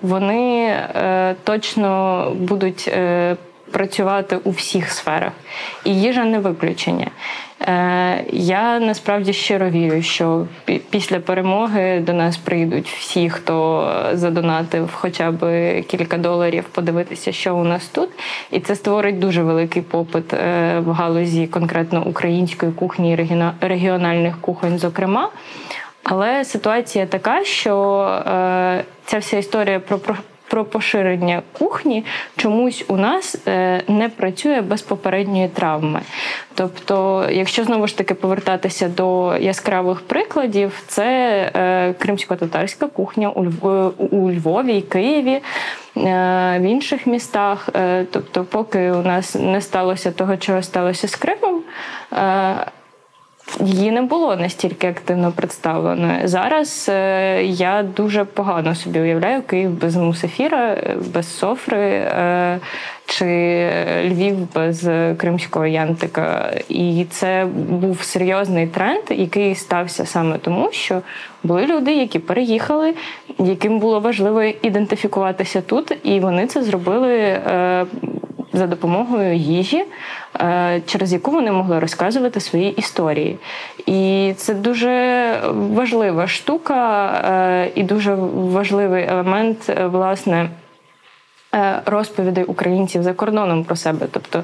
Вони 0.01 0.76
точно 1.43 2.28
будуть. 2.36 2.91
Е, 3.72 3.82
Працювати 3.82 4.38
у 4.43 4.51
всіх 4.51 4.91
сферах, 4.91 5.32
і 5.86 6.01
їжа 6.01 6.24
не 6.24 6.39
виключення. 6.39 7.07
Е, 7.61 8.24
Я 8.32 8.80
насправді 8.80 9.34
щиро 9.34 9.69
вірю, 9.69 10.01
що 10.01 10.47
після 10.89 11.19
перемоги 11.19 11.99
до 11.99 12.13
нас 12.13 12.38
прийдуть 12.38 12.89
всі, 12.89 13.30
хто 13.30 13.88
задонатив 14.13 14.89
хоча 14.93 15.32
б 15.32 15.82
кілька 15.82 16.17
доларів, 16.17 16.63
подивитися, 16.63 17.32
що 17.32 17.55
у 17.55 17.63
нас 17.63 17.88
тут, 17.88 18.09
і 18.51 18.59
це 18.59 18.76
створить 18.76 19.19
дуже 19.19 19.43
великий 19.43 19.82
попит 19.82 20.34
е, 20.34 20.80
в 20.80 20.91
галузі 20.91 21.47
конкретно 21.47 22.03
української 22.05 22.72
кухні 22.72 23.13
і 23.13 23.15
регіональних 23.61 24.41
кухонь, 24.41 24.80
зокрема. 24.80 25.30
Але 26.03 26.45
ситуація 26.45 27.05
така, 27.05 27.43
що 27.43 28.01
е, 28.28 28.84
ця 29.05 29.17
вся 29.17 29.38
історія 29.38 29.80
про, 29.80 30.15
про, 30.52 30.66
поширення 30.66 31.41
кухні 31.60 32.06
чомусь 32.38 32.86
у 32.88 32.97
нас 32.97 33.38
е, 33.47 33.82
не 33.88 34.10
працює 34.10 34.62
без 34.62 34.82
попередньої 34.82 35.47
травми. 35.47 36.02
Тобто, 36.56 37.26
якщо 37.32 37.64
знову 37.64 37.88
ж 37.88 37.97
таки 37.97 38.14
повертатися 38.14 38.88
до 38.88 39.38
яскравих 39.38 40.02
прикладів, 40.02 40.84
це 40.88 41.04
е, 41.56 41.93
кримсько-татарська 41.93 42.88
кухня 42.88 43.30
у, 43.30 43.45
Льв- 43.45 43.91
у 43.97 44.32
Львові 44.32 44.78
і 44.78 44.82
Києві. 44.82 45.32
е, 45.32 45.41
В 46.60 46.62
інших 46.62 47.08
містах, 47.08 47.70
Е, 47.76 48.06
тобто, 48.12 48.43
поки 48.43 48.91
у 48.91 49.02
нас 49.02 49.36
не 49.36 49.62
сталося 49.62 50.12
того, 50.12 50.38
чого 50.38 50.62
сталося 50.64 51.08
з 51.08 51.16
Кримом, 51.16 51.62
е, 52.14 52.56
Її 53.59 53.91
не 53.91 54.01
було 54.01 54.35
настільки 54.35 54.87
активно 54.87 55.31
представлено. 55.31 56.19
Зараз 56.23 56.85
е, 56.89 57.43
я 57.43 57.83
дуже 57.83 58.25
погано 58.25 58.75
собі 58.75 58.99
уявляю 58.99 59.41
Київ 59.41 59.69
без 59.69 59.95
мусафіра, 59.95 60.73
е, 60.73 60.97
без 61.13 61.37
софри 61.37 61.79
е, 61.79 62.59
чи 63.06 63.26
Львів 64.06 64.54
без 64.54 64.88
е, 64.88 65.16
кримського 65.18 65.66
янтика. 65.66 66.54
І 66.70 67.06
це 67.10 67.47
був 67.70 68.02
серйозний 68.04 68.68
тренд, 68.68 69.04
який 69.10 69.56
стався 69.56 70.06
саме 70.06 70.38
тому, 70.38 70.70
що 70.72 71.02
були 71.43 71.66
люди, 71.66 71.93
які 71.93 72.20
переїхали, 72.20 72.93
яким 73.39 73.80
було 73.80 73.99
важливо 73.99 74.43
ідентифікуватися 74.43 75.62
тут, 75.62 75.97
і 76.04 76.20
вони 76.20 76.47
це 76.47 76.64
зробили. 76.64 77.18
е, 77.18 77.86
за 78.54 78.68
допомогою 78.68 79.36
їжі, 79.36 79.86
е, 80.41 80.82
через 80.86 81.14
яку 81.14 81.32
вони 81.32 81.52
могли 81.52 81.80
розказувати 81.80 82.39
свої 82.39 82.72
історії. 82.72 83.38
І 83.86 84.34
це 84.38 84.54
дуже 84.54 85.34
важлива 85.52 86.28
штука 86.28 87.08
е, 87.08 87.72
і 87.76 87.84
дуже 87.84 88.16
важливий 88.34 89.06
елемент, 89.06 89.70
е, 89.70 89.86
власне. 89.88 90.49
Е, 91.56 91.82
Розповідей 91.86 92.43
українців 92.43 93.04
за 93.04 93.14
кордоном 93.14 93.64
про 93.64 93.76
себе. 93.76 94.08
Тобто 94.12 94.43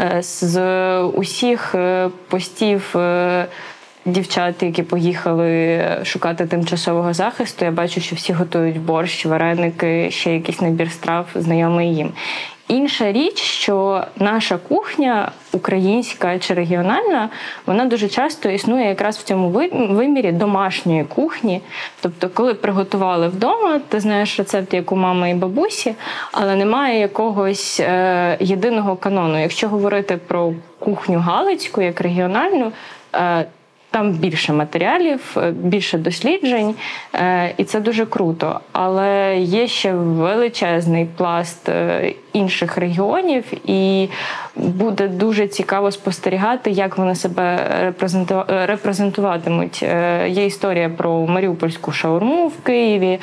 е, 0.00 0.22
з 0.22 0.60
усіх 1.02 1.74
е, 1.74 2.10
постів 2.28 2.94
дівчат, 4.06 4.62
які 4.62 4.82
поїхали 4.82 5.80
шукати 6.04 6.46
тимчасового 6.46 7.14
захисту, 7.14 7.64
я 7.64 7.70
бачу, 7.70 8.00
що 8.00 8.16
всі 8.16 8.32
готують 8.32 8.80
борщ, 8.80 9.26
вареники, 9.26 10.10
ще 10.10 10.34
якийсь 10.34 10.60
набір 10.60 10.90
страв, 10.90 11.26
знайомий 11.34 11.94
їм. 11.94 12.12
Інша 12.68 13.12
річ, 13.12 13.38
що 13.38 14.04
наша 14.16 14.58
кухня, 14.68 15.30
українська 15.52 16.38
чи 16.38 16.54
регіональна, 16.54 17.28
вона 17.66 17.84
дуже 17.84 18.08
часто 18.08 18.48
існує 18.48 18.88
якраз 18.88 19.18
в 19.18 19.22
цьому 19.22 19.50
вимірі 19.72 20.32
домашньої 20.32 21.04
кухні. 21.04 21.60
Тобто, 22.00 22.28
коли 22.28 22.54
приготували 22.54 23.28
вдома, 23.28 23.80
ти 23.88 24.00
знаєш 24.00 24.38
рецепт, 24.38 24.74
як 24.74 24.92
у 24.92 24.96
мами 24.96 25.30
і 25.30 25.34
бабусі, 25.34 25.94
але 26.32 26.56
немає 26.56 27.00
якогось 27.00 27.80
е, 27.80 28.36
єдиного 28.40 28.96
канону. 28.96 29.40
Якщо 29.40 29.68
говорити 29.68 30.16
про 30.26 30.52
кухню 30.78 31.18
Галицьку 31.18 31.82
як 31.82 32.00
регіональну. 32.00 32.72
Е, 33.14 33.46
там 33.96 34.10
більше 34.10 34.52
матеріалів, 34.52 35.36
е, 35.36 35.50
більше 35.50 35.98
досліджень, 35.98 36.74
е, 37.14 37.54
і 37.56 37.64
це 37.64 37.80
дуже 37.80 38.06
круто. 38.06 38.60
Але 38.72 39.36
є 39.38 39.66
ще 39.66 39.92
величезний 39.94 41.06
пласт 41.16 41.68
е, 41.68 42.12
інших 42.32 42.78
регіонів, 42.78 43.44
і 43.64 44.08
буде 44.56 45.08
дуже 45.08 45.46
цікаво 45.46 45.90
спостерігати, 45.90 46.70
як 46.70 46.98
вони 46.98 47.14
себе 47.14 47.58
репрезенту- 47.84 48.66
репрезентуватимуть. 48.66 49.82
Є 50.28 50.46
історія 50.46 50.88
про 50.88 51.26
маріупольську 51.26 51.92
шаурму 51.92 52.48
в 52.48 52.62
Києві, 52.62 53.18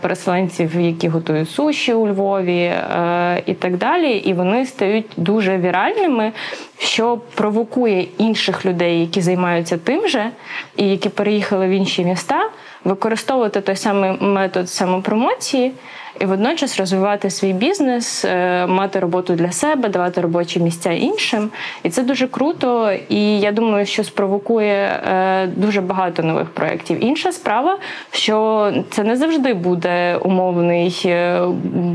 переселенців, 0.00 0.80
які 0.80 1.08
готують 1.08 1.50
суші 1.50 1.92
у 1.94 2.08
Львові 2.08 2.72
і 3.46 3.54
так 3.54 3.76
далі. 3.76 4.10
І 4.12 4.32
вони 4.32 4.66
стають 4.66 5.06
дуже 5.16 5.58
віральними, 5.58 6.32
що 6.82 7.18
провокує 7.34 8.06
інших 8.18 8.66
людей, 8.66 9.00
які 9.00 9.20
займаються 9.20 9.78
тим 9.78 10.08
же, 10.08 10.30
і 10.76 10.88
які 10.88 11.08
переїхали 11.08 11.66
в 11.66 11.70
інші 11.70 12.04
міста, 12.04 12.50
використовувати 12.84 13.60
той 13.60 13.76
самий 13.76 14.12
метод 14.20 14.70
самопромоції 14.70 15.72
і 16.20 16.24
водночас 16.24 16.78
розвивати 16.78 17.30
свій 17.30 17.52
бізнес, 17.52 18.24
е, 18.24 18.66
мати 18.66 18.98
роботу 19.00 19.34
для 19.34 19.52
себе, 19.52 19.88
давати 19.88 20.20
робочі 20.20 20.60
місця 20.60 20.92
іншим. 20.92 21.50
І 21.82 21.90
це 21.90 22.02
дуже 22.02 22.26
круто. 22.26 22.92
І 23.08 23.40
я 23.40 23.52
думаю, 23.52 23.86
що 23.86 24.04
спровокує 24.04 25.02
е, 25.12 25.46
дуже 25.46 25.80
багато 25.80 26.22
нових 26.22 26.50
проєктів. 26.50 27.04
Інша 27.04 27.32
справа, 27.32 27.78
що 28.12 28.72
це 28.90 29.04
не 29.04 29.16
завжди 29.16 29.54
буде 29.54 30.16
умовний 30.16 31.02
е, 31.04 31.40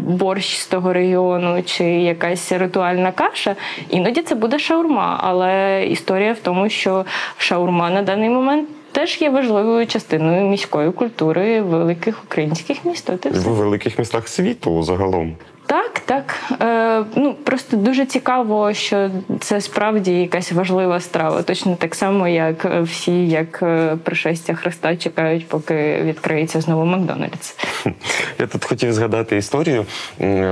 борщ 0.07 0.57
з 0.57 0.67
того 0.67 0.93
регіону 0.93 1.63
чи 1.63 1.83
якась 1.83 2.51
ритуальна 2.51 3.11
каша. 3.11 3.55
Іноді 3.89 4.21
це 4.21 4.35
буде 4.35 4.59
шаурма. 4.59 5.19
Але 5.23 5.83
історія 5.87 6.33
в 6.33 6.39
тому, 6.39 6.69
що 6.69 7.05
шаурма 7.37 7.89
на 7.89 8.01
даний 8.01 8.29
момент. 8.29 8.69
Теж 8.95 9.21
є 9.21 9.29
важливою 9.29 9.87
частиною 9.87 10.45
міської 10.49 10.91
культури 10.91 11.61
великих 11.61 12.23
українських 12.23 12.85
міст. 12.85 13.09
От. 13.09 13.25
В 13.25 13.49
великих 13.49 13.99
містах 13.99 14.27
світу 14.27 14.83
загалом. 14.83 15.35
Так, 15.65 15.99
так. 15.99 16.35
Е, 16.61 17.03
ну 17.15 17.33
просто 17.33 17.77
дуже 17.77 18.05
цікаво, 18.05 18.73
що 18.73 19.09
це 19.39 19.61
справді 19.61 20.11
якась 20.11 20.51
важлива 20.51 20.99
страва. 20.99 21.41
Точно 21.41 21.75
так 21.75 21.95
само, 21.95 22.27
як 22.27 22.65
е, 22.65 22.81
всі, 22.81 23.27
як 23.27 23.59
е, 23.63 23.97
пришестя 24.03 24.53
Христа 24.53 24.95
чекають, 24.95 25.47
поки 25.47 26.01
відкриється 26.03 26.61
знову 26.61 26.85
Макдональдс. 26.85 27.55
Я 28.39 28.47
тут 28.47 28.65
хотів 28.65 28.93
згадати 28.93 29.37
історію. 29.37 29.85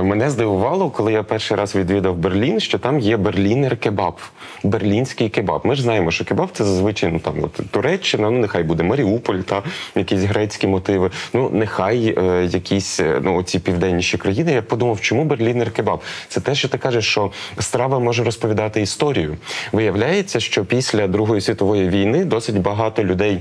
Мене 0.02 0.30
здивувало, 0.30 0.90
коли 0.90 1.12
я 1.12 1.22
перший 1.22 1.56
раз 1.56 1.74
відвідав 1.74 2.16
Берлін, 2.16 2.60
що 2.60 2.78
там 2.78 2.98
є 2.98 3.16
берлінер 3.16 3.76
кебаб, 3.76 4.14
берлінський 4.62 5.28
кебаб. 5.28 5.60
Ми 5.64 5.74
ж 5.74 5.82
знаємо, 5.82 6.10
що 6.10 6.24
кебаб 6.24 6.48
це 6.52 6.64
зазвичай 6.64 7.10
ну 7.12 7.18
там 7.18 7.34
от 7.42 7.60
Туреччина, 7.70 8.30
ну 8.30 8.38
нехай 8.38 8.62
буде 8.62 8.82
Маріуполь 8.82 9.38
та 9.38 9.62
якісь 9.94 10.20
грецькі 10.20 10.66
мотиви. 10.66 11.10
Ну 11.34 11.50
нехай 11.52 12.14
е, 12.18 12.48
якісь 12.50 13.00
е, 13.00 13.20
ну 13.22 13.42
ці 13.42 13.58
південніші 13.58 14.18
країни. 14.18 14.52
Я 14.52 14.62
подумав, 14.62 15.00
чому 15.04 15.24
берлінер 15.24 15.70
кебаб? 15.70 16.02
Це 16.28 16.40
те, 16.40 16.54
що 16.54 16.68
ти 16.68 16.78
кажеш, 16.78 17.06
що 17.06 17.30
страва 17.58 17.98
може 17.98 18.24
розповідати 18.24 18.82
історію. 18.82 19.36
Виявляється, 19.72 20.40
що 20.40 20.64
після 20.64 21.06
Другої 21.06 21.40
світової 21.40 21.88
війни 21.88 22.24
досить 22.24 22.60
багато 22.60 23.04
людей. 23.04 23.40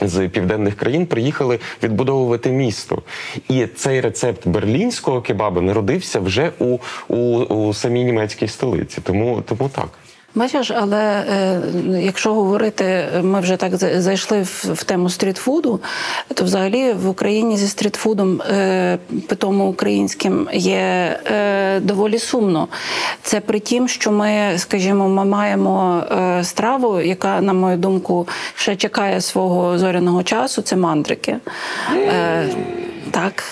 З 0.00 0.28
південних 0.28 0.76
країн 0.76 1.06
приїхали 1.06 1.58
відбудовувати 1.82 2.50
місто, 2.50 3.02
і 3.48 3.66
цей 3.66 4.00
рецепт 4.00 4.48
берлінського 4.48 5.22
кебаба 5.22 5.60
народився 5.60 6.20
вже 6.20 6.52
у, 6.58 6.78
у, 7.08 7.16
у 7.38 7.74
самій 7.74 8.04
німецькій 8.04 8.48
столиці. 8.48 9.00
Тому, 9.00 9.42
тому 9.48 9.68
так. 9.68 9.88
Бачиш, 10.36 10.70
але 10.70 11.02
е, 11.02 11.60
якщо 12.00 12.34
говорити, 12.34 13.08
ми 13.22 13.40
вже 13.40 13.56
так 13.56 13.76
зайшли 13.76 14.42
в, 14.42 14.64
в 14.74 14.84
тему 14.84 15.10
стрітфуду, 15.10 15.80
то 16.34 16.44
взагалі 16.44 16.92
в 16.92 17.08
Україні 17.08 17.56
зі 17.56 17.68
стрітфудом 17.68 18.42
е, 18.42 18.98
питому 19.28 19.68
українським 19.68 20.48
є 20.52 20.76
е, 21.26 21.80
доволі 21.80 22.18
сумно. 22.18 22.68
Це 23.22 23.40
при 23.40 23.60
тім, 23.60 23.88
що 23.88 24.12
ми, 24.12 24.54
скажімо, 24.56 25.08
ми 25.08 25.24
маємо 25.24 26.02
е, 26.10 26.44
страву, 26.44 27.00
яка, 27.00 27.40
на 27.40 27.52
мою 27.52 27.76
думку, 27.76 28.28
ще 28.54 28.76
чекає 28.76 29.20
свого 29.20 29.78
зоряного 29.78 30.22
часу. 30.22 30.62
Це 30.62 30.76
мандрики. 30.76 31.36
Е, 31.94 32.48
так. 33.10 33.44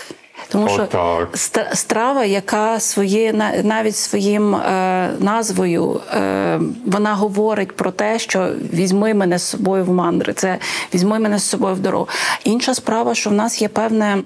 Тому 0.54 0.68
що 0.68 0.82
Отак. 0.82 1.28
страва, 1.74 2.24
яка 2.24 2.80
своє 2.80 3.32
на- 3.32 3.62
навіть 3.62 3.96
своїм 3.96 4.54
е, 4.54 5.10
назвою 5.18 6.00
е, 6.16 6.60
вона 6.86 7.14
говорить 7.14 7.76
про 7.76 7.90
те, 7.90 8.18
що 8.18 8.50
візьми 8.74 9.14
мене 9.14 9.38
з 9.38 9.42
собою 9.42 9.84
в 9.84 9.90
мандри, 9.90 10.32
це 10.32 10.58
візьми 10.94 11.18
мене 11.18 11.38
з 11.38 11.44
собою 11.44 11.74
в 11.74 11.78
дорогу. 11.78 12.08
Інша 12.44 12.74
справа, 12.74 13.14
що 13.14 13.30
в 13.30 13.32
нас 13.32 13.62
є 13.62 13.68
певне. 13.68 14.18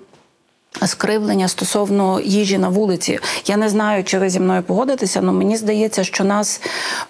Скривлення 0.86 1.48
стосовно 1.48 2.20
їжі 2.20 2.58
на 2.58 2.68
вулиці. 2.68 3.18
Я 3.46 3.56
не 3.56 3.68
знаю, 3.68 4.04
чи 4.04 4.18
ви 4.18 4.30
зі 4.30 4.40
мною 4.40 4.62
погодитеся, 4.62 5.20
але 5.22 5.32
мені 5.32 5.56
здається, 5.56 6.04
що 6.04 6.24
нас, 6.24 6.60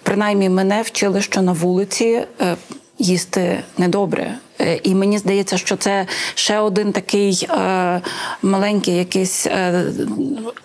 принаймні, 0.03 0.49
мене 0.49 0.81
вчили, 0.81 1.21
що 1.21 1.41
на 1.41 1.51
вулиці 1.51 2.21
е, 2.41 2.55
їсти 2.99 3.59
недобре. 3.77 4.37
Е, 4.61 4.79
І 4.83 4.95
мені 4.95 5.17
здається, 5.17 5.57
що 5.57 5.75
це 5.75 6.05
ще 6.35 6.59
один 6.59 6.91
такий 6.91 7.47
е, 7.49 8.01
маленький 8.41 8.95
якийсь 8.95 9.47
е, 9.47 9.83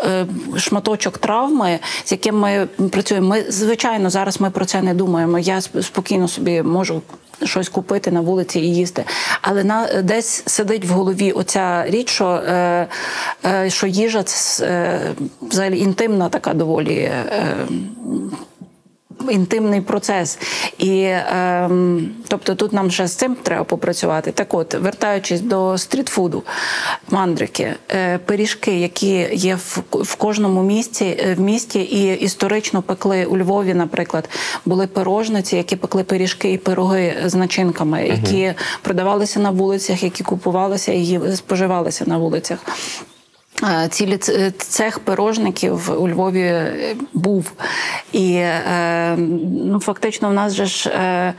е, 0.05 0.27
шматочок 0.57 1.19
травми, 1.19 1.79
з 2.05 2.13
яким 2.13 2.39
ми 2.39 2.69
працюємо. 2.91 3.29
Ми, 3.29 3.45
звичайно, 3.49 4.11
зараз 4.11 4.41
ми 4.41 4.51
про 4.51 4.65
це 4.65 4.83
не 4.83 4.95
думаємо. 4.95 5.39
Я 5.39 5.61
спокійно 5.61 6.29
собі 6.29 6.63
можу 6.63 7.03
щось 7.43 7.69
купити 7.69 8.11
на 8.11 8.21
вулиці 8.21 8.61
і 8.61 8.75
їсти. 8.75 9.05
Але 9.43 9.65
на 9.65 10.03
десь 10.03 10.43
сидить 10.47 10.85
в 10.85 10.93
голові 10.93 11.33
оця 11.33 11.85
річ, 11.87 12.11
що, 12.11 12.27
е, 12.27 12.87
е, 13.47 13.71
що 13.71 13.87
їжа 13.87 14.23
це 14.23 14.67
е, 14.67 15.01
взагалі 15.43 15.79
інтимна 15.79 16.29
така 16.29 16.55
доволі. 16.55 16.95
Е, 16.95 17.67
Інтимний 19.31 19.81
процес, 19.81 20.39
і 20.79 21.01
е, 21.01 21.71
тобто 22.29 22.55
тут 22.55 22.73
нам 22.73 22.91
ще 22.91 23.07
з 23.07 23.15
цим 23.15 23.37
треба 23.43 23.65
попрацювати. 23.65 24.33
Так, 24.33 24.55
от, 24.55 24.75
вертаючись 24.75 25.41
до 25.41 25.79
стрітфуду, 25.79 26.43
мандрики, 27.11 27.75
е, 27.91 28.19
пиріжки, 28.19 28.79
які 28.79 29.29
є 29.33 29.55
в, 29.55 29.83
в 29.93 30.15
кожному 30.15 30.63
місті 30.63 31.05
е, 31.05 31.35
в 31.35 31.41
місті, 31.41 31.81
і 31.81 32.15
історично 32.15 32.83
пекли 32.83 33.25
у 33.25 33.39
Львові, 33.39 33.75
наприклад, 33.75 34.29
були 34.65 34.87
пирожниці, 34.87 35.57
які 35.57 35.77
пекли 35.77 36.05
пиріжки 36.05 36.53
і 36.53 36.59
пироги 36.59 37.15
з 37.25 37.35
начинками, 37.35 38.07
які 38.09 38.55
продавалися 38.83 39.41
на 39.41 39.51
вулицях, 39.51 40.03
які 40.03 40.25
купувалися 40.25 40.93
і 40.93 41.21
споживалися 41.37 42.05
на 42.07 42.19
вулицях. 42.19 42.59
Е, 43.65 43.89
Цілі 43.89 44.17
ц- 44.17 44.51
цех 44.59 44.99
пирожників 44.99 46.03
у 46.03 46.09
Львові 46.09 46.41
е, 46.43 46.97
був. 47.13 47.53
І 48.13 48.33
е, 48.35 49.17
ну, 49.65 49.81
фактично 49.81 50.29
в 50.29 50.33
нас 50.33 50.53
же 50.55 50.67
ж. 50.67 50.91
е, 50.91 51.35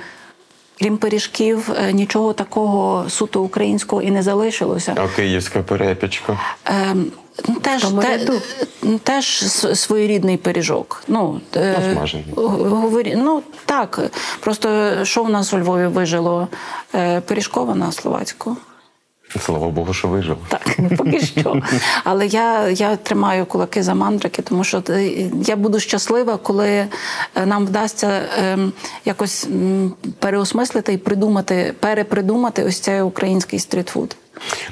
Крім 0.80 0.98
пиріжків, 0.98 1.72
е, 1.84 1.94
нічого 1.94 2.34
такого 2.34 3.10
суто 3.10 3.42
українського 3.42 4.02
і 4.02 4.12
не 4.12 4.24
залишилося. 4.24 4.94
А 4.98 5.08
київська 5.16 5.62
перепічка. 5.62 6.40
Ем, 6.66 7.06
ну, 7.48 7.56
Теж, 7.56 7.84
те, 7.84 8.20
теж 9.04 9.26
своєрідний 9.76 10.38
пиріжок. 10.38 11.04
Ну, 11.08 11.42
е, 11.56 11.76
Ну, 12.38 12.48
говорі, 12.48 13.16
ну 13.18 13.42
так. 13.66 14.00
Просто 14.40 14.92
що 15.06 15.24
в 15.24 15.30
нас 15.30 15.54
у 15.54 15.60
Львові 15.60 15.88
вижило? 15.88 16.48
Е, 16.96 17.22
Пиріжкова 17.22 17.76
на 17.76 17.92
словацьку. 17.92 18.58
Слава 19.40 19.70
Богу, 19.70 19.94
що 19.94 20.08
вижив. 20.08 20.38
Так, 20.48 20.78
поки 20.98 21.20
що. 21.20 21.62
Але 22.04 22.28
я, 22.28 22.70
я 22.70 22.96
тримаю 22.96 23.46
кулаки 23.46 23.84
за 23.84 23.94
мандрики, 23.94 24.42
тому 24.42 24.64
що 24.64 24.84
е, 24.90 25.04
я 25.46 25.56
буду 25.56 25.80
щаслива, 25.80 26.38
коли 26.38 26.70
е, 26.70 26.90
нам 27.46 27.66
вдасться 27.66 28.22
ем, 28.38 28.74
якось 29.06 29.48
переосмислити 30.20 30.94
і 30.94 30.98
придумати, 30.98 31.74
перепридумати 31.80 32.64
ось 32.64 32.80
цей 32.80 33.02
український 33.02 33.60
стрітфуд. 33.60 34.16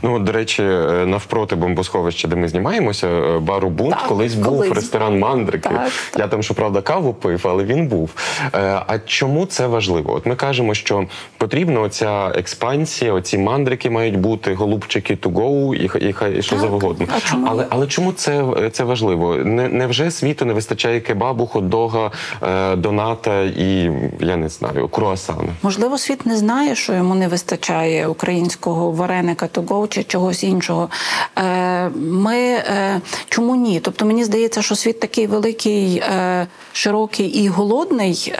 Ну, 0.02 0.14
от, 0.16 0.24
до 0.24 0.32
речі, 0.32 0.64
е, 0.64 1.06
навпроти 1.06 1.56
бомбосховища, 1.56 2.28
де 2.28 2.36
ми 2.36 2.48
знімаємося, 2.48 3.08
е, 3.08 3.40
бару 3.40 3.70
Бунт, 3.70 3.92
Так, 3.92 4.08
колись 4.08 4.36
був 4.36 4.46
колись. 4.58 4.72
ресторан 4.74 5.20
Мандрики. 5.20 5.70
Так, 5.70 5.92
Я 6.18 6.28
там, 6.28 6.44
щоправда, 6.44 6.82
каву 6.82 7.14
пив, 7.14 7.42
але 7.50 7.64
він 7.64 7.88
був. 7.88 8.10
Е, 8.56 8.82
А 8.88 9.00
чому 9.06 9.46
це 9.46 9.68
важливо? 9.68 10.14
От 10.14 10.26
ми 10.26 10.36
кажемо, 10.36 10.74
що 10.74 11.06
потрібна 11.38 11.80
оця 11.82 12.32
експансія, 12.36 13.14
оці 13.14 13.38
мандрики 13.38 13.90
мають 13.90 14.18
бути, 14.20 14.54
голубчики 14.54 15.16
to 15.16 15.32
go 15.34 15.76
і, 15.76 15.88
ха- 15.88 16.00
і 16.00 16.14
хай 16.14 16.42
що 16.42 16.52
Так, 16.52 16.60
завгодно. 16.60 17.08
Але, 17.48 17.66
але 17.70 17.88
чому 17.88 18.12
це, 18.12 18.44
це 18.72 18.84
важливо? 18.84 19.36
Не, 19.36 19.68
невже 19.70 20.12
світу 20.12 20.46
не 20.46 20.54
вистачає 20.54 21.00
кебабу, 21.00 21.46
хот-дога, 21.54 22.12
е, 22.44 22.76
доната 22.76 23.42
і 23.42 23.92
я 24.20 24.36
не 24.36 24.50
знаю, 24.50 24.88
круасана? 24.88 25.50
Можливо, 25.64 25.98
світ 25.98 26.26
не 26.26 26.38
знає, 26.38 26.76
що 26.76 26.94
йому 26.94 27.16
не 27.16 27.28
вистачає 27.28 28.08
українського 28.08 28.92
вареника 28.92 29.48
того 29.62 29.88
чи 29.88 30.04
чогось 30.04 30.44
іншого. 30.44 30.90
Е, 31.38 31.90
Ми 31.96 32.38
е, 32.38 33.02
чому 33.30 33.56
ні? 33.56 33.80
Тобто 33.80 34.06
мені 34.06 34.24
здається, 34.24 34.62
що 34.62 34.76
світ 34.76 35.00
такий 35.00 35.28
великий, 35.28 35.98
е, 35.98 36.48
широкий 36.72 37.28
і 37.28 37.48
голодний. 37.48 38.34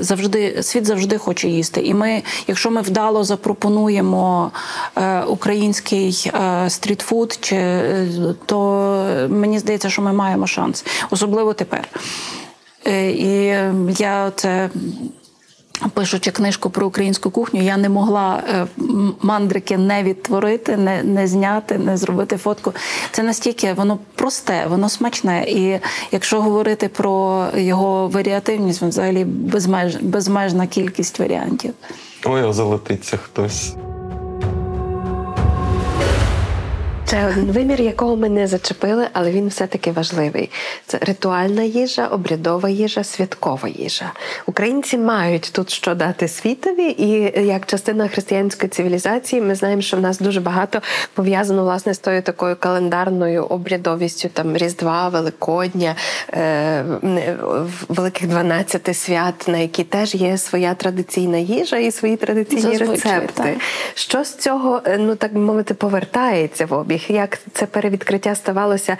Завжди 0.00 0.62
світ 0.62 0.86
завжди 0.86 1.18
хоче 1.18 1.48
їсти. 1.48 1.80
І 1.80 1.94
ми, 1.94 2.22
якщо 2.46 2.70
ми 2.70 2.80
вдало 2.80 3.24
запропонуємо 3.24 4.50
український 5.26 6.32
стрітфуд, 6.68 7.38
чи 7.40 7.82
то 8.46 8.58
мені 9.28 9.58
здається, 9.58 9.90
що 9.90 10.02
ми 10.02 10.12
маємо 10.12 10.46
шанс, 10.46 10.84
особливо 11.10 11.52
тепер. 11.52 11.88
І 13.16 13.54
я 13.98 14.32
це. 14.36 14.70
Пишучи 15.94 16.30
книжку 16.30 16.70
про 16.70 16.86
українську 16.86 17.30
кухню, 17.30 17.62
я 17.62 17.76
не 17.76 17.88
могла 17.88 18.42
е, 18.48 18.66
мандрики 19.22 19.78
не 19.78 20.02
відтворити, 20.02 20.76
не, 20.76 21.02
не 21.02 21.26
зняти, 21.26 21.78
не 21.78 21.96
зробити 21.96 22.36
фотку. 22.36 22.72
Це 23.10 23.22
настільки 23.22 23.72
воно 23.72 23.98
просте, 24.14 24.66
воно 24.68 24.88
смачне. 24.88 25.44
І 25.48 25.80
якщо 26.12 26.42
говорити 26.42 26.88
про 26.88 27.46
його 27.56 28.08
варіативність, 28.08 28.82
взагалі 28.82 29.24
безмеж, 29.24 29.96
безмежна 29.96 30.66
кількість 30.66 31.18
варіантів. 31.18 31.74
Ой, 32.24 32.42
озолотиться 32.42 33.16
хтось. 33.16 33.74
Ще 37.08 37.26
один 37.26 37.52
вимір, 37.52 37.80
якого 37.80 38.16
ми 38.16 38.28
не 38.28 38.46
зачепили, 38.46 39.06
але 39.12 39.30
він 39.30 39.48
все-таки 39.48 39.92
важливий. 39.92 40.50
Це 40.86 40.98
ритуальна 40.98 41.62
їжа, 41.62 42.06
обрядова 42.06 42.68
їжа, 42.68 43.04
святкова 43.04 43.68
їжа. 43.68 44.12
Українці 44.46 44.98
мають 44.98 45.50
тут 45.52 45.70
що 45.70 45.94
дати 45.94 46.28
світові, 46.28 46.94
і 46.98 47.08
як 47.46 47.66
частина 47.66 48.08
християнської 48.08 48.70
цивілізації, 48.70 49.42
ми 49.42 49.54
знаємо, 49.54 49.82
що 49.82 49.96
в 49.96 50.00
нас 50.00 50.18
дуже 50.18 50.40
багато 50.40 50.80
пов'язано 51.14 51.62
власне 51.62 51.94
з 51.94 51.98
тою 51.98 52.22
такою 52.22 52.56
календарною 52.56 53.44
обрядовістю, 53.44 54.28
там 54.28 54.56
Різдва, 54.56 55.08
Великодня, 55.08 55.94
е, 56.32 56.84
великих 57.88 58.28
12 58.28 58.94
свят, 58.94 59.48
на 59.48 59.58
які 59.58 59.84
теж 59.84 60.14
є 60.14 60.38
своя 60.38 60.74
традиційна 60.74 61.38
їжа 61.38 61.76
і 61.76 61.90
свої 61.90 62.16
традиційні 62.16 62.62
Зазвичай, 62.62 62.90
рецепти. 62.90 63.42
так. 63.42 63.54
Що 63.94 64.24
з 64.24 64.36
цього, 64.36 64.82
е, 64.84 64.98
ну 64.98 65.14
так 65.14 65.34
би 65.34 65.40
мовити, 65.40 65.74
повертається 65.74 66.66
в 66.66 66.72
обіг? 66.72 66.97
Як 67.08 67.38
це 67.52 67.66
перевідкриття 67.66 68.34
ставалося 68.34 68.96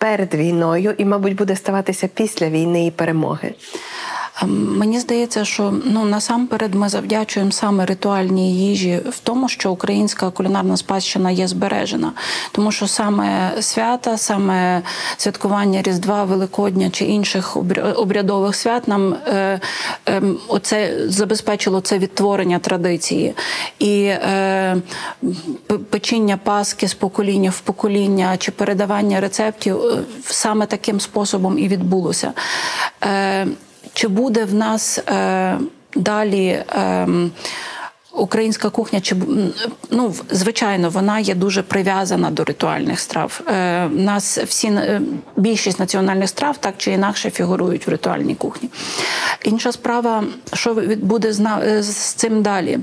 перед 0.00 0.34
війною 0.34 0.94
і, 0.98 1.04
мабуть, 1.04 1.36
буде 1.36 1.56
ставатися 1.56 2.08
після 2.14 2.48
війни 2.48 2.86
і 2.86 2.90
перемоги? 2.90 3.54
Ем, 4.42 4.78
Мені 4.78 5.00
здається, 5.00 5.44
що 5.44 5.74
ну 5.84 6.04
насамперед 6.04 6.74
ми 6.74 6.88
завдячуємо 6.88 7.52
саме 7.52 7.86
ритуальній 7.86 8.68
їжі 8.68 9.00
в 9.10 9.18
тому, 9.18 9.48
що 9.48 9.72
українська 9.72 10.30
кулінарна 10.30 10.76
спадщина 10.76 11.30
є 11.30 11.48
збережена, 11.48 12.12
тому 12.52 12.72
що 12.72 12.86
саме 12.86 13.52
свята, 13.60 14.18
саме 14.18 14.82
святкування 15.16 15.82
Різдва, 15.82 16.24
Великодня 16.24 16.90
чи 16.90 17.04
інших 17.04 17.56
обря- 17.56 17.94
обрядових 17.94 18.54
свят 18.54 18.88
нам 18.88 19.14
е, 19.14 19.60
е, 20.08 20.22
оце 20.48 21.08
забезпечило 21.08 21.80
це 21.80 21.98
відтворення 21.98 22.58
традиції 22.58 23.34
і 23.78 24.02
е, 24.02 24.76
печіння 25.90 26.36
паски 26.36 26.88
з 26.88 26.94
покоління 26.94 27.50
в 27.50 27.60
покоління 27.60 28.36
чи 28.38 28.50
передавання 28.50 29.20
рецептів 29.20 29.76
саме 30.24 30.66
таким 30.66 31.00
способом 31.00 31.58
і 31.58 31.68
відбулося. 31.68 32.32
Е, 33.04 33.46
чи 33.92 34.08
буде 34.08 34.44
в 34.44 34.54
нас 34.54 34.98
е, 34.98 35.58
далі 35.94 36.64
ем, 36.68 37.30
українська 38.12 38.70
кухня? 38.70 39.00
Чи 39.00 39.16
ну, 39.90 40.14
звичайно, 40.30 40.90
вона 40.90 41.18
є 41.18 41.34
дуже 41.34 41.62
прив'язана 41.62 42.30
до 42.30 42.44
ритуальних 42.44 43.00
страв. 43.00 43.40
Е, 43.48 43.88
нас 43.88 44.38
всі 44.38 44.66
е, 44.66 45.00
більшість 45.36 45.80
національних 45.80 46.28
страв 46.28 46.56
так 46.58 46.74
чи 46.78 46.92
інакше 46.92 47.30
фігурують 47.30 47.86
в 47.86 47.90
ритуальній 47.90 48.34
кухні. 48.34 48.70
Інша 49.44 49.72
справа, 49.72 50.24
що 50.52 50.74
буде 51.02 51.28
е, 51.62 51.82
з 51.82 51.96
цим 51.96 52.42
далі? 52.42 52.78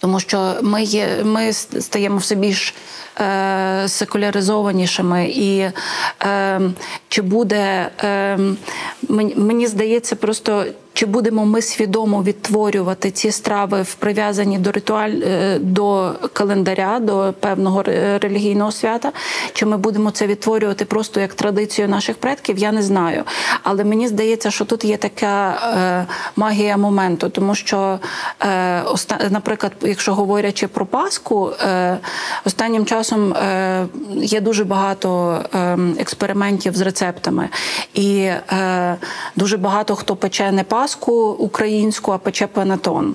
Тому 0.00 0.20
що 0.20 0.54
ми 0.62 0.82
є, 0.82 1.08
ми 1.24 1.52
стаємо 1.52 2.16
все 2.16 2.34
більш 2.34 2.74
е, 3.20 3.84
секуляризованішими, 3.88 5.28
і 5.28 5.70
е, 6.22 6.60
чи 7.08 7.22
буде 7.22 7.90
е, 8.04 8.38
мені, 9.36 9.66
здається, 9.66 10.16
просто 10.16 10.64
чи 11.00 11.06
будемо 11.06 11.46
ми 11.46 11.62
свідомо 11.62 12.22
відтворювати 12.22 13.10
ці 13.10 13.32
страви 13.32 13.82
в 13.82 13.94
прив'язані 13.94 14.58
до 14.58 14.72
ритуаль 14.72 15.10
е, 15.10 15.58
до 15.58 16.12
календаря, 16.32 16.98
до 17.00 17.34
певного 17.40 17.82
релігійного 18.20 18.72
свята, 18.72 19.12
чи 19.52 19.66
ми 19.66 19.76
будемо 19.76 20.10
це 20.10 20.26
відтворювати 20.26 20.84
просто 20.84 21.20
як 21.20 21.34
традицію 21.34 21.88
наших 21.88 22.16
предків, 22.16 22.58
я 22.58 22.72
не 22.72 22.82
знаю. 22.82 23.24
Але 23.62 23.84
мені 23.84 24.08
здається, 24.08 24.50
що 24.50 24.64
тут 24.64 24.84
є 24.84 24.96
така 24.96 25.50
е, 25.50 26.06
магія 26.36 26.76
моменту, 26.76 27.28
тому 27.28 27.54
що, 27.54 27.98
е, 28.40 28.82
оста- 28.82 29.30
наприклад, 29.30 29.72
якщо 29.82 30.14
говорячи 30.14 30.68
про 30.68 30.86
Пасху, 30.86 31.50
е, 31.62 31.98
останнім 32.44 32.86
часом 32.86 33.32
е, 33.32 33.86
є 34.14 34.40
дуже 34.40 34.64
багато 34.64 35.38
е, 35.54 35.78
експериментів 35.98 36.76
з 36.76 36.80
рецептами, 36.80 37.48
і 37.94 38.16
е, 38.18 38.96
дуже 39.36 39.56
багато 39.56 39.96
хто 39.96 40.16
пече 40.16 40.52
не 40.52 40.64
Пасху 40.64 40.89
українську, 41.38 42.12
а 42.12 42.18
пече 42.18 42.46
панетон. 42.46 43.14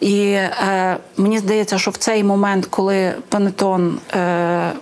І 0.00 0.22
е, 0.32 0.96
мені 1.16 1.38
здається, 1.38 1.78
що 1.78 1.90
в 1.90 1.96
цей 1.96 2.24
момент, 2.24 2.66
коли 2.66 3.14
панетон. 3.28 3.98
Е, 4.14 4.72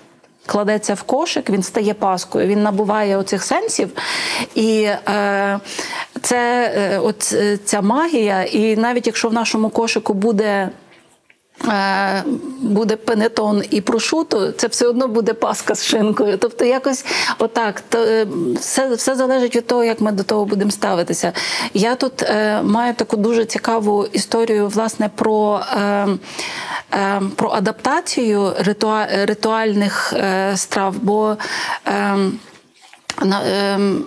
Кладеться 0.47 0.95
в 0.95 1.03
кошик, 1.03 1.51
він 1.51 1.63
стає 1.63 1.95
паскою, 1.95 2.47
він 2.47 2.63
набуває 2.63 3.17
оцих 3.17 3.45
сенсів. 3.45 3.91
І 4.55 4.83
е, 4.83 5.61
це 6.23 6.73
е, 6.77 6.99
от 6.99 7.33
е, 7.33 7.59
ця 7.65 7.81
магія, 7.81 8.43
і 8.43 8.77
навіть 8.77 9.07
якщо 9.07 9.29
в 9.29 9.33
нашому 9.33 9.69
кошику 9.69 10.15
буде. 10.15 10.71
Е, 11.69 12.25
Буде 12.63 12.97
пенетон 12.97 13.63
і 13.71 13.81
прошуто, 13.81 14.53
це 14.53 14.67
все 14.67 14.87
одно 14.87 15.09
буде 15.09 15.35
паска 15.35 15.75
з 15.75 15.87
шинкою. 15.87 16.39
Тобто, 16.39 16.65
якось 16.65 17.05
отак. 17.39 17.81
То, 17.89 17.99
е, 17.99 18.27
все, 18.61 18.95
все 18.95 19.15
залежить 19.15 19.57
від 19.57 19.67
того, 19.67 19.85
як 19.85 20.01
ми 20.01 20.13
до 20.13 20.23
того 20.23 20.45
будемо 20.45 20.71
ставитися. 20.71 21.33
Я 21.75 21.95
тут 21.95 22.23
е, 22.23 22.63
маю 22.63 22.95
таку 22.95 23.17
дуже 23.17 23.45
цікаву 23.45 24.07
історію, 24.13 24.69
власне, 24.69 25.11
про, 25.15 25.61
е, 25.77 26.09
е, 26.93 27.23
про 27.37 27.51
адаптацію 27.51 28.53
ритуа, 28.59 29.07
ритуальних 29.27 30.15
страв. 30.55 30.95
Бо 31.03 31.37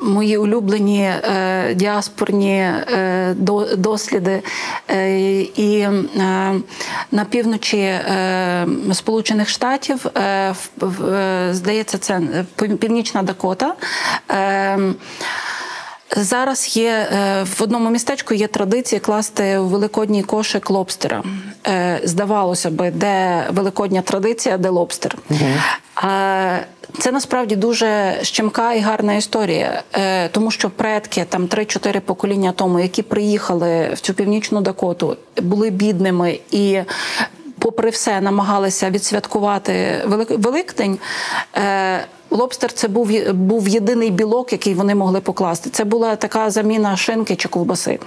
мої 0.01 0.37
улюблені 0.37 1.01
е, 1.03 1.73
діаспорні 1.75 2.57
е, 2.59 3.33
до, 3.37 3.75
досліди 3.75 4.41
е, 4.89 5.41
і 5.41 5.79
е, 5.79 5.91
на 7.11 7.25
півночі 7.29 7.77
е, 7.77 8.67
Сполучених 8.93 9.49
Штатів, 9.49 10.05
е, 10.17 10.53
в, 10.79 11.05
е, 11.05 11.49
здається, 11.53 11.97
це 11.97 12.21
Пів- 12.55 12.77
Північна 12.77 13.23
Дакота. 13.23 13.73
Зараз 16.15 16.77
є 16.77 16.89
е, 16.91 17.43
в 17.43 17.63
одному 17.63 17.89
містечку 17.89 18.33
є 18.33 18.47
традиція 18.47 19.01
класти 19.01 19.59
в 19.59 19.67
великодній 19.67 20.23
кошик 20.23 20.69
лобстера. 20.69 21.23
Е, 21.67 21.99
Здавалося 22.03 22.69
би, 22.69 22.91
де 22.91 23.43
великодня 23.49 24.01
традиція, 24.01 24.57
де 24.57 24.69
лобстер. 24.69 25.17
А 25.95 26.57
це 26.99 27.11
насправді 27.11 27.55
дуже 27.55 28.19
щемка 28.21 28.73
і 28.73 28.79
гарна 28.79 29.13
історія, 29.13 29.83
е, 29.93 30.27
тому 30.29 30.51
що 30.51 30.69
предки 30.69 31.25
там 31.29 31.47
3-4 31.47 31.99
покоління 31.99 32.53
тому, 32.55 32.79
які 32.79 33.01
приїхали 33.01 33.89
в 33.93 33.99
цю 33.99 34.13
північну 34.13 34.61
Дакоту, 34.61 35.17
були 35.41 35.69
бідними 35.69 36.39
і. 36.51 36.79
Попри 37.59 37.89
все, 37.89 38.21
намагалися 38.21 38.89
відсвяткувати 38.89 40.01
Велик- 40.07 40.37
Великдень. 40.41 40.99
Е, 41.55 42.05
Лобстер 42.33 42.71
це 42.73 42.87
був, 42.87 43.11
був 43.33 43.67
єдиний 43.67 44.11
білок, 44.11 44.51
який 44.51 44.73
вони 44.73 44.95
могли 44.95 45.21
покласти. 45.21 45.69
Це 45.69 45.83
була 45.83 46.15
така 46.15 46.49
заміна 46.49 46.97
шинки 46.97 47.35
чи 47.35 47.47
ковбаси. 47.49 47.99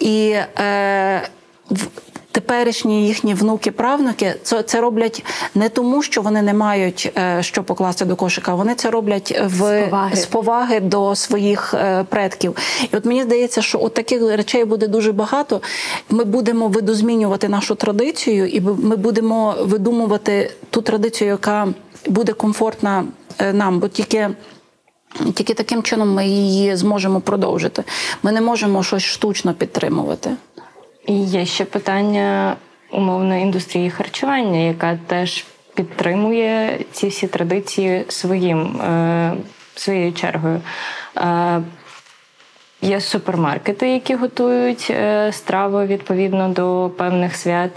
І 0.00 0.34
е, 0.60 1.22
в- 1.70 1.86
теперішні 2.32 3.06
їхні 3.06 3.34
внуки-правнуки 3.34 4.34
це, 4.42 4.62
це 4.62 4.80
роблять 4.80 5.24
не 5.54 5.68
тому, 5.68 6.02
що 6.02 6.22
вони 6.22 6.42
не 6.42 6.54
мають 6.54 7.12
е, 7.18 7.38
що 7.42 7.62
покласти 7.62 8.04
до 8.04 8.16
кошика. 8.16 8.54
Вони 8.54 8.74
це 8.74 8.90
роблять 8.90 9.40
в 9.46 9.56
З 9.86 9.88
поваги. 9.90 10.16
з 10.16 10.26
поваги 10.26 10.80
до 10.80 11.14
своїх 11.14 11.74
е, 11.74 12.04
предків. 12.08 12.56
І 12.92 12.96
от 12.96 13.04
мені 13.04 13.22
здається, 13.22 13.62
що 13.62 13.78
от 13.82 13.94
таких 13.94 14.22
речей 14.22 14.64
буде 14.64 14.86
дуже 14.86 15.12
багато. 15.12 15.60
Ми 16.10 16.24
будемо 16.24 16.68
видозмінювати 16.68 17.48
нашу 17.48 17.74
традицію, 17.74 18.46
і 18.48 18.60
ми 18.60 18.96
будемо 18.96 19.54
видумувати 19.60 20.50
ту 20.70 20.82
традицію, 20.82 21.30
яка 21.30 21.68
буде 22.06 22.32
комфортна 22.32 23.04
е, 23.38 23.52
нам, 23.52 23.78
бо 23.78 23.88
тільки. 23.88 24.28
Тільки 25.34 25.54
таким 25.54 25.82
чином 25.82 26.14
ми 26.14 26.26
її 26.26 26.76
зможемо 26.76 27.20
продовжити. 27.20 27.84
Ми 28.22 28.32
не 28.32 28.40
можемо 28.40 28.82
щось 28.82 29.02
штучно 29.02 29.54
підтримувати. 29.54 30.30
І 31.06 31.22
є 31.22 31.46
ще 31.46 31.64
питання 31.64 32.56
умовно 32.92 33.36
індустрії 33.36 33.90
харчування, 33.90 34.58
яка 34.58 34.98
теж 35.06 35.44
підтримує 35.74 36.78
ці 36.92 37.08
всі 37.08 37.26
традиції 37.26 38.04
своїм, 38.08 38.80
е, 38.80 39.34
своєю 39.74 40.12
чергою. 40.12 40.60
Е, 41.16 41.62
Є 42.82 43.00
супермаркети, 43.00 43.90
які 43.90 44.14
готують 44.14 44.86
е, 44.90 45.32
страви 45.32 45.86
відповідно 45.86 46.48
до 46.48 46.90
певних 46.96 47.36
свят, 47.36 47.70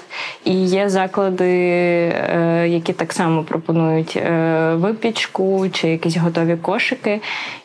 і 0.45 0.53
є 0.65 0.89
заклади, 0.89 1.49
е, 1.49 2.65
які 2.67 2.93
так 2.93 3.13
само 3.13 3.43
пропонують 3.43 4.15
е, 4.15 4.73
випічку 4.75 5.69
чи 5.69 5.89
якісь 5.89 6.17
готові 6.17 6.55
кошики. 6.55 7.21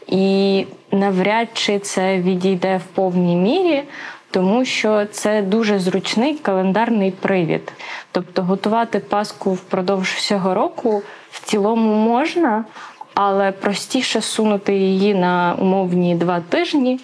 І 0.07 0.67
навряд 0.93 1.49
чи 1.53 1.79
це 1.79 2.19
відійде 2.19 2.77
в 2.77 2.95
повній 2.95 3.37
мірі, 3.37 3.83
тому 4.31 4.65
що 4.65 5.05
це 5.05 5.43
дуже 5.43 5.79
зручний 5.79 6.35
календарний 6.35 7.11
привід. 7.11 7.73
Тобто 8.13 8.43
готувати 8.43 8.99
паску 8.99 9.53
впродовж 9.53 10.09
всього 10.09 10.55
року 10.55 11.03
в 11.31 11.45
цілому 11.45 11.95
можна, 11.95 12.65
але 13.15 13.53
простіше 13.53 14.21
сунути 14.21 14.75
її 14.75 15.15
на 15.15 15.55
умовні 15.59 16.15
два 16.15 16.41
тижні. 16.41 17.01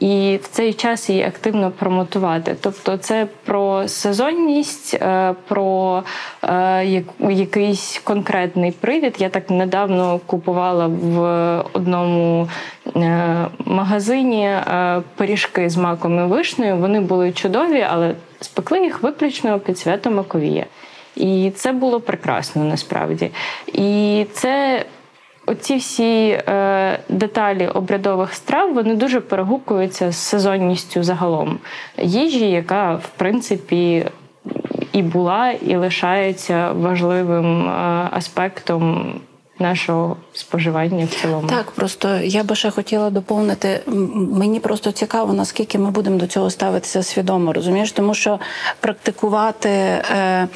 І 0.00 0.38
в 0.42 0.48
цей 0.48 0.72
час 0.72 1.10
її 1.10 1.22
активно 1.22 1.70
промотувати. 1.70 2.56
Тобто, 2.60 2.96
це 2.96 3.26
про 3.44 3.88
сезонність, 3.88 4.94
е, 4.94 5.34
про 5.48 6.02
е, 6.42 7.02
якийсь 7.30 8.00
конкретний 8.04 8.72
привід. 8.72 9.16
Я 9.18 9.28
так 9.28 9.50
недавно 9.50 10.20
купувала 10.26 10.86
в 10.86 11.18
одному 11.72 12.48
е, 12.96 13.46
магазині 13.64 14.50
пиріжки 15.16 15.70
з 15.70 15.76
маком 15.76 16.18
і 16.18 16.28
вишнею. 16.28 16.76
Вони 16.76 17.00
були 17.00 17.32
чудові, 17.32 17.86
але 17.90 18.14
спекли 18.40 18.80
їх 18.80 19.02
виключно 19.02 19.58
під 19.58 19.78
свято 19.78 20.10
Маковія. 20.10 20.66
І 21.16 21.52
це 21.54 21.72
було 21.72 22.00
прекрасно 22.00 22.64
насправді. 22.64 23.30
І 23.66 24.26
це 24.32 24.84
оці 25.48 25.76
всі 25.76 26.28
е, 26.28 26.98
деталі 27.08 27.66
обрядових 27.66 28.34
страв 28.34 28.74
вони 28.74 28.96
дуже 28.96 29.20
перегукуються 29.20 30.12
з 30.12 30.16
сезонністю 30.16 31.02
загалом 31.02 31.58
їжі, 32.02 32.50
яка 32.50 32.94
в 32.94 33.08
принципі 33.16 34.06
і 34.92 35.02
була, 35.02 35.50
і 35.50 35.76
лишається 35.76 36.72
важливим 36.72 37.68
е, 37.68 37.72
аспектом 38.10 39.14
нашого 39.58 40.16
споживання 40.32 41.04
в 41.04 41.22
цілому. 41.22 41.48
Так, 41.48 41.70
просто 41.70 42.16
я 42.16 42.44
би 42.44 42.54
ще 42.54 42.70
хотіла 42.70 43.10
доповнити. 43.10 43.80
Мені 44.14 44.60
просто 44.60 44.92
цікаво, 44.92 45.32
наскільки 45.32 45.78
ми 45.78 45.90
будемо 45.90 46.18
до 46.18 46.26
цього 46.26 46.50
ставитися 46.50 47.02
свідомо, 47.02 47.52
розумієш? 47.52 47.92
Тому 47.92 48.14
що 48.14 48.38
практикувати, 48.80 49.68
е, 49.68 50.48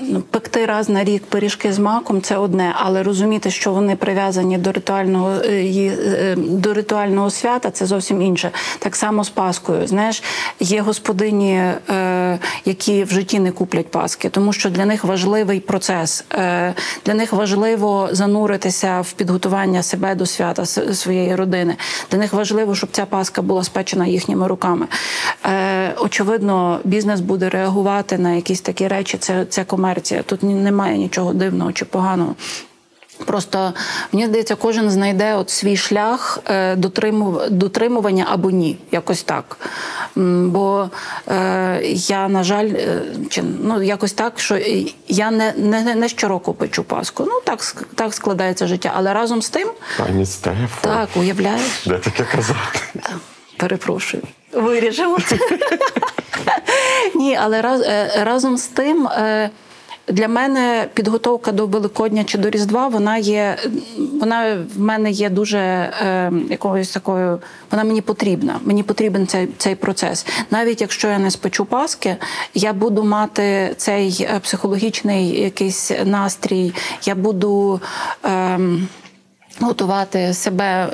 ну, 0.00 0.20
пекти 0.30 0.66
раз 0.66 0.88
на 0.88 1.04
рік 1.04 1.24
пиріжки 1.26 1.72
з 1.72 1.78
маком 1.78 2.22
це 2.22 2.36
одне, 2.36 2.74
але 2.78 3.02
розуміти, 3.02 3.50
що 3.50 3.72
вони 3.72 3.96
прив'язані 3.96 4.58
до 4.58 4.72
ритуального 4.72 5.30
е, 5.30 5.48
е, 5.48 6.36
до 6.36 6.74
ритуального 6.74 7.30
свята, 7.30 7.70
це 7.70 7.86
зовсім 7.86 8.22
інше. 8.22 8.50
Так 8.78 8.96
само 8.96 9.24
з 9.24 9.30
Паскою. 9.30 9.86
Знаєш, 9.86 10.22
є 10.60 10.80
господині, 10.80 11.52
е, 11.54 12.38
які 12.64 13.04
в 13.04 13.10
житті 13.10 13.38
не 13.38 13.52
куплять 13.52 13.90
Паски, 13.90 14.28
тому 14.28 14.52
що 14.52 14.70
для 14.70 14.84
них 14.84 15.04
важливий 15.04 15.60
процес. 15.60 16.24
Для 17.04 17.14
них 17.14 17.32
важливо 17.32 18.03
зануритися 18.12 19.00
в 19.00 19.12
підготування 19.12 19.82
себе 19.82 20.14
до 20.14 20.26
свята 20.26 20.66
своєї 20.66 21.34
родини. 21.34 21.76
Для 22.10 22.18
них 22.18 22.32
важливо, 22.32 22.74
щоб 22.74 22.90
ця 22.92 23.06
Паска 23.06 23.42
була 23.42 23.64
спечена 23.64 24.06
їхніми 24.06 24.48
руками. 24.48 24.86
Е, 25.46 25.94
Очевидно, 25.98 26.80
бізнес 26.84 27.20
буде 27.20 27.48
реагувати 27.48 28.18
на 28.18 28.32
якісь 28.32 28.60
такі 28.60 28.88
речі. 28.88 29.18
Це, 29.18 29.44
це 29.44 29.64
комерція. 29.64 30.22
Тут 30.22 30.42
немає 30.42 30.98
нічого 30.98 31.32
дивного 31.32 31.72
чи 31.72 31.84
поганого. 31.84 32.34
Просто 33.24 33.72
мені 34.12 34.26
здається, 34.26 34.54
кожен 34.54 34.90
знайде 34.90 35.34
от 35.34 35.50
свій 35.50 35.76
шлях 35.76 36.38
е, 36.46 36.76
дотримування 37.50 38.26
або 38.30 38.50
ні, 38.50 38.78
якось 38.92 39.22
так. 39.22 39.56
Бо 40.46 40.90
е, 41.28 41.80
я, 41.92 42.28
на 42.28 42.42
жаль, 42.42 42.66
е, 42.66 43.02
чи, 43.30 43.42
ну, 43.62 43.82
якось 43.82 44.12
так, 44.12 44.40
що 44.40 44.58
я 45.08 45.30
не, 45.30 45.52
не, 45.56 45.94
не 45.94 46.08
щороку 46.08 46.54
печу 46.54 46.84
Пасху. 46.84 47.24
Ну 47.26 47.40
так, 47.44 47.86
так 47.94 48.14
складається 48.14 48.66
життя. 48.66 48.92
Але 48.96 49.12
разом 49.12 49.42
з 49.42 49.48
тим, 49.50 49.68
Пані 49.98 50.26
Стефо, 50.26 50.80
так, 50.80 51.08
уявляєш, 51.16 51.86
де 51.86 51.98
таке 51.98 52.24
казати? 52.24 52.80
перепрошую. 53.56 54.22
Виріжемо. 54.52 55.18
Ні, 57.14 57.38
але 57.42 57.62
раз, 57.62 57.80
е, 57.80 58.24
разом 58.24 58.58
з 58.58 58.66
тим. 58.66 59.06
е, 59.06 59.50
Для 60.08 60.28
мене 60.28 60.88
підготовка 60.94 61.52
до 61.52 61.66
Великодня 61.66 62.24
чи 62.24 62.38
до 62.38 62.50
Різдва, 62.50 62.88
вона 62.88 63.16
є, 63.16 63.56
вона 64.20 64.66
в 64.76 64.80
мене 64.80 65.10
є 65.10 65.30
дуже 65.30 65.58
е, 65.58 66.32
якоюсь 66.50 66.90
такою, 66.90 67.38
вона 67.70 67.84
мені 67.84 68.00
потрібна. 68.00 68.60
Мені 68.64 68.82
потрібен 68.82 69.26
цей, 69.26 69.48
цей 69.58 69.74
процес. 69.74 70.26
Навіть 70.50 70.80
якщо 70.80 71.08
я 71.08 71.18
не 71.18 71.30
спечу 71.30 71.64
Паски, 71.64 72.16
я 72.54 72.72
буду 72.72 73.04
мати 73.04 73.74
цей 73.76 74.28
е, 74.30 74.40
психологічний 74.40 75.40
якийсь 75.40 75.92
настрій, 76.04 76.74
я 77.04 77.14
буду 77.14 77.80
е, 78.24 78.58
готувати 79.60 80.34
себе 80.34 80.92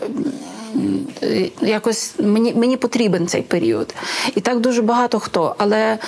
якось 1.62 2.14
мені, 2.18 2.54
мені 2.54 2.76
потрібен 2.76 3.26
цей 3.26 3.42
період. 3.42 3.94
І 4.34 4.40
так 4.40 4.60
дуже 4.60 4.82
багато 4.82 5.18
хто. 5.18 5.54
Але 5.58 5.98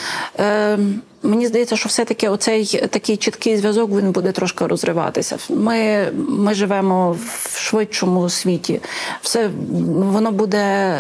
е, 0.41 0.79
мені 1.23 1.47
здається, 1.47 1.77
що 1.77 1.89
все-таки 1.89 2.29
оцей 2.29 2.87
такий 2.91 3.17
чіткий 3.17 3.57
зв'язок 3.57 3.91
він 3.91 4.13
буде 4.13 4.33
трошки 4.33 4.67
розриватися. 4.67 5.39
Ми, 5.49 6.09
ми 6.15 6.55
живемо 6.55 7.13
в 7.13 7.59
швидшому 7.59 8.31
світі. 8.31 8.81
Все 9.23 9.51
воно 9.91 10.33
буде, 10.33 10.99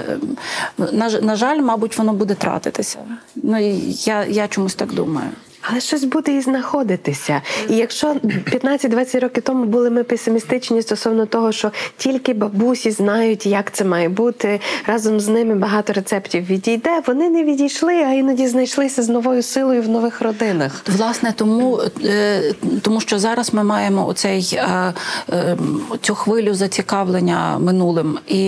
на, 0.78 1.10
на 1.10 1.36
жаль, 1.36 1.58
мабуть, 1.58 1.98
воно 1.98 2.12
буде 2.12 2.34
тратитися. 2.34 2.98
Ну, 3.36 3.58
я, 3.88 4.24
я 4.24 4.48
чомусь 4.48 4.74
так 4.74 4.92
думаю. 4.92 5.28
Але 5.62 5.80
щось 5.80 6.04
буде 6.04 6.32
і 6.32 6.40
знаходитися. 6.40 7.42
І 7.68 7.76
якщо 7.76 8.06
15-20 8.06 9.20
років 9.20 9.42
тому 9.42 9.64
були 9.64 9.90
ми 9.90 10.04
песимістичні 10.04 10.82
стосовно 10.82 11.26
того, 11.26 11.52
що 11.52 11.70
тільки 11.96 12.34
бабусі 12.34 12.90
знають, 12.90 13.46
як 13.46 13.72
це 13.72 13.84
має 13.84 14.08
бути, 14.08 14.60
разом 14.86 15.20
з 15.20 15.28
ними 15.28 15.54
багато 15.54 15.92
рецептів 15.92 16.46
відійде, 16.46 17.02
вони 17.06 17.30
не 17.30 17.44
відійшли, 17.44 17.94
а 17.94 18.12
іноді 18.12 18.46
знайшлися 18.46 19.02
з 19.02 19.08
новою 19.08 19.42
силою 19.42 19.82
в 19.82 19.88
нових 19.88 20.22
родинах. 20.22 20.84
Власне, 20.88 21.32
тому, 21.36 21.80
е, 22.04 22.54
тому 22.82 23.00
що 23.00 23.18
зараз 23.18 23.54
ми 23.54 23.64
маємо 23.64 24.06
оцей, 24.06 24.50
е, 24.54 24.94
е, 25.32 25.56
цю 26.00 26.14
хвилю 26.14 26.54
зацікавлення 26.54 27.58
минулим. 27.58 28.18
І 28.28 28.42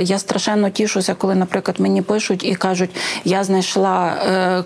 я 0.00 0.18
страшенно 0.18 0.70
тішуся, 0.70 1.14
коли, 1.14 1.34
наприклад, 1.34 1.80
мені 1.80 2.02
пишуть 2.02 2.44
і 2.44 2.54
кажуть, 2.54 2.90
я 3.24 3.44
знайшла 3.44 4.14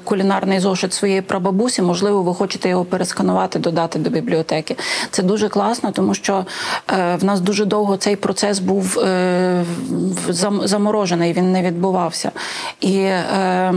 кулінарний 0.05 0.61
зошит 0.61 0.93
своєї 0.93 1.21
прабабусі, 1.21 1.76
можливо, 1.83 2.23
ви 2.23 2.35
хочете 2.35 2.69
його 2.69 2.85
пересканувати, 2.85 3.59
додати 3.59 3.99
до 3.99 4.11
бібліотеки. 4.11 4.77
Це 5.11 5.23
дуже 5.23 5.49
класно, 5.49 5.93
тому 5.93 6.15
що 6.15 6.47
е, 6.93 7.17
в 7.17 7.25
нас 7.25 7.41
дуже 7.41 7.65
довго 7.65 7.97
цей 7.97 8.17
процес 8.17 8.59
був 8.59 8.99
е, 8.99 9.65
заморожений, 10.65 11.33
він 11.33 11.53
не 11.53 11.63
відбувався. 11.63 12.31
І 12.81 12.97
е, 12.99 13.75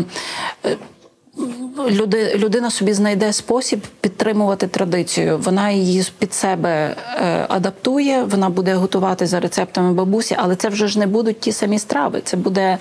Люди, 1.90 2.36
людина 2.36 2.72
собі 2.72 2.94
знайде 2.94 3.34
спосіб 3.34 3.80
підтримувати 4.02 4.68
традицію. 4.68 5.38
Вона 5.38 5.70
її 5.70 6.04
під 6.20 6.34
себе 6.34 6.70
е, 6.70 7.46
адаптує, 7.50 8.24
вона 8.24 8.50
буде 8.50 8.74
готувати 8.74 9.28
за 9.28 9.40
рецептами 9.40 9.94
бабусі, 9.94 10.36
але 10.40 10.56
це 10.56 10.70
вже 10.70 10.88
ж 10.88 11.00
не 11.00 11.08
будуть 11.08 11.40
ті 11.40 11.52
самі 11.52 11.80
страви. 11.80 12.22
Це 12.24 12.38
буде, 12.38 12.78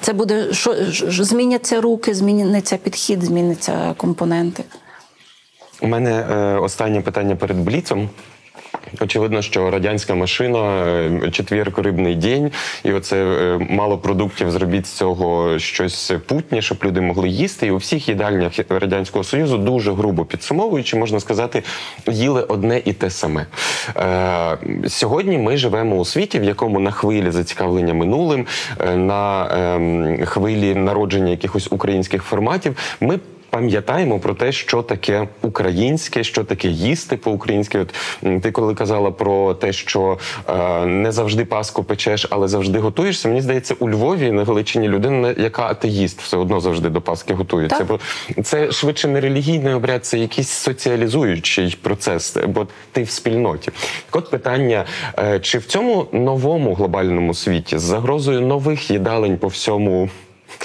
це 0.00 0.12
буде 0.12 0.52
що 0.92 1.24
зміняться 1.24 1.80
руки, 1.80 2.14
зміниться 2.14 2.76
підхід, 2.76 3.22
зміняться 3.22 3.94
компоненти. 3.96 4.64
У 5.80 5.86
мене 5.86 6.10
е, 6.10 6.58
останнє 6.58 7.00
питання 7.00 7.36
перед 7.36 7.56
бліцом. 7.56 8.08
Очевидно, 9.00 9.42
що 9.42 9.70
радянська 9.70 10.14
машина, 10.14 10.86
е, 10.86 11.30
четвірку 11.30 11.82
рибний 11.82 12.14
день, 12.14 12.50
і 12.84 12.92
оце 12.92 13.24
е, 13.24 13.66
мало 13.70 13.98
продуктів 13.98 14.50
зробіть 14.50 14.86
з 14.86 14.90
цього 14.90 15.58
щось 15.58 16.12
путнє, 16.26 16.62
щоб 16.62 16.78
люди 16.84 17.00
могли 17.00 17.28
їсти. 17.28 17.66
І 17.66 17.70
у 17.70 17.76
всіх 17.76 18.08
їдальнях 18.08 18.52
радянського 18.68 19.24
союзу 19.24 19.58
дуже 19.58 19.92
грубо 19.92 20.24
підсумовуючи, 20.24 20.96
можна 20.96 21.20
сказати, 21.20 21.62
їли 22.06 22.42
одне 22.42 22.82
і 22.84 22.92
те 22.92 23.10
саме. 23.10 23.46
Е, 23.96 24.58
сьогодні 24.88 25.38
ми 25.38 25.56
живемо 25.56 25.96
у 25.96 26.04
світі, 26.04 26.40
в 26.40 26.44
якому 26.44 26.80
на 26.80 26.90
хвилі 26.90 27.30
зацікавлення 27.30 27.94
минулим, 27.94 28.46
е, 28.80 28.96
на 28.96 29.48
ем, 29.76 30.18
хвилі 30.26 30.74
народження 30.74 31.30
якихось 31.30 31.68
українських 31.70 32.22
форматів. 32.22 32.76
Ми 33.00 33.18
пам'ятаємо 33.56 34.18
про 34.18 34.34
те, 34.34 34.52
що 34.52 34.82
таке 34.82 35.28
українське, 35.42 36.24
що 36.24 36.44
таке 36.44 36.68
їсти 36.68 37.16
по-українськи. 37.16 37.78
От 37.78 37.94
ти 38.42 38.50
коли 38.50 38.74
казала 38.74 39.10
про 39.10 39.54
те, 39.54 39.72
що 39.72 40.18
е, 40.48 40.86
не 40.86 41.12
завжди 41.12 41.44
паску 41.44 41.84
печеш, 41.84 42.26
але 42.30 42.48
завжди 42.48 42.78
готуєшся. 42.78 43.28
Мені 43.28 43.40
здається, 43.40 43.74
у 43.78 43.90
Львові 43.90 44.32
на 44.32 44.44
Галичині 44.44 44.88
людина, 44.88 45.34
яка 45.38 45.62
атеїст, 45.62 46.22
все 46.22 46.36
одно 46.36 46.60
завжди 46.60 46.88
до 46.88 47.00
паски 47.00 47.34
готується. 47.34 47.78
Так. 47.78 47.86
Бо 47.86 47.98
це 48.42 48.72
швидше 48.72 49.08
не 49.08 49.20
релігійний 49.20 49.74
обряд, 49.74 50.06
це 50.06 50.18
якийсь 50.18 50.48
соціалізуючий 50.48 51.78
процес, 51.82 52.36
бо 52.48 52.66
ти 52.92 53.02
в 53.02 53.10
спільноті. 53.10 53.70
Так 54.10 54.16
от 54.16 54.30
питання: 54.30 54.84
е, 55.18 55.40
чи 55.40 55.58
в 55.58 55.66
цьому 55.66 56.06
новому 56.12 56.74
глобальному 56.74 57.34
світі 57.34 57.78
з 57.78 57.82
загрозою 57.82 58.40
нових 58.40 58.90
їдалень 58.90 59.38
по 59.38 59.48
всьому 59.48 60.08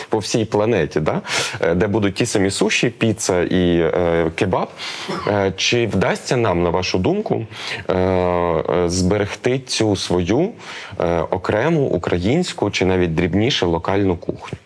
по 0.09 0.17
всій 0.17 0.45
планеті, 0.45 0.99
да? 0.99 1.21
е, 1.61 1.75
де 1.75 1.87
будуть 1.87 2.15
ті 2.15 2.25
самі 2.25 2.51
суші, 2.51 2.89
піца 2.89 3.41
і 3.41 3.79
е, 3.79 4.31
кебаб. 4.35 4.69
Е, 5.27 5.53
чи 5.57 5.87
вдасться 5.87 6.37
нам, 6.37 6.63
на 6.63 6.69
вашу 6.69 6.97
думку, 6.97 7.45
е, 7.89 8.63
зберегти 8.85 9.59
цю 9.59 9.95
свою 9.95 10.49
е, 10.99 11.19
окрему 11.19 11.81
українську 11.81 12.71
чи 12.71 12.85
навіть 12.85 13.15
дрібніше 13.15 13.65
локальну 13.65 14.17
кухню? 14.17 14.57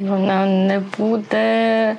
Вона 0.00 0.46
не 0.46 0.82
буде 0.98 1.96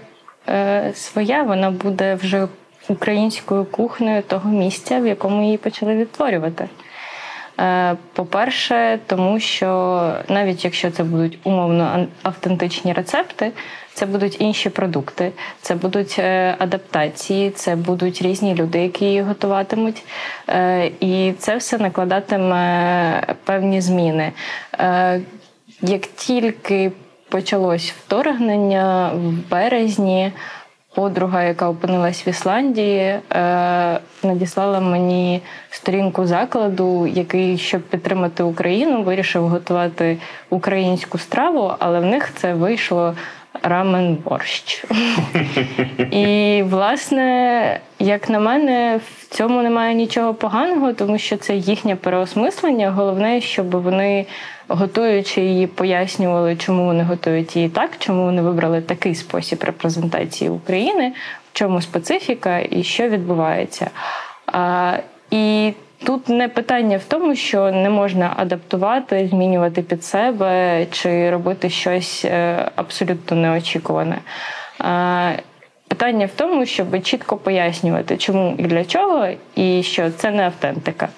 е, 0.49 0.91
своя, 0.95 1.43
вона 1.43 1.71
буде 1.71 2.15
вже 2.15 2.47
українською 2.89 3.65
кухнею 3.65 4.23
того 4.23 4.49
місця, 4.49 4.99
в 4.99 5.07
якому 5.07 5.43
її 5.43 5.57
почали 5.57 5.95
відтворювати. 5.95 6.69
Е, 7.59 7.95
По-перше, 8.13 8.99
тому 9.07 9.39
що 9.39 10.13
навіть 10.29 10.65
якщо 10.65 10.91
це 10.91 11.03
будуть 11.03 11.39
умовно 11.43 12.07
автентичні 12.23 12.93
рецепти, 12.93 13.51
це 13.93 14.05
будуть 14.05 14.41
інші 14.41 14.69
продукти, 14.69 15.31
це 15.61 15.75
будуть 15.75 16.15
е, 16.19 16.55
адаптації, 16.59 17.49
це 17.49 17.75
будуть 17.75 18.21
різні 18.21 18.55
люди, 18.55 18.79
які 18.79 19.05
її 19.05 19.21
готуватимуть. 19.21 20.03
Е, 20.49 20.91
І 20.99 21.33
це 21.39 21.57
все 21.57 21.77
накладатиме 21.77 23.35
певні 23.43 23.81
зміни. 23.81 24.31
Як 25.81 26.01
тільки 26.15 26.91
почалось 27.29 27.91
вторгнення 27.91 29.11
в 29.13 29.49
березні, 29.49 30.31
подруга, 30.95 31.43
яка 31.43 31.69
опинилась 31.69 32.27
в 32.27 32.29
Ісландії, 32.29 33.01
е, 33.01 33.19
надіслала 34.23 34.79
мені 34.79 35.41
сторінку 35.69 36.25
закладу, 36.25 37.07
який, 37.07 37.57
щоб 37.57 37.81
підтримати 37.81 38.43
Україну, 38.43 39.03
вирішив 39.03 39.47
готувати 39.47 40.17
українську 40.49 41.17
страву, 41.17 41.73
але 41.79 41.99
в 41.99 42.05
них 42.05 42.29
це 42.35 42.53
вийшло 42.53 43.15
рамен 43.63 44.17
борщ. 44.25 44.85
І, 46.11 46.63
власне, 46.69 47.79
як 47.99 48.29
на 48.29 48.39
мене, 48.39 48.99
в 49.07 49.24
цьому 49.35 49.61
немає 49.61 49.93
нічого 49.95 50.33
поганого, 50.33 50.93
тому 50.93 51.17
що 51.17 51.37
це 51.37 51.55
їхнє 51.55 51.95
переосмислення. 51.95 52.91
Головне, 52.91 53.41
щоб 53.41 53.71
вони, 53.71 54.25
готуючи 54.67 55.41
її, 55.41 55.67
пояснювали, 55.67 56.55
чому 56.55 56.85
вони 56.85 57.03
готують 57.03 57.55
її 57.55 57.69
так, 57.69 57.89
чому 57.99 58.23
вони 58.23 58.41
вибрали 58.41 58.81
такий 58.81 59.15
спосіб 59.15 59.63
репрезентації 59.63 60.49
України, 60.49 61.13
в 61.53 61.57
чому 61.57 61.81
специфіка 61.81 62.59
і 62.59 62.83
що 62.83 63.09
відбувається. 63.09 63.89
А, 64.47 64.97
і 65.31 65.73
Тут 66.05 66.29
не 66.29 66.47
питання 66.47 66.97
в 66.97 67.03
тому, 67.03 67.35
що 67.35 67.71
не 67.71 67.89
можна 67.89 68.33
адаптувати, 68.35 69.27
змінювати 69.27 69.81
під 69.81 70.03
себе 70.03 70.85
чи 70.91 71.31
робити 71.31 71.69
щось 71.69 72.25
е, 72.25 72.71
абсолютно 72.75 73.37
неочікуване. 73.37 74.17
Питання 75.97 76.25
в 76.25 76.31
тому, 76.35 76.65
щоб 76.65 77.01
чітко 77.03 77.37
пояснювати, 77.37 78.17
чому 78.17 78.55
і 78.57 78.63
для 78.63 78.85
чого, 78.85 79.27
і 79.55 79.83
що 79.83 80.09
це 80.11 80.31
не 80.31 80.45
автентика. 80.45 81.09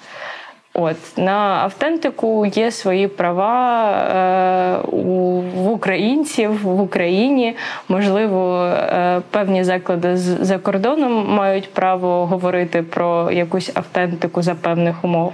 От 0.74 0.96
на 1.16 1.60
автентику 1.62 2.46
є 2.46 2.70
свої 2.70 3.08
права 3.08 3.90
е, 3.92 4.86
у 4.86 5.40
в 5.40 5.70
українців 5.70 6.62
в 6.62 6.80
Україні. 6.80 7.56
Можливо, 7.88 8.64
е, 8.64 9.20
певні 9.30 9.64
заклади 9.64 10.16
з 10.16 10.44
за 10.44 10.58
кордоном 10.58 11.34
мають 11.34 11.72
право 11.72 12.26
говорити 12.26 12.82
про 12.82 13.30
якусь 13.30 13.70
автентику 13.74 14.42
за 14.42 14.54
певних 14.54 15.04
умов. 15.04 15.32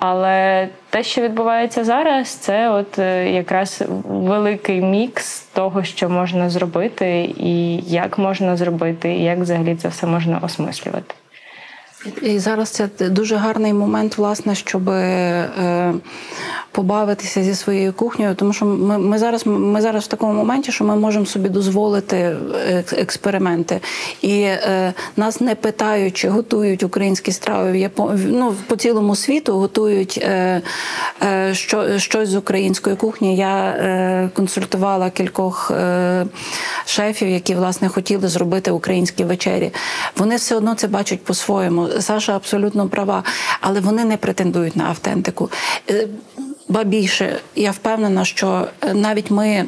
Але 0.00 0.68
те, 0.90 1.02
що 1.02 1.22
відбувається 1.22 1.84
зараз, 1.84 2.28
це 2.28 2.70
от 2.70 2.98
е, 2.98 3.32
якраз 3.32 3.82
великий 4.08 4.80
мікс 4.80 5.40
того, 5.40 5.84
що 5.84 6.08
можна 6.08 6.50
зробити, 6.50 7.34
і 7.36 7.76
як 7.76 8.18
можна 8.18 8.56
зробити, 8.56 9.12
і 9.12 9.22
як 9.22 9.38
взагалі 9.38 9.76
це 9.76 9.88
все 9.88 10.06
можна 10.06 10.38
осмислювати. 10.42 11.14
І 12.22 12.38
зараз 12.38 12.68
це 12.68 12.88
дуже 13.08 13.36
гарний 13.36 13.72
момент, 13.72 14.18
власне, 14.18 14.54
щоб 14.54 14.88
е, 14.88 15.94
побавитися 16.72 17.42
зі 17.42 17.54
своєю 17.54 17.92
кухнею, 17.92 18.34
тому 18.34 18.52
що 18.52 18.64
ми, 18.64 18.98
ми 18.98 19.18
зараз 19.18 19.46
ми 19.46 19.80
зараз 19.80 20.04
в 20.04 20.06
такому 20.06 20.32
моменті, 20.32 20.72
що 20.72 20.84
ми 20.84 20.96
можемо 20.96 21.26
собі 21.26 21.48
дозволити 21.48 22.36
експерименти. 22.92 23.80
І 24.22 24.40
е, 24.40 24.92
нас 25.16 25.40
не 25.40 25.54
питають, 25.54 26.14
чи 26.14 26.28
готують 26.28 26.82
українські 26.82 27.32
страви 27.32 27.72
в 27.72 27.76
Япо... 27.76 28.12
ну, 28.26 28.54
по 28.66 28.76
цілому 28.76 29.16
світу, 29.16 29.52
готують 29.52 30.18
е, 30.22 30.62
е, 31.22 31.54
що, 31.54 31.98
щось 31.98 32.28
з 32.28 32.36
української 32.36 32.96
кухні. 32.96 33.36
Я 33.36 33.64
е, 33.64 34.30
консультувала 34.34 35.10
кількох 35.10 35.70
е, 35.70 36.26
шефів, 36.86 37.28
які 37.28 37.54
власне 37.54 37.88
хотіли 37.88 38.28
зробити 38.28 38.70
українські 38.70 39.24
вечері. 39.24 39.72
Вони 40.16 40.36
все 40.36 40.56
одно 40.56 40.74
це 40.74 40.88
бачать 40.88 41.24
по-своєму. 41.24 41.87
Саша 42.00 42.36
абсолютно 42.36 42.88
права, 42.88 43.24
але 43.60 43.80
вони 43.80 44.04
не 44.04 44.16
претендують 44.16 44.76
на 44.76 44.84
автентику. 44.84 45.50
Е, 45.90 46.08
Ба 46.68 46.84
більше, 46.84 47.40
я 47.56 47.70
впевнена, 47.70 48.24
що 48.24 48.68
е, 48.80 48.94
навіть 48.94 49.30
ми 49.30 49.64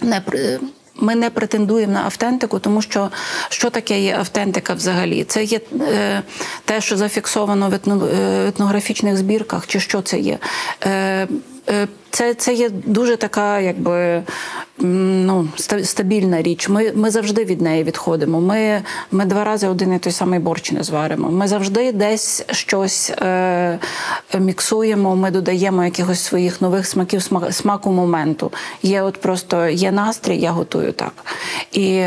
не 0.00 0.22
ми 1.00 1.14
не 1.14 1.30
претендуємо 1.30 1.92
на 1.92 2.02
автентику, 2.02 2.58
тому 2.58 2.82
що 2.82 3.10
що 3.48 3.70
таке 3.70 4.00
є 4.00 4.16
автентика 4.18 4.74
взагалі? 4.74 5.24
Це 5.24 5.44
є 5.44 5.60
е, 5.80 6.22
те, 6.64 6.80
що 6.80 6.96
зафіксовано 6.96 7.70
в 7.70 7.74
етно, 7.74 8.06
е, 8.06 8.48
етнографічних 8.48 9.16
збірках, 9.16 9.66
чи 9.66 9.80
що 9.80 10.02
це 10.02 10.18
є? 10.18 10.38
Е, 10.80 10.90
е, 10.90 11.28
це, 12.16 12.34
це 12.34 12.54
є 12.54 12.70
дуже 12.70 13.16
така, 13.16 13.60
якби 13.60 14.22
ну, 14.78 15.48
стабільна 15.82 16.42
річ. 16.42 16.68
Ми, 16.68 16.92
ми 16.94 17.10
завжди 17.10 17.44
від 17.44 17.60
неї 17.60 17.84
відходимо. 17.84 18.40
Ми, 18.40 18.82
ми 19.10 19.24
два 19.24 19.44
рази 19.44 19.68
один 19.68 19.92
і 19.94 19.98
той 19.98 20.12
самий 20.12 20.38
борщ 20.38 20.72
не 20.72 20.82
зваримо. 20.82 21.30
Ми 21.30 21.48
завжди 21.48 21.92
десь 21.92 22.44
щось 22.50 23.10
е, 23.10 23.78
міксуємо, 24.38 25.16
ми 25.16 25.30
додаємо 25.30 25.84
якихось 25.84 26.20
своїх 26.20 26.60
нових 26.60 26.86
смаків, 26.86 27.22
смак, 27.22 27.52
смаку 27.52 27.90
моменту. 27.90 28.52
Є 28.82 29.02
от 29.02 29.20
просто 29.20 29.66
є 29.66 29.92
настрій, 29.92 30.38
я 30.38 30.50
готую 30.50 30.92
так. 30.92 31.12
І 31.72 32.02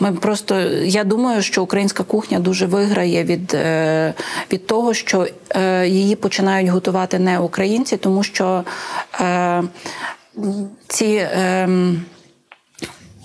ми 0.00 0.12
просто 0.12 0.60
я 0.84 1.04
думаю, 1.04 1.42
що 1.42 1.62
українська 1.62 2.02
кухня 2.02 2.38
дуже 2.38 2.66
виграє 2.66 3.24
від, 3.24 3.54
е, 3.54 4.14
від 4.52 4.66
того, 4.66 4.94
що 4.94 5.26
е, 5.50 5.88
її 5.88 6.16
починають 6.16 6.68
готувати 6.68 7.18
не 7.18 7.38
українці, 7.38 7.96
тому 7.96 8.22
що 8.22 8.44
е, 8.46 8.64
ці. 10.88 11.28
ем, 11.32 12.04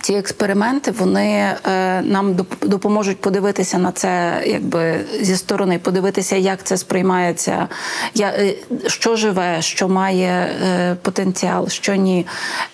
ці 0.00 0.14
експерименти 0.14 0.90
вони 0.90 1.54
е, 1.66 2.02
нам 2.02 2.36
допоможуть 2.62 3.20
подивитися 3.20 3.78
на 3.78 3.92
це, 3.92 4.42
якби 4.46 5.00
зі 5.20 5.36
сторони, 5.36 5.78
подивитися, 5.78 6.36
як 6.36 6.62
це 6.62 6.76
сприймається, 6.76 7.68
е, 8.20 8.54
що 8.86 9.16
живе, 9.16 9.62
що 9.62 9.88
має 9.88 10.28
е, 10.28 10.96
потенціал, 11.02 11.68
що 11.68 11.94
ні. 11.94 12.26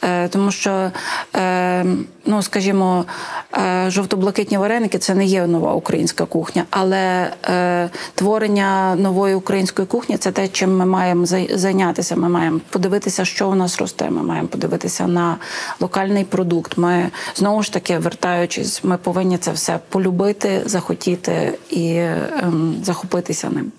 Е, 0.05 0.29
тому 0.29 0.51
що, 0.51 0.91
е, 1.37 1.85
ну 2.27 2.43
скажімо, 2.43 3.05
е, 3.09 3.44
жовто-блакитні 3.89 4.59
вареники 4.59 4.99
це 4.99 5.15
не 5.15 5.25
є 5.25 5.47
нова 5.47 5.75
українська 5.75 6.25
кухня, 6.25 6.65
але 6.71 7.33
е, 7.45 7.91
творення 8.15 8.95
нової 8.95 9.35
української 9.35 9.89
кухні 9.89 10.17
це 10.17 10.33
те, 10.33 10.49
чим 10.49 10.77
ми 10.77 10.87
маємо 10.87 11.27
зайнятися. 11.55 12.17
Ми 12.17 12.29
маємо 12.29 12.61
подивитися, 12.71 13.25
що 13.25 13.49
у 13.49 13.55
нас 13.55 13.79
росте. 13.79 14.11
Ми 14.11 14.23
маємо 14.23 14.49
подивитися 14.49 15.07
на 15.07 15.37
локальний 15.81 16.25
продукт. 16.25 16.79
Ми 16.79 17.11
знову 17.35 17.63
ж 17.63 17.73
таки, 17.73 17.99
вертаючись, 17.99 18.85
ми 18.85 18.97
повинні 18.97 19.39
це 19.39 19.53
все 19.53 19.79
полюбити, 19.89 20.63
захотіти 20.67 21.59
і 21.71 21.97
ем, 21.97 22.77
захопитися 22.83 23.51
ним. 23.51 23.73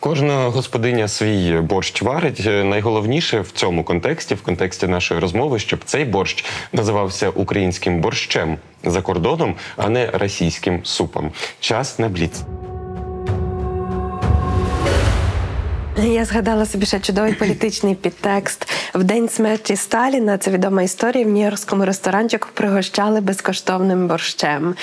Кожна 0.00 0.48
господиня 0.48 1.08
свій 1.08 1.60
борщ 1.60 2.02
варить. 2.02 2.42
Найголовніше 2.46 3.40
в 3.40 3.50
цьому 3.50 3.84
контексті, 3.84 4.34
в 4.34 4.42
контексті 4.42 4.86
нашої 4.86 5.20
розмови, 5.20 5.58
щоб 5.58 5.80
цей 5.84 6.04
борщ 6.04 6.44
називався 6.72 7.30
українським 7.30 8.00
борщем 8.00 8.56
за 8.84 9.02
кордоном, 9.02 9.54
а 9.76 9.88
не 9.88 10.10
російським 10.10 10.84
супом. 10.84 11.32
Час 11.60 11.98
на 11.98 12.08
бліц. 12.08 12.42
Я 15.98 16.24
згадала 16.24 16.66
собі 16.66 16.86
ще 16.86 17.00
чудовий 17.00 17.34
політичний 17.34 17.94
підтекст. 17.94 18.66
В 18.94 19.04
день 19.04 19.28
смерті 19.28 19.76
Сталіна 19.76 20.38
це 20.38 20.50
відома 20.50 20.82
історія. 20.82 21.24
В 21.24 21.28
нью-йоркському 21.28 21.84
ресторанчику 21.84 22.48
пригощали 22.54 23.20
безкоштовним 23.20 24.08
борщем. 24.08 24.74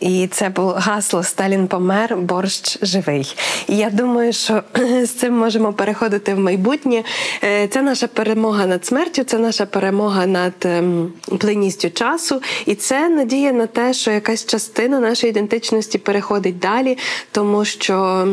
І 0.00 0.26
це 0.26 0.48
було 0.48 0.72
гасло 0.72 1.22
Сталін 1.22 1.66
помер, 1.68 2.16
борщ 2.16 2.78
живий. 2.82 3.34
І 3.68 3.76
я 3.76 3.90
думаю, 3.90 4.32
що 4.32 4.62
з 5.04 5.08
цим 5.08 5.34
можемо 5.38 5.72
переходити 5.72 6.34
в 6.34 6.38
майбутнє. 6.38 7.02
Е, 7.44 7.68
Це 7.68 7.82
наша 7.82 8.06
перемога 8.06 8.66
над 8.66 8.86
смертю, 8.86 9.24
це 9.24 9.38
наша 9.38 9.66
перемога 9.66 10.26
над 10.26 10.54
ем, 10.64 11.12
плинністю 11.38 11.90
часу, 11.90 12.42
і 12.66 12.74
це 12.74 13.08
надія 13.08 13.52
на 13.52 13.66
те, 13.66 13.94
що 13.94 14.10
якась 14.10 14.46
частина 14.46 15.00
нашої 15.00 15.30
ідентичності 15.30 15.98
переходить 15.98 16.58
далі, 16.58 16.98
тому 17.32 17.64
що. 17.64 18.26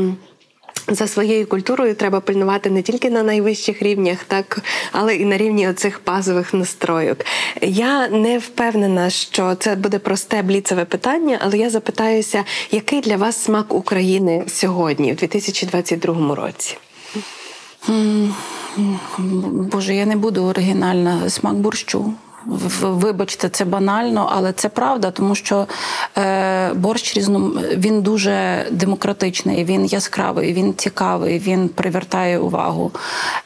За 0.88 1.08
своєю 1.08 1.48
культурою 1.48 1.96
треба 1.96 2.20
пильнувати 2.20 2.70
не 2.70 2.82
тільки 2.82 3.10
на 3.10 3.24
найвищих 3.24 3.82
рівнях, 3.82 4.24
так 4.24 4.60
але 4.92 5.16
і 5.16 5.26
на 5.26 5.38
рівні 5.38 5.70
оцих 5.70 6.02
базових 6.06 6.54
настройок. 6.54 7.18
Я 7.62 8.08
не 8.08 8.38
впевнена, 8.38 9.10
що 9.10 9.56
це 9.56 9.76
буде 9.76 10.00
просте 10.00 10.42
бліцеве 10.42 10.86
питання, 10.86 11.40
але 11.42 11.58
я 11.58 11.70
запитаюся, 11.70 12.44
який 12.72 13.02
для 13.02 13.18
вас 13.18 13.44
смак 13.44 13.74
України 13.74 14.44
сьогодні, 14.48 15.14
в 15.14 15.16
2022 15.16 16.36
році? 16.36 16.78
Боже, 19.72 19.96
я 19.96 20.06
не 20.06 20.16
буду 20.16 20.44
оригінальна 20.44 21.30
смак 21.30 21.56
борщу. 21.56 22.14
Вибачте, 22.82 23.50
це 23.50 23.66
банально, 23.66 24.30
але 24.32 24.54
це 24.54 24.70
правда, 24.70 25.12
тому 25.12 25.36
що 25.36 25.68
е, 26.18 26.74
борщ 26.74 27.18
різно 27.18 27.40
він 27.78 28.02
дуже 28.02 28.66
демократичний, 28.72 29.64
він 29.64 29.86
яскравий, 29.86 30.54
він 30.54 30.74
цікавий, 30.74 31.40
він 31.40 31.70
привертає 31.70 32.40
увагу. 32.40 32.92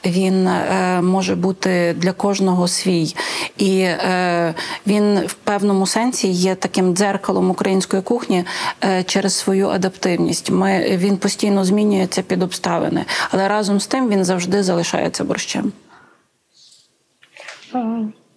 Він 0.06 0.48
е, 0.48 1.02
може 1.02 1.36
бути 1.36 1.96
для 1.98 2.12
кожного 2.12 2.68
свій. 2.68 3.16
І 3.58 3.80
е, 3.80 4.54
він 4.88 5.20
в 5.20 5.34
певному 5.34 5.88
сенсі 5.88 6.28
є 6.28 6.56
таким 6.56 6.96
дзеркалом 6.96 7.50
української 7.50 8.02
кухні 8.02 8.44
е, 8.84 9.04
через 9.04 9.34
свою 9.34 9.68
адаптивність. 9.68 10.52
Ми, 10.52 10.98
він 10.98 11.18
постійно 11.18 11.66
змінюється 11.66 12.22
під 12.22 12.44
обставини, 12.44 13.06
але 13.32 13.48
разом 13.48 13.80
з 13.80 13.88
тим 13.88 14.10
він 14.10 14.26
завжди 14.26 14.64
залишається 14.64 15.24
борщем. 15.24 15.72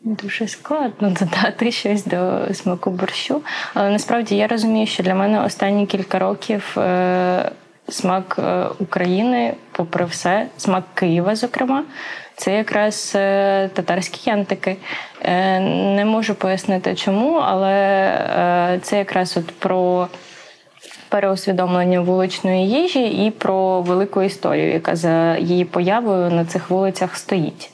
Дуже 0.01 0.49
складно 0.49 1.11
додати 1.21 1.73
щось 1.73 2.05
до 2.05 2.41
смаку 2.55 2.91
борщу. 2.91 3.43
Але 3.75 3.91
насправді 3.91 4.37
я 4.37 4.47
розумію, 4.47 4.87
що 4.87 5.03
для 5.03 5.15
мене 5.15 5.45
останні 5.45 5.87
кілька 5.87 6.19
років 6.19 6.75
е, 6.79 7.51
смак 7.89 8.37
е, 8.39 8.67
України, 8.79 9.55
попри 9.73 10.05
все, 10.05 10.47
смак 10.57 10.85
Києва, 10.95 11.37
зокрема, 11.37 11.85
це 12.37 12.57
якраз 12.57 13.13
е, 13.15 13.69
татарські 13.73 14.31
янтики. 14.31 14.77
Е, 15.23 15.61
не 15.97 16.05
можу 16.05 16.35
пояснити 16.35 16.95
чому, 16.95 17.35
але 17.35 17.73
е, 17.73 18.79
це 18.83 18.99
якраз 18.99 19.37
от 19.37 19.47
про 19.47 20.09
переусвідомлення 21.09 22.01
вуличної 22.01 22.69
їжі 22.69 23.27
і 23.27 23.31
про 23.31 23.81
велику 23.81 24.23
історію, 24.23 24.73
яка 24.73 24.97
за 24.97 25.37
її 25.37 25.65
появою 25.65 26.31
на 26.31 26.45
цих 26.45 26.71
вулицях 26.71 27.17
стоїть. 27.17 27.71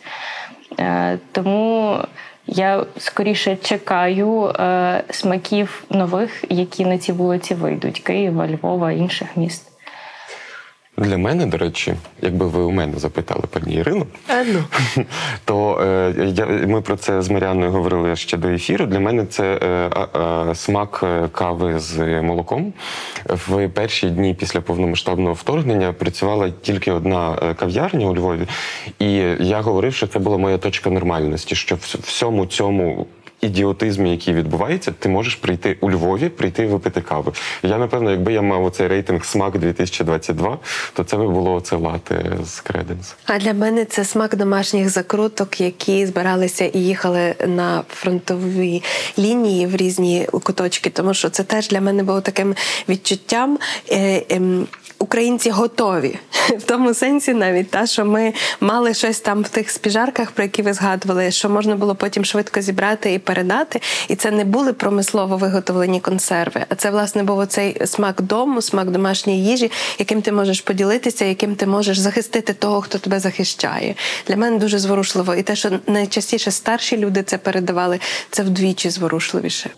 Е, 0.81 1.19
Тому 1.33 1.99
я 2.47 2.87
скоріше 2.99 3.57
чекаю 3.57 4.45
е, 4.45 5.03
смаків 5.11 5.85
нових, 5.91 6.45
які 6.49 6.85
на 6.85 6.99
ці 6.99 7.13
вулиці 7.13 7.55
вийдуть: 7.55 8.01
Києва, 8.01 8.49
Львова, 8.49 8.93
інших 8.93 9.37
міст. 9.37 9.76
Для 10.99 11.19
мене, 11.19 11.47
до 11.47 11.57
речі, 11.59 11.95
якби 12.23 12.47
ви 12.47 12.63
у 12.63 12.71
мене 12.71 12.99
запитали 12.99 13.43
пані 13.51 13.75
Ірину, 13.75 14.07
то 15.45 15.81
е, 15.81 16.15
я, 16.37 16.47
ми 16.47 16.81
про 16.81 16.97
це 16.97 17.23
з 17.23 17.31
Маріаною 17.31 17.71
говорили 17.71 18.17
ще 18.17 18.37
до 18.37 18.49
ефіру. 18.49 18.87
Для 18.87 19.01
мене 19.01 19.27
це 19.27 19.59
е, 19.63 19.91
а- 19.95 20.19
а, 20.19 20.55
смак 20.55 21.01
е, 21.03 21.29
кави 21.33 21.79
з 21.79 22.23
молоком. 22.23 22.73
В 23.25 23.69
перші 23.69 24.11
дні 24.11 24.35
після 24.35 24.61
повномасштабного 24.61 25.33
вторгнення 25.33 25.93
працювала 25.93 26.51
тільки 26.63 26.93
одна 26.93 27.39
е, 27.43 27.55
кав'ярня 27.55 28.07
у 28.07 28.15
Львові, 28.15 28.47
і 28.99 29.13
я 29.41 29.61
говорив, 29.61 29.95
що 29.95 30.07
це 30.07 30.19
була 30.19 30.39
моя 30.39 30.59
точка 30.59 30.91
нормальності, 30.91 31.55
що 31.55 31.75
в 31.75 31.79
всьому 32.03 32.47
цьому. 32.47 33.07
Ідіотизмі, 33.47 34.11
який 34.11 34.35
відбувається, 34.35 34.93
ти 34.99 35.09
можеш 35.09 35.35
прийти 35.35 35.77
у 35.81 35.91
Львові, 35.91 36.29
прийти 36.29 36.67
випити 36.67 37.01
кави. 37.01 37.33
Я 37.63 37.79
напевно, 37.79 38.11
якби 38.11 38.33
я 38.33 38.43
мав 38.43 38.65
оцей 38.65 38.89
рейтинг 38.89 39.25
смак 39.25 39.59
2022, 39.59 40.59
то 40.93 41.05
це 41.05 41.17
би 41.17 41.29
було 41.29 41.61
це 41.61 41.77
лате 41.77 42.33
з 42.45 42.61
креденс. 42.61 43.15
А 43.27 43.39
для 43.39 43.53
мене 43.53 43.85
це 43.85 44.05
смак 44.05 44.37
домашніх 44.37 44.89
закруток, 44.89 45.61
які 45.61 46.07
збиралися 46.07 46.65
і 46.65 46.79
їхали 46.79 47.35
на 47.47 47.83
фронтові 47.89 48.83
лінії 49.19 49.67
в 49.67 49.77
різні 49.77 50.29
куточки, 50.43 50.91
тому 50.91 51.15
що 51.15 51.31
це 51.31 51.43
теж 51.43 51.69
для 51.69 51.81
мене 51.81 52.03
було 52.03 52.21
таким 52.21 52.55
відчуттям. 52.89 53.59
Е, 53.91 54.23
ем, 54.29 54.67
Українці 54.99 55.51
готові 55.51 56.19
в 56.59 56.63
тому 56.63 56.95
сенсі, 56.95 57.35
навіть 57.35 57.71
та 57.71 57.87
що 57.87 58.05
ми 58.05 58.33
мали 58.61 58.95
щось 58.95 59.21
там 59.21 59.43
в 59.43 59.49
тих 59.49 59.71
спіжарках, 59.71 60.31
про 60.31 60.45
які 60.45 60.63
ви 60.63 60.73
згадували, 60.73 61.31
що 61.31 61.51
можна 61.51 61.77
було 61.77 61.95
потім 61.95 62.25
швидко 62.25 62.61
зібрати 62.61 63.15
і 63.15 63.19
передати. 63.37 63.81
І 64.09 64.17
це 64.17 64.31
не 64.31 64.45
були 64.45 64.73
промислово 64.73 65.37
виготовлені 65.37 66.01
консерви, 66.01 66.65
а 66.69 66.75
це 66.75 66.91
власне 66.91 67.23
був 67.23 67.47
цей 67.47 67.87
смак 67.87 68.23
дому, 68.23 68.63
смак 68.63 68.91
домашньої 68.91 69.45
їжі, 69.45 69.71
яким 69.99 70.23
ти 70.23 70.33
можеш 70.33 70.61
поділитися, 70.61 71.25
яким 71.25 71.55
ти 71.55 71.67
можеш 71.67 71.99
захистити 71.99 72.53
того, 72.53 72.81
хто 72.81 72.99
тебе 72.99 73.21
захищає. 73.21 73.95
Для 74.27 74.37
мене 74.37 74.59
дуже 74.59 74.79
зворушливо. 74.79 75.35
І 75.35 75.43
те, 75.43 75.57
що 75.57 75.71
найчастіше 75.87 76.51
старші 76.51 76.97
люди 76.97 77.23
це 77.23 77.39
передавали, 77.39 78.01
це 78.31 78.43
вдвічі 78.43 78.91
зворушливіше. 78.91 79.71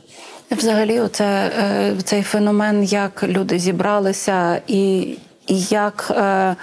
Взагалі, 0.51 1.01
оце, 1.01 1.25
е, 1.25 1.93
цей 2.05 2.23
феномен, 2.23 2.85
як 2.85 3.23
люди 3.23 3.59
зібралися 3.59 4.63
і, 4.67 5.01
і 5.47 5.61
як 5.71 6.11
е, 6.11 6.57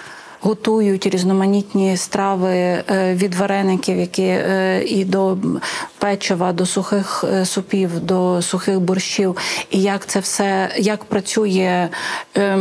готують 0.46 1.08
різноманітні 1.08 1.98
страви 1.98 2.54
е, 2.54 2.84
від 3.16 3.36
вареників, 3.36 3.98
які 3.98 4.24
е, 4.24 4.84
і 4.88 5.06
до 5.06 5.38
печива, 5.98 6.54
до 6.54 6.66
сухих 6.66 7.24
е, 7.34 7.46
супів, 7.46 8.00
до 8.00 8.42
сухих 8.42 8.80
борщів, 8.80 9.38
і 9.72 9.82
як 9.82 10.06
це 10.06 10.20
все 10.20 10.70
як 10.78 11.04
працює. 11.04 11.90
Е, 12.38 12.58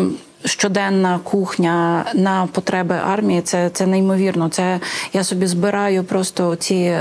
Щоденна 0.46 1.20
кухня 1.22 2.04
на 2.14 2.48
потреби 2.52 2.94
армії 3.06 3.42
це 3.42 3.70
це 3.70 3.86
неймовірно. 3.86 4.48
Це 4.48 4.80
я 5.12 5.24
собі 5.24 5.46
збираю 5.46 6.04
просто 6.04 6.56
ці 6.56 6.96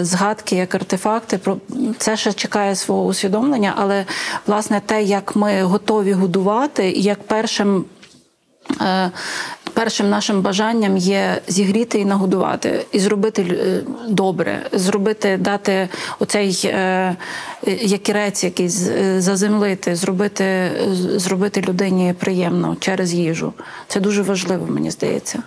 згадки 0.00 0.56
як 0.56 0.74
артефакти. 0.74 1.38
Про 1.38 1.56
це 1.98 2.16
ще 2.16 2.32
чекає 2.32 2.76
свого 2.76 3.04
усвідомлення, 3.04 3.74
але 3.76 4.04
власне 4.46 4.80
те, 4.86 5.02
як 5.02 5.36
ми 5.36 5.62
готові 5.62 6.12
годувати, 6.12 6.90
як 6.90 7.22
першим. 7.22 7.84
Е, 8.80 9.10
Першим 9.74 10.10
нашим 10.10 10.40
бажанням 10.42 10.96
є 10.96 11.40
зігріти 11.48 11.98
і 11.98 12.04
нагодувати, 12.04 12.86
і 12.92 12.98
зробити 12.98 13.42
е, 13.42 13.80
добре, 14.08 14.66
зробити, 14.72 15.36
дати 15.36 15.88
оцей 16.18 16.60
е, 16.64 17.16
якірець 17.66 18.44
якийсь 18.44 18.88
е, 18.88 19.20
заземлити, 19.20 19.96
зробити, 19.96 20.72
зробити 21.16 21.60
людині 21.60 22.14
приємно 22.18 22.76
через 22.80 23.14
їжу. 23.14 23.52
Це 23.88 24.00
дуже 24.00 24.22
важливо, 24.22 24.66
мені 24.66 24.90
здається. 24.90 25.42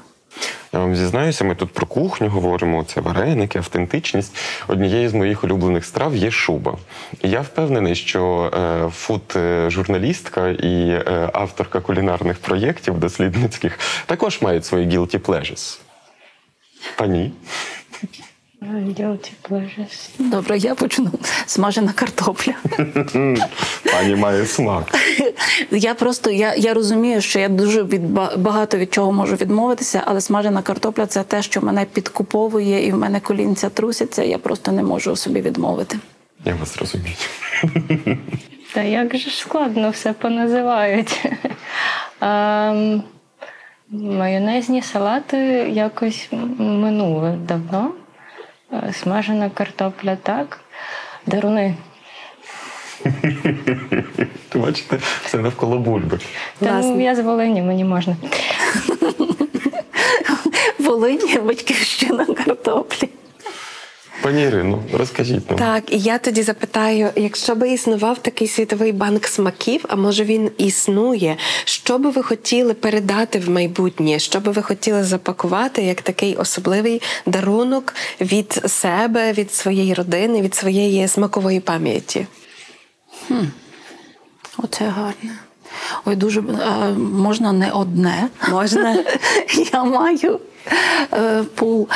Я 0.74 0.80
вам 0.80 0.96
зізнаюся, 0.96 1.44
ми 1.44 1.56
тут 1.56 1.74
про 1.74 1.86
кухню 1.86 2.30
говоримо, 2.30 2.84
це 2.84 3.02
вареники, 3.02 3.60
автентичність. 3.60 4.38
Однією 4.68 5.10
з 5.10 5.14
моїх 5.14 5.44
улюблених 5.44 5.86
страв 5.86 6.16
є 6.16 6.32
шуба. 6.32 6.78
І 7.24 7.30
я 7.30 7.42
впевнений, 7.42 7.96
що 7.96 8.52
е, 8.54 8.90
фуд-журналістка 8.90 10.48
і 10.50 10.90
е, 10.90 11.30
авторка 11.34 11.80
кулінарних 11.80 12.38
проєктів 12.38 13.00
дослідницьких 13.00 13.80
також 14.06 14.42
мають 14.42 14.66
свої 14.66 14.88
guilty 14.88 15.20
pleasures. 15.20 15.80
Пані. 16.98 17.32
Добре, 20.20 20.58
я 20.58 20.76
почну. 20.76 21.12
Смажена 21.46 21.94
картопля. 21.94 22.54
Пані 23.94 24.16
має 24.16 24.46
смак. 24.46 24.96
Я 25.72 25.94
просто 25.94 26.32
я, 26.32 26.56
я 26.56 26.74
розумію, 26.74 27.22
що 27.22 27.40
я 27.40 27.50
дуже 27.50 27.84
від 27.84 28.10
ба- 28.12 28.34
багато 28.38 28.78
від 28.78 28.94
чого 28.94 29.12
можу 29.12 29.36
відмовитися, 29.36 30.02
але 30.06 30.22
смажена 30.22 30.62
картопля 30.62 31.06
це 31.06 31.24
те, 31.24 31.42
що 31.42 31.62
мене 31.62 31.86
підкуповує, 31.86 32.88
і 32.88 32.92
в 32.92 32.98
мене 32.98 33.20
колінця 33.20 33.70
трусяться. 33.70 34.24
Я 34.24 34.38
просто 34.38 34.72
не 34.72 34.84
можу 34.84 35.16
собі 35.16 35.42
відмовити. 35.42 36.00
Я 36.46 36.56
вас 36.56 36.78
розумію. 36.78 37.16
Та 38.74 38.82
як 38.82 39.18
же 39.18 39.30
ж 39.30 39.38
складно 39.38 39.90
все 39.90 40.14
поназивають. 40.14 41.26
Ем, 42.22 43.04
Майонезні 43.92 44.82
салати 44.82 45.38
якось 45.74 46.28
минули 46.60 47.38
давно. 47.48 47.92
Е, 48.74 48.94
Смажена 48.94 49.50
картопля 49.50 50.16
так. 50.16 50.60
Даруни. 51.26 51.76
Бачите, 54.56 55.00
це 55.26 55.38
навколо 55.38 55.78
бульби. 55.78 56.20
Та 56.60 56.82
ну, 56.82 57.02
я 57.02 57.16
з 57.16 57.20
Волині, 57.20 57.62
мені 57.62 57.84
можна. 57.84 58.16
Волині 60.80 61.38
батьківщина 61.38 62.26
картоплі. 62.26 63.10
Пані 64.22 64.44
Ірино, 64.44 64.84
розкажіть 64.94 65.50
нам. 65.50 65.60
Так, 65.60 65.94
і 65.94 66.00
я 66.00 66.18
тоді 66.18 66.44
запитаю: 66.44 67.10
якщо 67.16 67.56
би 67.56 67.70
існував 67.70 68.20
такий 68.20 68.48
світовий 68.48 68.92
банк 68.92 69.28
смаків, 69.28 69.86
а 69.88 69.96
може 69.96 70.24
він 70.24 70.52
існує, 70.58 71.38
що 71.66 71.98
би 71.98 72.10
ви 72.10 72.24
хотіли 72.24 72.74
передати 72.74 73.40
в 73.40 73.50
майбутнє? 73.50 74.20
Що 74.20 74.40
би 74.40 74.52
ви 74.52 74.62
хотіли 74.62 75.04
запакувати 75.04 75.84
як 75.84 76.02
такий 76.02 76.36
особливий 76.36 77.02
дарунок 77.26 77.94
від 78.22 78.52
себе, 78.66 79.34
від 79.34 79.54
своєї 79.54 79.94
родини, 79.94 80.42
від 80.42 80.56
своєї 80.56 81.08
смакової 81.08 81.60
пам'яті? 81.60 82.28
Оце 84.58 84.86
гарне. 84.86 85.38
Ой, 86.06 86.16
дуже 86.16 86.44
а, 86.66 86.90
можна 86.98 87.52
не 87.52 87.72
одне. 87.72 88.30
Можна. 88.50 89.04
Я 89.74 89.84
маю 89.84 90.34
е, 90.34 90.40
пул. 91.56 91.88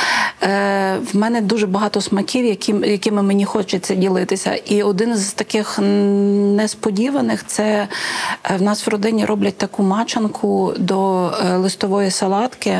Е, 0.42 0.98
в 1.12 1.16
мене 1.16 1.40
дуже 1.40 1.66
багато 1.66 2.00
смаків, 2.00 2.44
якими 2.84 3.22
мені 3.22 3.44
хочеться 3.44 3.94
ділитися. 3.94 4.54
І 4.54 4.82
один 4.82 5.16
з 5.16 5.32
таких 5.32 5.78
несподіваних 5.78 7.46
це 7.46 7.88
е, 8.44 8.56
в 8.56 8.62
нас 8.62 8.86
в 8.86 8.90
родині 8.90 9.24
роблять 9.24 9.56
таку 9.58 9.82
мачанку 9.82 10.74
до 10.78 11.26
е, 11.26 11.56
листової 11.56 12.10
салатки 12.10 12.70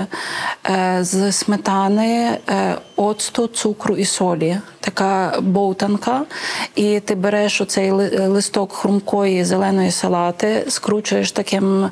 е, 0.70 0.98
з 1.00 1.32
сметани, 1.32 2.38
е, 2.48 2.78
оцту, 3.04 3.46
цукру 3.46 3.96
і 3.96 4.04
солі. 4.04 4.56
Така 4.80 5.40
боутанка, 5.40 6.22
і 6.74 7.00
ти 7.00 7.14
береш 7.14 7.60
оцей 7.60 7.90
листок 8.26 8.72
хрумкої 8.72 9.44
зеленої 9.44 9.90
салати, 9.90 10.64
скручуєш 10.68 11.32
таким 11.32 11.90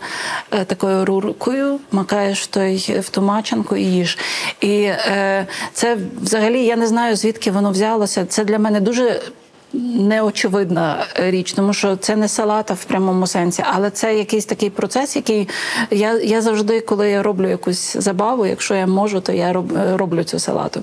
е, 0.50 0.64
такою 0.64 1.04
руркою, 1.04 1.78
макаєш 1.92 2.42
в 2.42 2.46
той 2.46 3.00
в 3.00 3.08
ту 3.08 3.22
мачанку 3.22 3.76
і 3.76 3.84
їш. 3.84 4.18
І 4.60 4.82
е, 4.82 5.46
це 5.72 5.96
взагалі 6.22 6.64
я 6.64 6.76
не 6.76 6.86
знаю 6.86 7.16
звідки 7.16 7.50
воно 7.50 7.70
взялося. 7.70 8.24
Це 8.24 8.44
для 8.44 8.58
мене 8.58 8.80
дуже. 8.80 9.20
Неочевидна 9.94 11.06
річ, 11.16 11.52
тому 11.52 11.72
що 11.72 11.96
це 11.96 12.16
не 12.16 12.28
салата 12.28 12.74
в 12.74 12.84
прямому 12.84 13.26
сенсі, 13.26 13.64
але 13.72 13.90
це 13.90 14.18
якийсь 14.18 14.46
такий 14.46 14.70
процес, 14.70 15.16
який 15.16 15.48
я, 15.90 16.18
я 16.18 16.42
завжди, 16.42 16.80
коли 16.80 17.10
я 17.10 17.22
роблю 17.22 17.48
якусь 17.48 17.96
забаву, 17.96 18.46
якщо 18.46 18.74
я 18.74 18.86
можу, 18.86 19.20
то 19.20 19.32
я 19.32 19.52
роб, 19.52 19.72
роблю 19.96 20.24
цю 20.24 20.38
салату. 20.38 20.82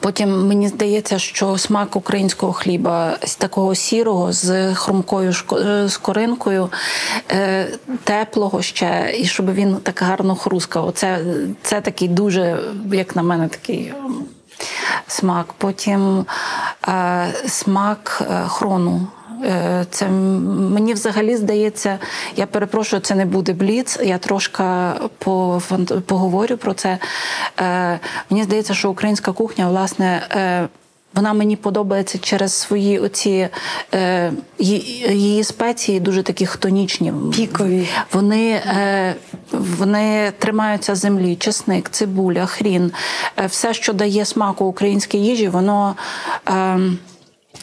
Потім 0.00 0.46
мені 0.46 0.68
здається, 0.68 1.18
що 1.18 1.58
смак 1.58 1.96
українського 1.96 2.52
хліба 2.52 3.18
з 3.24 3.36
такого 3.36 3.74
сірого, 3.74 4.32
з 4.32 4.74
хрумкою 4.74 5.34
е, 5.52 5.88
скоринкою, 5.88 6.70
е, 7.30 7.68
теплого 8.04 8.62
ще, 8.62 9.14
і 9.18 9.24
щоб 9.24 9.54
він 9.54 9.76
так 9.76 10.00
гарно 10.02 10.34
хрускав. 10.34 10.92
Це, 10.94 11.18
це 11.62 11.80
такий 11.80 12.08
дуже, 12.08 12.58
як 12.92 13.16
на 13.16 13.22
мене, 13.22 13.48
такий 13.48 13.92
смак. 15.06 15.52
Потім 15.58 16.26
е, 16.88 17.28
смак 17.46 18.22
е, 18.30 18.44
хрону. 18.48 19.06
Е, 19.44 19.86
Це 19.90 20.08
мені 20.08 20.94
взагалі 20.94 21.36
здається, 21.36 21.98
я 22.36 22.46
перепрошую, 22.46 23.02
це 23.02 23.14
не 23.14 23.26
буде 23.26 23.52
бліц. 23.52 23.98
Я 24.04 24.18
трошки 24.18 24.62
поговорю 26.06 26.56
про 26.56 26.74
це. 26.74 26.98
Е, 27.60 28.00
Мені 28.30 28.42
здається, 28.44 28.74
що 28.74 28.90
українська 28.90 29.32
кухня, 29.32 29.68
власне, 29.68 30.22
е, 30.30 30.68
вона 31.14 31.32
мені 31.32 31.56
подобається 31.56 32.18
через 32.18 32.52
свої 32.52 32.98
оці 32.98 33.48
е, 33.94 34.32
її, 34.58 35.44
спеції 35.44 36.00
дуже 36.00 36.22
такі 36.22 36.46
хтонічні. 36.46 37.12
Пікові. 37.36 37.88
Вони, 38.12 38.50
е, 38.50 39.14
вони 39.52 40.32
тримаються 40.38 40.94
землі, 40.94 41.36
чесник, 41.36 41.90
цибуля, 41.90 42.46
хрін. 42.46 42.92
Все, 43.46 43.74
що 43.74 43.92
дає 43.92 44.24
смаку 44.24 44.64
українській 44.64 45.18
їжі, 45.18 45.48
воно. 45.48 45.96
Е, 46.48 46.78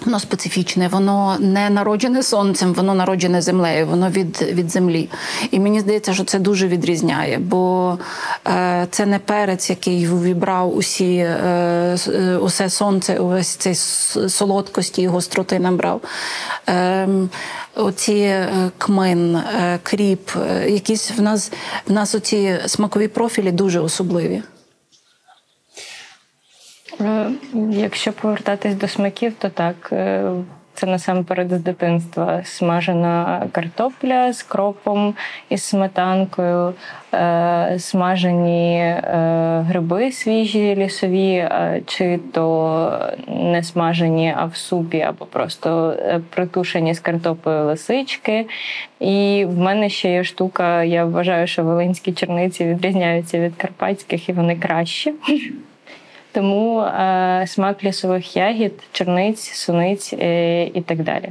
Воно 0.06 0.20
специфічне, 0.20 0.88
воно 0.88 1.38
не 1.40 1.70
народжене 1.70 2.24
сонцем, 2.24 2.74
воно 2.74 2.94
народжене 2.94 3.42
землею, 3.42 3.88
воно 3.88 4.10
від, 4.10 4.42
від 4.42 4.72
землі. 4.72 5.10
І 5.52 5.60
мені 5.60 5.80
здається, 5.80 6.14
що 6.14 6.24
це 6.24 6.40
дуже 6.40 6.68
відрізняє, 6.68 7.38
бо 7.38 7.98
е, 8.48 8.88
це 8.92 9.06
не 9.06 9.20
перець, 9.20 9.70
який 9.70 10.08
вібрав 10.08 10.78
усі, 10.78 11.16
е, 11.16 11.98
е, 12.08 12.38
усе 12.38 12.70
сонце, 12.70 13.20
увесь 13.20 13.48
цей 13.48 13.76
солодкості 14.30 15.02
і 15.02 15.08
гостроти 15.08 15.60
набрав. 15.60 16.02
Е, 16.70 17.08
оці 17.76 18.36
кмин, 18.78 19.36
е, 19.36 19.80
кріп, 19.84 20.30
е, 20.36 20.70
якісь 20.70 21.12
в 21.18 21.22
нас, 21.22 21.52
в 21.88 21.92
нас 21.92 22.16
оці 22.16 22.60
смакові 22.66 23.08
профілі 23.08 23.52
дуже 23.52 23.80
особливі. 23.80 24.44
Е, 27.02 27.30
Якщо 27.72 28.14
повертатись 28.14 28.76
до 28.76 28.88
смаків, 28.88 29.34
то 29.40 29.50
так. 29.50 29.90
е, 29.92 30.32
Це 30.78 30.88
насамперед 30.88 31.50
з 31.50 31.60
дитинства. 31.60 32.42
Смажена 32.44 33.48
картопля 33.52 34.34
з 34.34 34.44
кропом 34.44 35.16
і 35.50 35.58
сметанкою, 35.58 36.74
е, 37.14 37.76
смажені 37.80 38.78
е, 38.78 39.64
гриби 39.68 40.12
свіжі 40.12 40.76
лісові, 40.76 41.34
е, 41.36 41.82
чи 41.86 42.20
то 42.34 43.00
не 43.28 43.64
смажені, 43.64 44.34
а 44.38 44.46
в 44.46 44.56
супі, 44.56 45.02
або 45.02 45.26
просто 45.26 45.96
е, 46.00 46.22
притушені 46.30 46.94
з 46.94 47.00
картоплею 47.00 47.66
лисички. 47.66 48.46
І 49.00 49.46
в 49.50 49.58
мене 49.58 49.90
ще 49.90 50.12
є 50.12 50.24
штука. 50.24 50.84
Я 50.84 51.06
вважаю, 51.06 51.48
що 51.48 51.64
волинські 51.64 52.12
черниці 52.14 52.66
відрізняються 52.66 53.40
від 53.40 53.56
карпатських 53.56 54.30
і 54.30 54.34
вони 54.34 54.56
кращі. 54.56 55.14
Тому 56.36 56.82
е, 56.82 57.46
смак 57.48 57.84
лісових 57.84 58.36
ягід, 58.36 58.74
черниць, 58.92 59.52
суниць 59.54 60.14
е, 60.14 60.64
і 60.64 60.82
так 60.82 61.04
далі. 61.04 61.30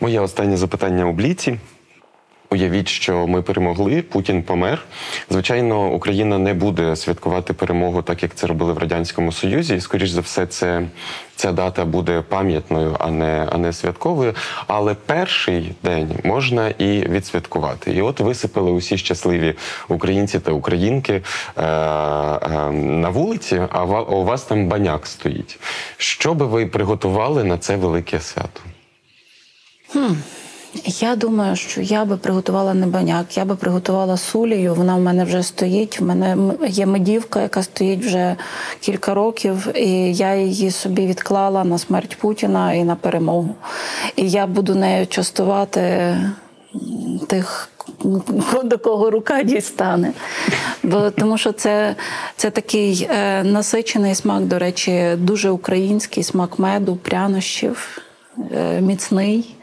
Моє 0.00 0.20
останнє 0.20 0.56
запитання 0.56 1.04
у 1.04 1.12
бліці. 1.12 1.58
Уявіть, 2.50 2.88
що 2.88 3.26
ми 3.26 3.42
перемогли, 3.42 4.02
Путін 4.02 4.42
помер. 4.42 4.82
Звичайно, 5.30 5.92
Україна 5.92 6.38
не 6.38 6.54
буде 6.54 6.96
святкувати 6.96 7.52
перемогу, 7.52 8.02
так 8.02 8.22
як 8.22 8.34
це 8.34 8.46
робили 8.46 8.72
в 8.72 8.78
радянському 8.78 9.32
Союзі. 9.32 9.74
І 9.74 9.80
скоріш 9.80 10.10
за 10.10 10.20
все, 10.20 10.46
це 10.46 10.82
ця 11.36 11.52
дата 11.52 11.84
буде 11.84 12.22
пам'ятною, 12.28 12.96
а 12.98 13.10
не 13.10 13.48
а 13.52 13.58
не 13.58 13.72
святковою. 13.72 14.34
Але 14.66 14.94
перший 14.94 15.74
день 15.82 16.18
можна 16.24 16.68
і 16.68 17.08
відсвяткувати. 17.08 17.92
І 17.92 18.02
от 18.02 18.20
висипали 18.20 18.70
усі 18.70 18.98
щасливі 18.98 19.54
українці 19.88 20.40
та 20.40 20.52
українки 20.52 21.12
е, 21.12 21.62
е, 21.62 22.70
на 22.72 23.08
вулиці. 23.08 23.62
А 23.70 23.84
у 23.84 24.24
вас 24.24 24.42
там 24.42 24.68
баняк 24.68 25.06
стоїть. 25.06 25.58
Що 25.96 26.34
би 26.34 26.46
ви 26.46 26.66
приготували 26.66 27.44
на 27.44 27.58
це 27.58 27.76
велике 27.76 28.20
свято? 28.20 28.60
Я 30.84 31.16
думаю, 31.16 31.56
що 31.56 31.80
я 31.80 32.04
би 32.04 32.16
приготувала 32.16 32.74
не 32.74 32.86
баняк, 32.86 33.36
я 33.36 33.44
би 33.44 33.56
приготувала 33.56 34.16
сулію. 34.16 34.74
Вона 34.74 34.96
в 34.96 35.00
мене 35.00 35.24
вже 35.24 35.42
стоїть. 35.42 36.00
В 36.00 36.04
мене 36.04 36.36
є 36.68 36.86
медівка, 36.86 37.42
яка 37.42 37.62
стоїть 37.62 38.04
вже 38.04 38.36
кілька 38.80 39.14
років, 39.14 39.68
і 39.74 40.14
я 40.14 40.34
її 40.34 40.70
собі 40.70 41.06
відклала 41.06 41.64
на 41.64 41.78
смерть 41.78 42.18
Путіна 42.18 42.72
і 42.72 42.84
на 42.84 42.96
перемогу. 42.96 43.54
І 44.16 44.30
я 44.30 44.46
буду 44.46 44.74
нею 44.74 45.06
частувати 45.06 46.16
тих, 47.26 47.68
до 48.64 48.78
кого 48.78 49.10
рука 49.10 49.42
дістане. 49.42 50.12
Бо 50.82 51.10
тому 51.10 51.38
що 51.38 51.52
це, 51.52 51.94
це 52.36 52.50
такий 52.50 53.08
е, 53.10 53.42
насичений 53.42 54.14
смак, 54.14 54.42
до 54.42 54.58
речі, 54.58 55.16
дуже 55.16 55.50
український 55.50 56.22
смак 56.22 56.58
меду, 56.58 56.96
прянощів, 56.96 58.02
е, 58.52 58.80
міцний 58.80 59.55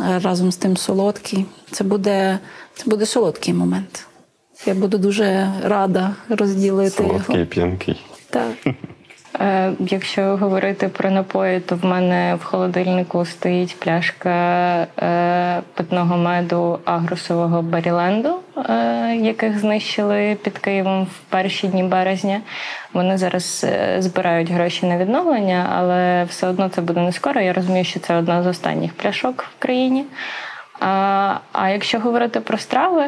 разом 0.00 0.52
з 0.52 0.56
тим 0.56 0.76
солодкий. 0.76 1.46
Це 1.70 1.84
буде, 1.84 2.38
це 2.74 2.84
буде 2.90 3.06
солодкий 3.06 3.54
момент. 3.54 4.06
Я 4.66 4.74
буду 4.74 4.98
дуже 4.98 5.52
рада 5.64 6.14
розділити 6.28 6.90
Солодкий, 6.96 7.36
його. 7.36 7.46
п'янкий. 7.46 8.00
Так. 8.30 8.52
Е, 9.40 9.72
якщо 9.80 10.36
говорити 10.36 10.88
про 10.88 11.10
напої, 11.10 11.60
то 11.60 11.76
в 11.76 11.84
мене 11.84 12.34
в 12.34 12.44
холодильнику 12.44 13.24
стоїть 13.24 13.80
пляшка 13.80 14.30
е, 15.02 15.60
питного 15.74 16.16
меду 16.16 16.78
агрусового 16.84 17.62
Баріленду, 17.62 18.34
е, 18.56 19.16
яких 19.16 19.58
знищили 19.58 20.36
під 20.42 20.58
Києвом 20.58 21.04
в 21.04 21.18
перші 21.30 21.68
дні 21.68 21.82
березня. 21.82 22.40
Вони 22.92 23.18
зараз 23.18 23.66
збирають 23.98 24.50
гроші 24.50 24.86
на 24.86 24.98
відновлення, 24.98 25.72
але 25.78 26.24
все 26.24 26.48
одно 26.48 26.68
це 26.68 26.80
буде 26.80 27.00
не 27.00 27.12
скоро. 27.12 27.40
Я 27.40 27.52
розумію, 27.52 27.84
що 27.84 28.00
це 28.00 28.16
одна 28.16 28.42
з 28.42 28.46
останніх 28.46 28.92
пляшок 28.92 29.44
в 29.58 29.62
країні. 29.62 30.04
А, 30.84 31.68
якщо 31.68 31.98
говорити 31.98 32.40
про 32.40 32.58
страви, 32.58 33.04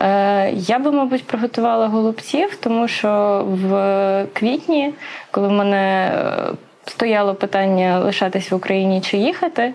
е, 0.00 0.50
я 0.52 0.78
би, 0.78 0.92
мабуть, 0.92 1.26
приготувала 1.26 1.86
голубців, 1.86 2.56
тому 2.60 2.88
що 2.88 3.42
в 3.48 4.26
квітні, 4.32 4.94
коли 5.30 5.48
в 5.48 5.52
мене 5.52 6.12
е, 6.14 6.52
стояло 6.86 7.34
питання 7.34 7.98
лишатись 7.98 8.50
в 8.50 8.54
Україні 8.54 9.00
чи 9.00 9.16
їхати, 9.16 9.74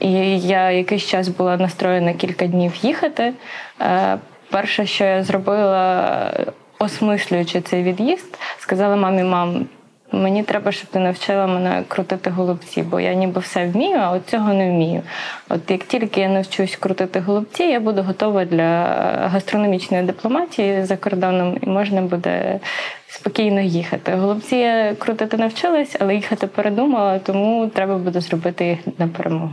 і 0.00 0.40
я 0.40 0.70
якийсь 0.70 1.06
час 1.06 1.28
була 1.28 1.56
настроєна 1.56 2.12
кілька 2.12 2.46
днів 2.46 2.72
їхати. 2.82 3.32
Е, 3.80 4.18
перше, 4.50 4.86
що 4.86 5.04
я 5.04 5.22
зробила, 5.22 6.30
осмислюючи 6.78 7.60
цей 7.60 7.82
від'їзд, 7.82 8.38
сказала 8.58 8.96
мамі, 8.96 9.22
мам. 9.22 9.66
Мені 10.12 10.42
треба, 10.42 10.72
щоб 10.72 10.90
ти 10.90 10.98
навчила 10.98 11.46
мене 11.46 11.84
крутити 11.88 12.30
голубці, 12.30 12.82
бо 12.82 13.00
я 13.00 13.14
ніби 13.14 13.40
все 13.40 13.66
вмію, 13.66 13.96
а 13.96 14.10
от 14.10 14.26
цього 14.26 14.54
не 14.54 14.70
вмію. 14.70 15.02
От 15.48 15.70
як 15.70 15.84
тільки 15.84 16.20
я 16.20 16.28
навчусь 16.28 16.76
крутити 16.76 17.20
голубці, 17.20 17.62
я 17.62 17.80
буду 17.80 18.02
готова 18.02 18.44
для 18.44 18.84
гастрономічної 19.32 20.02
дипломатії 20.02 20.84
за 20.84 20.96
кордоном, 20.96 21.58
і 21.62 21.66
можна 21.66 22.02
буде 22.02 22.60
спокійно 23.08 23.60
їхати. 23.60 24.14
Голубці 24.14 24.56
я 24.56 24.94
крутити 24.94 25.36
навчилась, 25.36 25.96
але 26.00 26.14
їхати 26.14 26.46
передумала, 26.46 27.18
тому 27.18 27.66
треба 27.74 27.98
буде 27.98 28.20
зробити 28.20 28.66
їх 28.66 28.78
на 28.98 29.08
перемогу. 29.08 29.50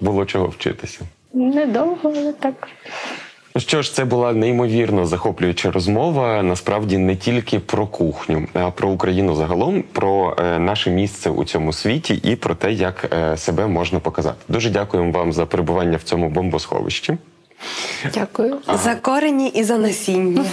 Було 0.00 0.24
чого 0.24 0.46
вчитися. 0.46 1.00
Недовго, 1.32 2.12
але 2.16 2.32
так. 2.32 2.68
Ну 3.58 3.62
що 3.62 3.82
ж, 3.82 3.94
це 3.94 4.04
була 4.04 4.32
неймовірно 4.32 5.06
захоплююча 5.06 5.70
розмова. 5.70 6.42
Насправді 6.42 6.98
не 6.98 7.16
тільки 7.16 7.58
про 7.58 7.86
кухню, 7.86 8.46
а 8.54 8.70
про 8.70 8.88
Україну 8.88 9.34
загалом, 9.34 9.84
про 9.92 10.36
е, 10.38 10.58
наше 10.58 10.90
місце 10.90 11.30
у 11.30 11.44
цьому 11.44 11.72
світі 11.72 12.14
і 12.14 12.36
про 12.36 12.54
те, 12.54 12.72
як 12.72 13.10
е, 13.12 13.36
себе 13.36 13.66
можна 13.66 14.00
показати. 14.00 14.36
Дуже 14.48 14.70
дякуємо 14.70 15.10
вам 15.10 15.32
за 15.32 15.46
перебування 15.46 15.96
в 15.96 16.02
цьому 16.02 16.28
бомбосховищі. 16.28 17.18
Дякую. 18.14 18.58
За 18.84 18.94
корені 18.94 19.48
і 19.48 19.64
за 19.64 19.78
насіння. 19.78 20.44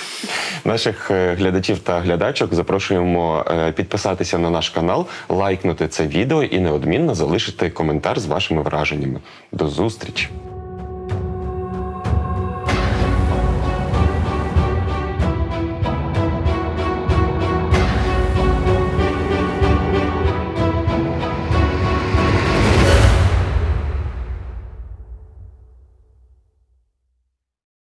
Наших 0.64 1.10
е, 1.10 1.34
глядачів 1.34 1.78
та 1.78 2.00
глядачок 2.00 2.54
запрошуємо 2.54 3.44
підписатися 3.74 4.38
на 4.38 4.50
наш 4.50 4.70
канал, 4.70 5.06
лайкнути 5.28 5.88
це 5.88 6.06
відео 6.06 6.42
і 6.42 6.60
неодмінно 6.60 7.14
залишити 7.14 7.70
коментар 7.70 8.20
з 8.20 8.26
вашими 8.26 8.62
враженнями. 8.62 9.20
До 9.52 9.68
зустрічі! 9.68 10.28